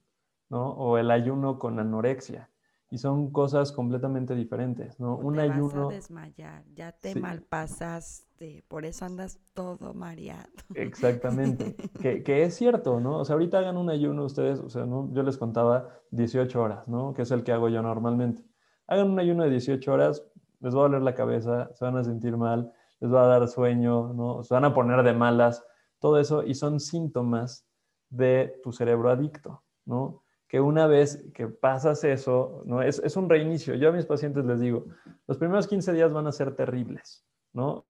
¿no? 0.50 0.72
O 0.72 0.98
el 0.98 1.12
ayuno 1.12 1.60
con 1.60 1.80
anorexia 1.80 2.50
y 2.92 2.98
son 2.98 3.32
cosas 3.32 3.72
completamente 3.72 4.36
diferentes, 4.36 5.00
¿no? 5.00 5.18
un 5.18 5.40
ayuno. 5.40 5.88
Vas 5.88 5.94
a 5.94 5.96
desmayar, 5.96 6.64
ya 6.74 6.92
te 6.92 7.16
malpasaste, 7.20 8.64
por 8.68 8.86
eso 8.86 9.06
andas 9.06 9.40
todo 9.54 9.94
mareado. 9.94 10.48
Exactamente, 10.76 11.76
que, 12.24 12.44
es 12.44 12.56
cierto, 12.56 13.00
¿no? 13.00 13.20
O 13.20 13.26
sea, 13.26 13.34
ahorita 13.34 13.60
hagan 13.60 13.78
un 13.78 13.90
ayuno 13.90 14.24
ustedes, 14.24 14.60
o 14.60 14.70
sea, 14.70 14.86
yo 14.86 15.24
les 15.24 15.38
contaba 15.38 15.90
18 16.12 16.62
horas, 16.62 16.88
¿no? 16.88 17.14
Que 17.14 17.24
es 17.24 17.32
el 17.32 17.44
que 17.44 17.52
hago 17.52 17.70
yo 17.70 17.82
normalmente. 17.82 18.44
Hagan 18.88 19.12
un 19.12 19.20
ayuno 19.20 19.44
de 19.44 19.50
18 19.50 19.92
horas, 19.92 20.24
les 20.60 20.76
va 20.76 20.80
a 20.80 20.84
doler 20.84 21.02
la 21.02 21.16
cabeza, 21.16 21.72
se 21.74 21.86
van 21.86 21.98
a 21.98 22.04
sentir 22.04 22.38
mal, 22.38 22.72
les 23.00 23.14
va 23.14 23.24
a 23.26 23.40
dar 23.40 23.48
sueño, 23.48 24.14
¿no? 24.14 24.44
Se 24.44 24.54
van 24.54 24.66
a 24.66 24.74
poner 24.74 25.04
de 25.04 25.14
malas, 25.14 25.66
todo 26.00 26.20
eso, 26.20 26.44
y 26.44 26.56
son 26.56 26.80
síntomas 26.80 27.68
de 28.10 28.60
tu 28.64 28.72
cerebro 28.72 29.10
adicto, 29.10 29.64
¿no? 29.86 30.24
que 30.48 30.62
una 30.62 30.88
vez 30.88 31.28
que 31.34 31.48
pasas 31.48 32.04
eso, 32.04 32.64
¿no? 32.66 32.82
Es, 32.82 33.00
es, 33.00 33.18
un 33.18 33.30
reinicio. 33.30 33.76
Yo 33.76 33.90
a 33.90 33.92
mis 33.92 34.06
pacientes 34.06 34.46
les 34.46 34.60
digo, 34.60 34.86
los 35.28 35.38
primeros 35.38 35.68
15 35.68 35.94
días 35.94 36.14
van 36.14 36.28
a 36.28 36.32
ser 36.32 36.56
terribles, 36.56 37.26
¿no? 37.54 37.86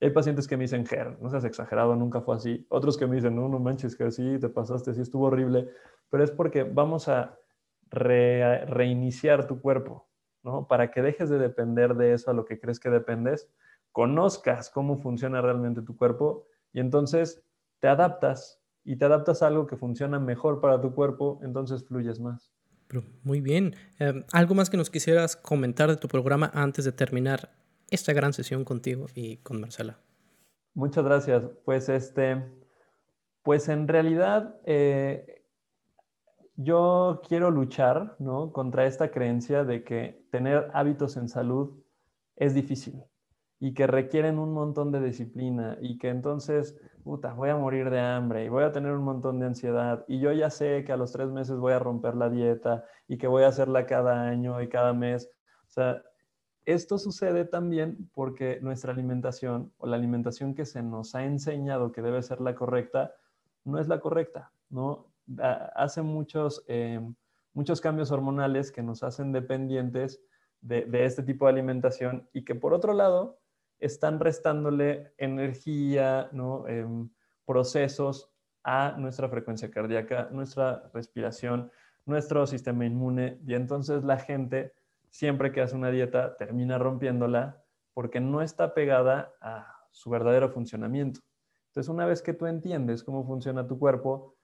Hay 0.00 0.10
pacientes 0.10 0.46
que 0.46 0.56
me 0.56 0.64
dicen, 0.64 0.86
Ger, 0.86 1.20
no 1.20 1.30
seas 1.30 1.44
exagerado, 1.44 1.96
nunca 1.96 2.20
fue 2.20 2.36
así. 2.36 2.66
Otros 2.68 2.96
que 2.96 3.06
me 3.06 3.16
dicen, 3.16 3.34
no, 3.34 3.48
no 3.48 3.58
manches, 3.58 3.96
que 3.96 4.10
sí, 4.10 4.38
te 4.38 4.48
pasaste, 4.48 4.94
sí, 4.94 5.00
estuvo 5.00 5.26
horrible. 5.26 5.70
Pero 6.10 6.22
es 6.22 6.30
porque 6.30 6.64
vamos 6.64 7.08
a 7.08 7.38
reiniciar 7.90 9.46
tu 9.46 9.60
cuerpo, 9.60 10.08
¿no? 10.42 10.68
Para 10.68 10.90
que 10.90 11.02
dejes 11.02 11.30
de 11.30 11.38
depender 11.38 11.94
de 11.94 12.12
eso 12.12 12.30
a 12.30 12.34
lo 12.34 12.44
que 12.44 12.60
crees 12.60 12.78
que 12.78 12.90
dependes, 12.90 13.50
conozcas 13.96 14.68
cómo 14.68 14.98
funciona 14.98 15.40
realmente 15.40 15.80
tu 15.80 15.96
cuerpo 15.96 16.46
y 16.70 16.80
entonces 16.80 17.42
te 17.78 17.88
adaptas 17.88 18.60
y 18.84 18.96
te 18.96 19.06
adaptas 19.06 19.42
a 19.42 19.46
algo 19.46 19.66
que 19.66 19.78
funciona 19.78 20.20
mejor 20.20 20.60
para 20.60 20.78
tu 20.82 20.94
cuerpo, 20.94 21.40
entonces 21.42 21.82
fluyes 21.86 22.20
más. 22.20 22.52
Pero 22.88 23.04
muy 23.22 23.40
bien. 23.40 23.74
Em, 23.98 24.22
¿Algo 24.34 24.54
más 24.54 24.68
que 24.68 24.76
nos 24.76 24.90
quisieras 24.90 25.34
comentar 25.34 25.88
de 25.88 25.96
tu 25.96 26.08
programa 26.08 26.50
antes 26.52 26.84
de 26.84 26.92
terminar 26.92 27.56
esta 27.88 28.12
gran 28.12 28.34
sesión 28.34 28.66
contigo 28.66 29.06
y 29.14 29.38
con 29.38 29.62
Marcela? 29.62 29.98
Muchas 30.74 31.02
gracias. 31.02 31.48
Pues 31.64 31.88
este, 31.88 32.44
pues 33.42 33.70
en 33.70 33.88
realidad 33.88 34.60
eh, 34.66 35.42
yo 36.56 37.22
quiero 37.26 37.50
luchar 37.50 38.14
¿no? 38.18 38.52
contra 38.52 38.84
esta 38.84 39.10
creencia 39.10 39.64
de 39.64 39.84
que 39.84 40.22
tener 40.30 40.70
hábitos 40.74 41.16
en 41.16 41.30
salud 41.30 41.82
es 42.36 42.52
difícil 42.52 43.02
y 43.58 43.74
que 43.74 43.86
requieren 43.86 44.38
un 44.38 44.52
montón 44.52 44.92
de 44.92 45.00
disciplina 45.00 45.78
y 45.80 45.98
que 45.98 46.08
entonces 46.08 46.76
puta, 47.06 47.34
voy 47.34 47.50
a 47.50 47.56
morir 47.56 47.88
de 47.88 48.00
hambre 48.00 48.44
y 48.44 48.48
voy 48.48 48.64
a 48.64 48.72
tener 48.72 48.90
un 48.90 49.04
montón 49.04 49.38
de 49.38 49.46
ansiedad 49.46 50.04
y 50.08 50.18
yo 50.18 50.32
ya 50.32 50.50
sé 50.50 50.82
que 50.84 50.90
a 50.90 50.96
los 50.96 51.12
tres 51.12 51.28
meses 51.28 51.56
voy 51.56 51.72
a 51.72 51.78
romper 51.78 52.16
la 52.16 52.28
dieta 52.28 52.84
y 53.06 53.16
que 53.16 53.28
voy 53.28 53.44
a 53.44 53.48
hacerla 53.48 53.86
cada 53.86 54.22
año 54.22 54.60
y 54.60 54.68
cada 54.68 54.92
mes. 54.92 55.30
O 55.68 55.70
sea, 55.70 56.02
esto 56.64 56.98
sucede 56.98 57.44
también 57.44 58.10
porque 58.12 58.58
nuestra 58.60 58.92
alimentación 58.92 59.72
o 59.78 59.86
la 59.86 59.94
alimentación 59.94 60.52
que 60.52 60.66
se 60.66 60.82
nos 60.82 61.14
ha 61.14 61.24
enseñado 61.24 61.92
que 61.92 62.02
debe 62.02 62.20
ser 62.24 62.40
la 62.40 62.56
correcta, 62.56 63.14
no 63.62 63.78
es 63.78 63.86
la 63.86 64.00
correcta, 64.00 64.50
¿no? 64.68 65.06
Hace 65.76 66.02
muchos, 66.02 66.64
em, 66.66 67.14
muchos 67.54 67.80
cambios 67.80 68.10
hormonales 68.10 68.72
que 68.72 68.82
nos 68.82 69.04
hacen 69.04 69.30
dependientes 69.30 70.20
de, 70.60 70.86
de 70.86 71.04
este 71.04 71.22
tipo 71.22 71.46
de 71.46 71.52
alimentación 71.52 72.28
y 72.32 72.44
que 72.44 72.56
por 72.56 72.74
otro 72.74 72.94
lado, 72.94 73.38
están 73.78 74.20
restándole 74.20 75.12
energía, 75.18 76.28
¿no? 76.32 76.66
Em, 76.68 77.10
procesos 77.44 78.32
a 78.64 78.96
nuestra 78.98 79.28
frecuencia 79.28 79.70
cardíaca, 79.70 80.28
nuestra 80.32 80.90
respiración, 80.92 81.70
nuestro 82.04 82.46
sistema 82.46 82.84
inmune. 82.84 83.40
Y 83.46 83.54
entonces 83.54 84.04
la 84.04 84.18
gente, 84.18 84.72
siempre 85.10 85.52
que 85.52 85.60
hace 85.60 85.76
una 85.76 85.90
dieta, 85.90 86.36
termina 86.36 86.78
rompiéndola 86.78 87.62
porque 87.94 88.20
no 88.20 88.42
está 88.42 88.74
pegada 88.74 89.32
a 89.40 89.72
su 89.90 90.10
verdadero 90.10 90.50
funcionamiento. 90.50 91.20
Entonces, 91.68 91.88
una 91.88 92.06
vez 92.06 92.22
que 92.22 92.32
tú 92.34 92.46
entiendes 92.46 93.04
cómo 93.04 93.24
funciona 93.24 93.66
tu 93.66 93.78
cuerpo, 93.78 94.36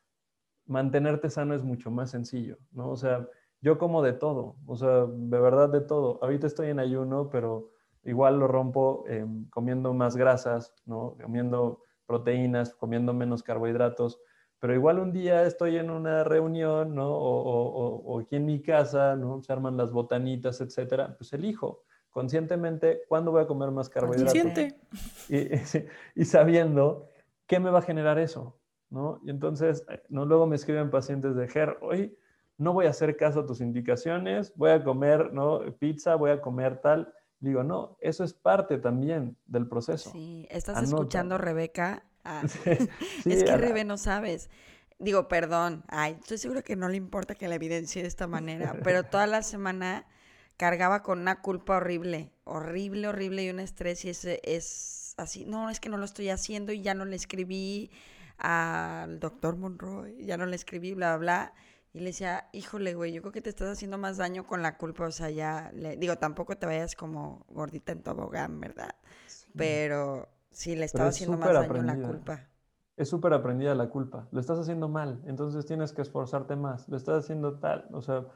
mantenerte 0.66 1.30
sano 1.30 1.54
es 1.54 1.62
mucho 1.62 1.90
más 1.90 2.10
sencillo, 2.10 2.58
¿no? 2.70 2.90
O 2.90 2.96
sea, 2.96 3.26
yo 3.60 3.78
como 3.78 4.02
de 4.02 4.12
todo, 4.12 4.56
o 4.66 4.76
sea, 4.76 5.06
de 5.06 5.40
verdad 5.40 5.68
de 5.68 5.80
todo. 5.80 6.18
Ahorita 6.22 6.46
estoy 6.46 6.68
en 6.68 6.78
ayuno, 6.78 7.28
pero 7.30 7.71
igual 8.04 8.38
lo 8.38 8.48
rompo 8.48 9.04
em, 9.08 9.48
comiendo 9.50 9.92
más 9.94 10.16
grasas, 10.16 10.74
¿no? 10.86 11.16
Comiendo 11.22 11.82
proteínas, 12.06 12.74
comiendo 12.74 13.14
menos 13.14 13.42
carbohidratos, 13.42 14.20
pero 14.58 14.74
igual 14.74 15.00
un 15.00 15.12
día 15.12 15.42
estoy 15.42 15.76
en 15.76 15.90
una 15.90 16.22
reunión, 16.22 16.94
¿no? 16.94 17.10
O, 17.10 18.20
aquí 18.20 18.36
en 18.36 18.46
mi 18.46 18.62
casa, 18.62 19.16
¿no? 19.16 19.42
Se 19.42 19.52
arman 19.52 19.76
las 19.76 19.90
botanitas, 19.90 20.60
etcétera, 20.60 21.16
pues 21.16 21.32
elijo 21.32 21.82
conscientemente 22.10 23.02
cuándo 23.08 23.32
voy 23.32 23.42
a 23.42 23.46
comer 23.46 23.70
más 23.70 23.88
carbohidratos. 23.88 24.36
Y, 25.28 25.48
y, 26.20 26.24
sabiendo 26.24 27.08
qué 27.46 27.58
me 27.58 27.70
va 27.70 27.80
a 27.80 27.82
generar 27.82 28.18
eso, 28.18 28.60
¿no? 28.90 29.20
Y 29.24 29.30
entonces, 29.30 29.84
eh, 29.88 30.02
¿no? 30.10 30.26
luego 30.26 30.46
me 30.46 30.56
escriben 30.56 30.90
pacientes 30.90 31.34
de 31.34 31.48
GER, 31.48 31.78
hoy 31.80 32.16
no 32.58 32.72
voy 32.72 32.86
a 32.86 32.90
hacer 32.90 33.16
caso 33.16 33.40
a 33.40 33.46
tus 33.46 33.60
indicaciones, 33.60 34.52
voy 34.56 34.70
a 34.70 34.84
comer, 34.84 35.32
¿no? 35.32 35.60
Pizza, 35.78 36.14
voy 36.14 36.30
a 36.30 36.40
comer 36.40 36.80
tal, 36.80 37.12
Digo, 37.42 37.64
no, 37.64 37.96
eso 38.00 38.22
es 38.22 38.34
parte 38.34 38.78
también 38.78 39.36
del 39.46 39.66
proceso. 39.66 40.12
Sí, 40.12 40.46
estás 40.48 40.80
escuchando, 40.80 41.38
Rebeca. 41.38 42.04
Ah, 42.24 42.42
es 43.24 43.42
que 43.42 43.56
Rebe 43.56 43.84
no 43.84 43.98
sabes. 43.98 44.48
Digo, 45.00 45.26
perdón, 45.26 45.82
ay, 45.88 46.16
estoy 46.20 46.38
seguro 46.38 46.62
que 46.62 46.76
no 46.76 46.88
le 46.88 46.96
importa 46.96 47.34
que 47.34 47.48
la 47.48 47.56
evidencie 47.56 48.00
de 48.00 48.06
esta 48.06 48.28
manera, 48.28 48.76
pero 48.84 49.02
toda 49.02 49.26
la 49.26 49.42
semana 49.42 50.06
cargaba 50.56 51.02
con 51.02 51.18
una 51.18 51.42
culpa 51.42 51.78
horrible, 51.78 52.30
horrible, 52.44 53.08
horrible 53.08 53.42
y 53.42 53.50
un 53.50 53.58
estrés 53.58 54.04
y 54.04 54.10
ese 54.10 54.40
es 54.44 55.14
así, 55.16 55.44
no, 55.44 55.68
es 55.68 55.80
que 55.80 55.88
no 55.88 55.96
lo 55.96 56.04
estoy 56.04 56.28
haciendo 56.28 56.72
y 56.72 56.80
ya 56.80 56.94
no 56.94 57.04
le 57.04 57.16
escribí 57.16 57.90
al 58.38 59.18
doctor 59.18 59.56
Monroy, 59.56 60.24
ya 60.24 60.36
no 60.36 60.46
le 60.46 60.54
escribí, 60.54 60.94
bla, 60.94 61.16
bla. 61.16 61.54
Y 61.94 62.00
le 62.00 62.06
decía, 62.06 62.48
híjole, 62.52 62.94
güey, 62.94 63.12
yo 63.12 63.20
creo 63.20 63.32
que 63.32 63.42
te 63.42 63.50
estás 63.50 63.68
haciendo 63.68 63.98
más 63.98 64.16
daño 64.16 64.46
con 64.46 64.62
la 64.62 64.78
culpa. 64.78 65.06
O 65.06 65.10
sea, 65.10 65.30
ya, 65.30 65.70
le 65.74 65.96
digo, 65.96 66.16
tampoco 66.16 66.56
te 66.56 66.66
vayas 66.66 66.94
como 66.94 67.44
gordita 67.50 67.92
en 67.92 68.02
tobogán, 68.02 68.58
¿verdad? 68.60 68.94
Pero 69.54 70.28
sí, 70.50 70.74
le 70.74 70.86
estaba 70.86 71.10
haciendo 71.10 71.36
más 71.36 71.52
daño 71.52 71.82
la 71.82 72.08
culpa. 72.08 72.48
Es 72.96 73.08
súper 73.08 73.34
aprendida 73.34 73.74
la 73.74 73.90
culpa. 73.90 74.28
Lo 74.32 74.40
estás 74.40 74.58
haciendo 74.58 74.88
mal, 74.88 75.22
entonces 75.26 75.66
tienes 75.66 75.92
que 75.92 76.02
esforzarte 76.02 76.56
más. 76.56 76.88
Lo 76.88 76.96
estás 76.96 77.24
haciendo 77.24 77.58
tal. 77.58 77.88
O 77.92 78.00
sea, 78.00 78.26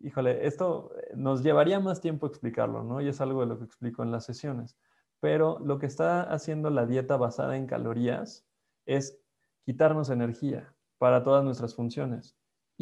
híjole, 0.00 0.46
esto 0.46 0.92
nos 1.16 1.42
llevaría 1.42 1.80
más 1.80 2.00
tiempo 2.00 2.26
explicarlo, 2.26 2.84
¿no? 2.84 3.00
Y 3.00 3.08
es 3.08 3.20
algo 3.20 3.40
de 3.40 3.46
lo 3.46 3.58
que 3.58 3.64
explico 3.64 4.04
en 4.04 4.12
las 4.12 4.24
sesiones. 4.24 4.76
Pero 5.18 5.58
lo 5.60 5.78
que 5.78 5.86
está 5.86 6.22
haciendo 6.22 6.70
la 6.70 6.86
dieta 6.86 7.16
basada 7.16 7.56
en 7.56 7.66
calorías 7.66 8.46
es 8.86 9.20
quitarnos 9.64 10.10
energía 10.10 10.74
para 10.98 11.22
todas 11.22 11.44
nuestras 11.44 11.74
funciones. 11.74 12.36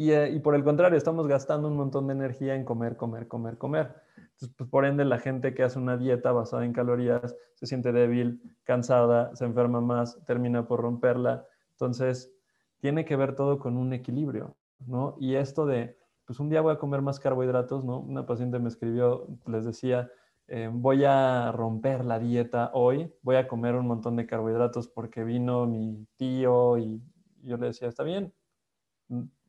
Eh, 0.09 0.31
y, 0.33 0.39
por 0.39 0.55
el 0.55 0.63
contrario, 0.63 0.97
estamos 0.97 1.27
gastando 1.27 1.67
un 1.67 1.75
montón 1.75 2.07
de 2.07 2.13
energía 2.13 2.55
en 2.55 2.65
comer, 2.65 2.97
comer, 2.97 3.27
comer, 3.27 3.57
comer. 3.57 3.95
Entonces, 4.17 4.55
pues, 4.57 4.69
por 4.69 4.85
ende, 4.85 5.05
la 5.05 5.19
gente 5.19 5.53
que 5.53 5.63
hace 5.63 5.77
una 5.77 5.97
dieta 5.97 6.31
basada 6.31 6.65
en 6.65 6.73
calorías 6.73 7.35
se 7.55 7.65
siente 7.67 7.91
débil, 7.91 8.41
cansada, 8.63 9.35
se 9.35 9.45
enferma 9.45 9.81
más, 9.81 10.17
termina 10.25 10.67
por 10.67 10.81
romperla. 10.81 11.45
Entonces, 11.71 12.33
tiene 12.79 13.05
que 13.05 13.15
ver 13.15 13.35
todo 13.35 13.59
con 13.59 13.77
un 13.77 13.93
equilibrio, 13.93 14.55
¿no? 14.79 15.15
Y 15.19 15.35
esto 15.35 15.65
de, 15.65 15.97
pues 16.25 16.39
un 16.39 16.49
día 16.49 16.61
voy 16.61 16.73
a 16.73 16.79
comer 16.79 17.01
más 17.01 17.19
carbohidratos, 17.19 17.85
¿no? 17.85 17.99
Una 17.99 18.25
paciente 18.25 18.57
me 18.59 18.69
escribió, 18.69 19.27
les 19.45 19.65
decía, 19.65 20.09
eh, 20.47 20.69
voy 20.71 21.03
a 21.05 21.51
romper 21.51 22.03
la 22.05 22.19
dieta 22.19 22.71
hoy, 22.73 23.13
voy 23.21 23.35
a 23.35 23.47
comer 23.47 23.75
un 23.75 23.87
montón 23.87 24.15
de 24.15 24.25
carbohidratos 24.25 24.87
porque 24.87 25.23
vino 25.23 25.67
mi 25.67 26.07
tío 26.17 26.77
y 26.77 27.01
yo 27.43 27.57
le 27.57 27.67
decía, 27.67 27.87
está 27.87 28.03
bien, 28.03 28.33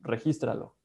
regístralo. 0.03 0.75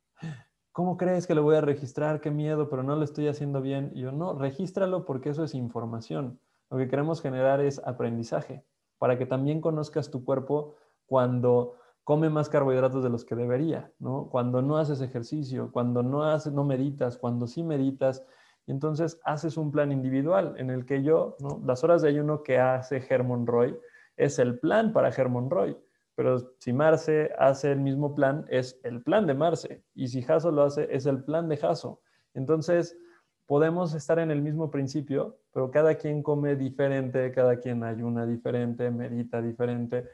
¿Cómo 0.73 0.97
crees 0.97 1.27
que 1.27 1.35
lo 1.35 1.43
voy 1.43 1.57
a 1.57 1.61
registrar? 1.61 2.21
Qué 2.21 2.31
miedo, 2.31 2.69
pero 2.71 2.83
no 2.83 2.95
lo 2.97 3.05
estoy 3.05 3.29
haciendo 3.29 3.61
bien. 3.61 3.91
Y 3.95 4.03
yo, 4.03 4.12
no, 4.12 4.39
regístralo 4.39 5.05
porque 5.05 5.31
eso 5.31 5.45
es 5.45 5.55
información. 5.55 6.41
Lo 6.71 6.79
que 6.79 6.89
queremos 6.89 7.21
generar 7.21 7.61
es 7.61 7.81
aprendizaje 7.85 8.64
para 8.99 9.19
que 9.19 9.27
también 9.27 9.61
conozcas 9.61 10.11
tu 10.11 10.25
cuerpo 10.25 10.77
cuando 11.07 11.75
come 12.05 12.31
más 12.31 12.49
carbohidratos 12.49 13.03
de 13.03 13.11
los 13.11 13.25
que 13.25 13.35
debería, 13.35 13.93
¿no? 13.99 14.29
Cuando 14.31 14.62
no 14.62 14.79
haces 14.79 15.01
ejercicio, 15.01 15.71
cuando 15.73 16.03
no, 16.03 16.23
no 16.39 16.64
meditas, 16.64 17.19
cuando 17.19 17.47
sí 17.47 17.62
meditas. 17.62 18.25
Y 18.66 18.71
entonces 18.71 19.21
haces 19.25 19.57
un 19.57 19.71
plan 19.71 19.93
individual 19.93 20.55
en 20.59 20.71
el 20.71 20.87
que 20.87 21.03
yo, 21.03 21.37
las 21.64 21.85
horas 21.85 22.03
de 22.03 22.09
ayuno 22.09 22.43
que 22.43 22.59
hace 22.59 23.05
Hermon 23.09 23.47
Roy 23.47 23.79
es 24.16 24.39
el 24.39 24.59
plan 24.59 24.93
para 24.93 25.09
Hermon 25.09 25.51
Roy. 25.51 25.77
Pero 26.19 26.53
si 26.59 26.73
Marce 26.73 27.31
hace 27.39 27.71
el 27.71 27.79
mismo 27.79 28.16
plan, 28.16 28.45
es 28.49 28.81
el 28.83 29.03
plan 29.03 29.29
de 29.29 29.35
Marce. 29.35 29.85
Y 29.95 30.09
si 30.09 30.21
Jaso 30.21 30.51
lo 30.51 30.64
hace, 30.64 30.89
es 30.91 31.07
el 31.07 31.23
plan 31.23 31.49
de 31.49 31.57
Jaso. 31.57 32.03
Entonces, 32.35 32.99
podemos 33.47 33.95
estar 33.95 34.19
en 34.19 34.33
el 34.33 34.43
mismo 34.43 34.69
principio, 34.69 35.39
pero 35.53 35.71
cada 35.71 35.95
quien 35.95 36.25
come 36.25 36.57
diferente, 36.57 37.31
cada 37.31 37.61
quien 37.61 37.85
ayuna 37.85 38.27
diferente, 38.27 38.91
medita 38.91 39.41
diferente, 39.41 40.09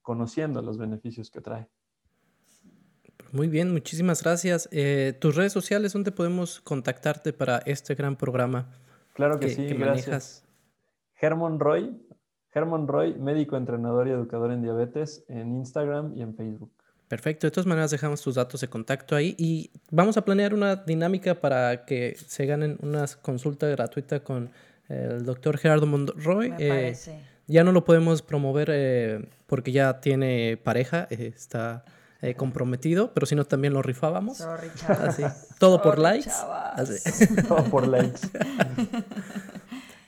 conociendo 0.00 0.62
los 0.62 0.78
beneficios 0.78 1.28
que 1.28 1.40
trae. 1.40 1.66
Muy 3.32 3.48
bien, 3.48 3.72
muchísimas 3.72 4.22
gracias. 4.22 4.68
Eh, 4.70 5.12
¿Tus 5.18 5.34
redes 5.34 5.52
sociales, 5.52 5.92
dónde 5.92 6.12
podemos 6.12 6.60
contactarte 6.60 7.32
para 7.32 7.58
este 7.66 7.96
gran 7.96 8.14
programa? 8.14 8.70
Claro 9.12 9.40
que, 9.40 9.48
sí, 9.48 9.66
gracias. 9.74 10.44
Germon 11.14 11.58
Roy, 11.58 12.00
Herman 12.52 12.88
Roy, 12.88 13.14
médico, 13.14 13.56
entrenador 13.56 14.08
y 14.08 14.10
educador 14.10 14.52
en 14.52 14.62
diabetes, 14.62 15.24
en 15.28 15.56
Instagram 15.56 16.14
y 16.16 16.22
en 16.22 16.34
Facebook. 16.34 16.70
Perfecto, 17.08 17.46
de 17.46 17.50
todas 17.50 17.66
maneras 17.66 17.90
dejamos 17.90 18.20
tus 18.20 18.34
datos 18.34 18.60
de 18.60 18.68
contacto 18.68 19.16
ahí 19.16 19.34
y 19.38 19.70
vamos 19.90 20.18
a 20.18 20.24
planear 20.26 20.52
una 20.52 20.76
dinámica 20.76 21.34
para 21.34 21.86
que 21.86 22.14
se 22.16 22.44
ganen 22.44 22.78
una 22.82 23.06
consulta 23.22 23.66
gratuita 23.66 24.20
con 24.20 24.50
el 24.88 25.24
doctor 25.24 25.56
Gerardo 25.56 25.86
Monroy. 25.86 26.52
Eh, 26.58 26.94
ya 27.46 27.64
no 27.64 27.72
lo 27.72 27.84
podemos 27.84 28.20
promover 28.20 28.68
eh, 28.70 29.26
porque 29.46 29.72
ya 29.72 30.00
tiene 30.00 30.58
pareja, 30.62 31.06
eh, 31.10 31.32
está 31.34 31.84
comprometido, 32.36 33.14
pero 33.14 33.26
si 33.26 33.36
no 33.36 33.44
también 33.44 33.72
lo 33.72 33.80
rifábamos. 33.80 34.44
Todo 35.58 35.80
por 35.80 35.98
likes. 35.98 36.30
Todo 37.48 37.64
por 37.64 37.86
likes. 37.86 38.20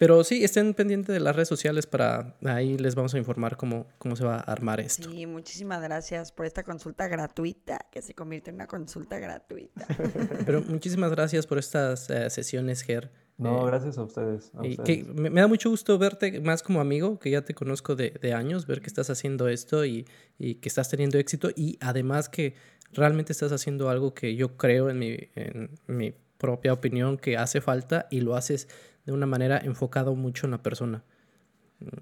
Pero 0.01 0.25
sí, 0.25 0.43
estén 0.43 0.73
pendientes 0.73 1.13
de 1.13 1.21
las 1.21 1.37
redes 1.37 1.49
sociales 1.49 1.87
para 1.87 2.35
ahí 2.47 2.79
les 2.79 2.95
vamos 2.95 3.13
a 3.13 3.19
informar 3.19 3.59
cómo, 3.59 3.87
cómo 3.99 4.17
se 4.17 4.25
va 4.25 4.37
a 4.37 4.41
armar 4.41 4.81
esto. 4.81 5.11
Sí, 5.11 5.27
muchísimas 5.27 5.83
gracias 5.83 6.33
por 6.33 6.47
esta 6.47 6.63
consulta 6.63 7.07
gratuita, 7.07 7.85
que 7.93 8.01
se 8.01 8.15
convierte 8.15 8.49
en 8.49 8.55
una 8.55 8.67
consulta 8.67 9.19
gratuita. 9.19 9.87
Pero 10.47 10.63
muchísimas 10.63 11.11
gracias 11.11 11.47
por 11.47 11.59
estas 11.59 12.09
eh, 12.09 12.31
sesiones, 12.31 12.81
Ger. 12.81 13.11
No, 13.37 13.63
eh, 13.63 13.67
gracias 13.67 13.99
a 13.99 14.05
ustedes. 14.05 14.51
Que 14.87 15.05
me, 15.05 15.39
da 15.39 15.47
mucho 15.47 15.69
gusto 15.69 15.99
verte 15.99 16.41
más 16.41 16.63
como 16.63 16.81
amigo, 16.81 17.19
que 17.19 17.29
ya 17.29 17.45
te 17.45 17.53
conozco 17.53 17.95
de, 17.95 18.13
de 18.23 18.33
años, 18.33 18.67
ver 18.67 18.81
que 18.81 18.87
estás 18.87 19.11
haciendo 19.11 19.49
esto 19.49 19.85
y, 19.85 20.07
y, 20.39 20.55
que 20.55 20.71
estás 20.71 20.89
teniendo 20.89 21.19
éxito 21.19 21.51
y 21.55 21.77
además 21.83 22.31
que 22.31 22.55
realmente 22.95 23.33
estás 23.33 23.53
haciendo 23.53 23.91
algo 23.91 24.15
que 24.15 24.35
yo 24.35 24.57
creo 24.57 24.89
en 24.89 24.99
mi, 24.99 25.19
en 25.35 25.79
mi 25.89 26.15
propia 26.39 26.73
opinión 26.73 27.19
que 27.19 27.37
hace 27.37 27.61
falta 27.61 28.07
y 28.11 28.23
lo 28.23 28.35
haces 28.35 28.67
de 29.11 29.17
una 29.17 29.27
manera 29.27 29.59
enfocado 29.59 30.15
mucho 30.15 30.47
en 30.47 30.53
la 30.53 30.59
persona. 30.59 31.03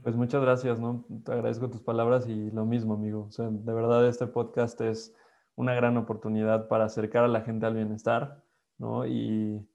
Pues 0.03 0.17
muchas 0.17 0.43
gracias, 0.43 0.81
¿no? 0.81 1.05
Te 1.25 1.33
agradezco 1.33 1.71
tus 1.71 1.83
palabras 1.83 2.29
y 2.29 2.51
lo 2.51 2.67
mismo, 2.67 2.95
amigo. 2.95 3.27
O 3.29 3.31
sea, 3.31 3.49
de 3.49 3.73
verdad 3.73 4.07
este 4.07 4.27
podcast 4.27 4.81
es 4.81 5.15
una 5.55 5.75
gran 5.75 5.97
oportunidad 5.97 6.69
para 6.69 6.85
acercar 6.85 7.25
a 7.25 7.29
la 7.29 7.43
gente 7.43 7.67
al 7.67 7.75
bienestar, 7.75 8.43
¿no? 8.77 9.07
Y 9.07 9.67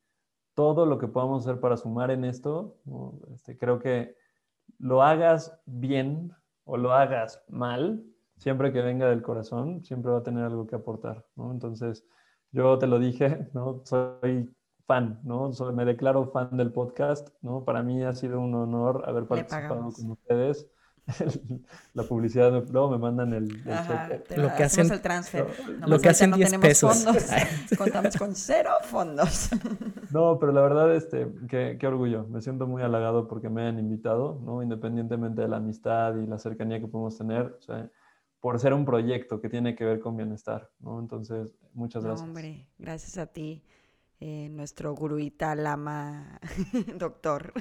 todo 0.54 0.86
lo 0.86 0.98
que 1.00 1.08
podamos 1.08 1.46
hacer 1.46 1.60
para 1.60 1.78
sumar 1.78 2.12
en 2.12 2.26
esto, 2.26 2.78
este, 3.34 3.58
creo 3.58 3.80
que 3.80 4.16
lo 4.78 5.02
hagas 5.02 5.58
bien 5.66 6.34
o 6.66 6.78
lo 6.78 6.94
hagas 6.94 7.44
mal, 7.50 8.04
siempre 8.38 8.72
que 8.72 8.82
venga 8.82 9.10
del 9.10 9.22
corazón, 9.22 9.84
siempre 9.84 10.12
va 10.12 10.20
a 10.20 10.24
tener 10.24 10.44
algo 10.44 10.68
que 10.68 10.76
aportar, 10.76 11.26
¿no? 11.36 11.52
Entonces, 11.52 12.06
yo 12.52 12.78
te 12.78 12.88
lo 12.88 13.00
dije, 13.00 13.48
¿no? 13.54 13.82
Soy 13.86 14.54
fan, 14.86 15.20
¿no? 15.24 15.52
me 15.74 15.86
declaro 15.86 16.28
fan 16.32 16.58
del 16.58 16.72
podcast, 16.72 17.30
¿no? 17.42 17.64
Para 17.64 17.84
mí 17.84 18.04
ha 18.04 18.14
sido 18.14 18.40
un 18.40 18.54
honor 18.54 19.04
haber 19.08 19.26
participado 19.26 19.92
con 19.92 20.12
ustedes. 20.12 20.68
la 21.94 22.04
publicidad, 22.04 22.52
luego 22.70 22.92
me 22.92 22.98
mandan 22.98 23.34
el, 23.34 23.50
cheque. 23.50 24.40
Lo 24.40 24.56
que 24.56 24.64
hacen, 24.64 24.90
el 24.90 25.02
transfer. 25.02 25.48
lo 25.86 26.00
que 26.00 26.10
hacen 26.10 26.32
10 26.32 26.58
pesos. 26.60 27.06
Contamos 27.78 28.16
con 28.16 28.36
cero 28.36 28.72
fondos. 28.84 29.50
no, 30.12 30.40
pero 30.40 30.54
la 30.54 30.62
verdad, 30.62 30.96
este, 30.96 31.28
qué, 31.50 31.78
qué, 31.78 31.88
orgullo. 31.88 32.26
Me 32.30 32.42
siento 32.42 32.68
muy 32.68 32.82
halagado 32.84 33.28
porque 33.28 33.50
me 33.50 33.68
han 33.68 33.80
invitado, 33.80 34.40
¿no? 34.46 34.64
Independientemente 34.64 35.42
de 35.42 35.50
la 35.50 35.58
amistad 35.58 36.16
y 36.16 36.26
la 36.26 36.40
cercanía 36.40 36.80
que 36.80 36.88
podemos 36.88 37.18
tener, 37.18 37.58
o 37.60 37.62
sea, 37.62 37.90
por 38.40 38.60
ser 38.60 38.74
un 38.74 38.86
proyecto 38.86 39.42
que 39.42 39.50
tiene 39.50 39.76
que 39.76 39.84
ver 39.84 40.00
con 40.00 40.16
bienestar, 40.16 40.70
¿no? 40.80 41.00
Entonces, 41.00 41.54
muchas 41.74 42.04
gracias. 42.04 42.28
hombre, 42.28 42.68
gracias 42.78 43.18
a 43.18 43.26
ti. 43.26 43.62
Eh, 44.26 44.48
nuestro 44.50 44.96
guruita 44.96 45.54
lama 45.54 46.40
doctor. 46.96 47.52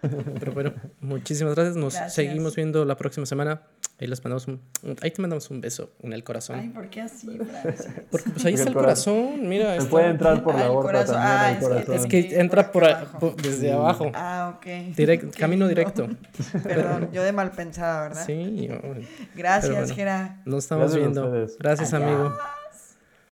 Pero 0.40 0.52
bueno, 0.52 0.72
muchísimas 1.00 1.54
gracias. 1.54 1.76
Nos 1.76 1.92
seguimos 2.08 2.56
viendo 2.56 2.86
la 2.86 2.96
próxima 2.96 3.26
semana. 3.26 3.60
Ahí 4.00 4.06
les 4.06 4.24
mandamos 4.24 4.48
un, 4.48 4.62
ahí 5.02 5.10
te 5.10 5.20
mandamos 5.20 5.50
un 5.50 5.60
beso 5.60 5.90
en 6.00 6.14
el 6.14 6.24
corazón. 6.24 6.60
Ay, 6.60 6.68
¿por 6.70 6.88
qué 6.88 7.02
así, 7.02 7.38
Porque 8.10 8.30
pues 8.30 8.44
ahí 8.46 8.54
está 8.54 8.70
el 8.70 8.74
corazón, 8.74 9.46
mira. 9.46 9.78
Se 9.78 9.86
puede 9.86 10.06
entrar 10.06 10.42
por 10.42 10.54
la 10.54 11.04
también. 11.04 11.14
Ah, 11.18 11.58
es, 11.92 12.06
que, 12.06 12.40
entra 12.40 12.72
por, 12.72 12.86
desde 13.36 13.70
abajo. 13.72 14.10
Ah, 14.14 14.54
ok. 14.56 14.96
Direct, 14.96 15.36
camino 15.36 15.68
directo. 15.68 16.08
Perdón, 16.62 17.10
yo 17.12 17.22
de 17.22 17.32
mal 17.32 17.50
pensada, 17.50 18.08
¿verdad? 18.08 18.24
Sí. 18.24 18.70
Gracias, 19.36 19.90
Gera. 19.90 20.40
Nos 20.46 20.64
estamos 20.64 20.94
viendo. 20.94 21.46
Gracias, 21.58 21.92
amigo. 21.92 22.34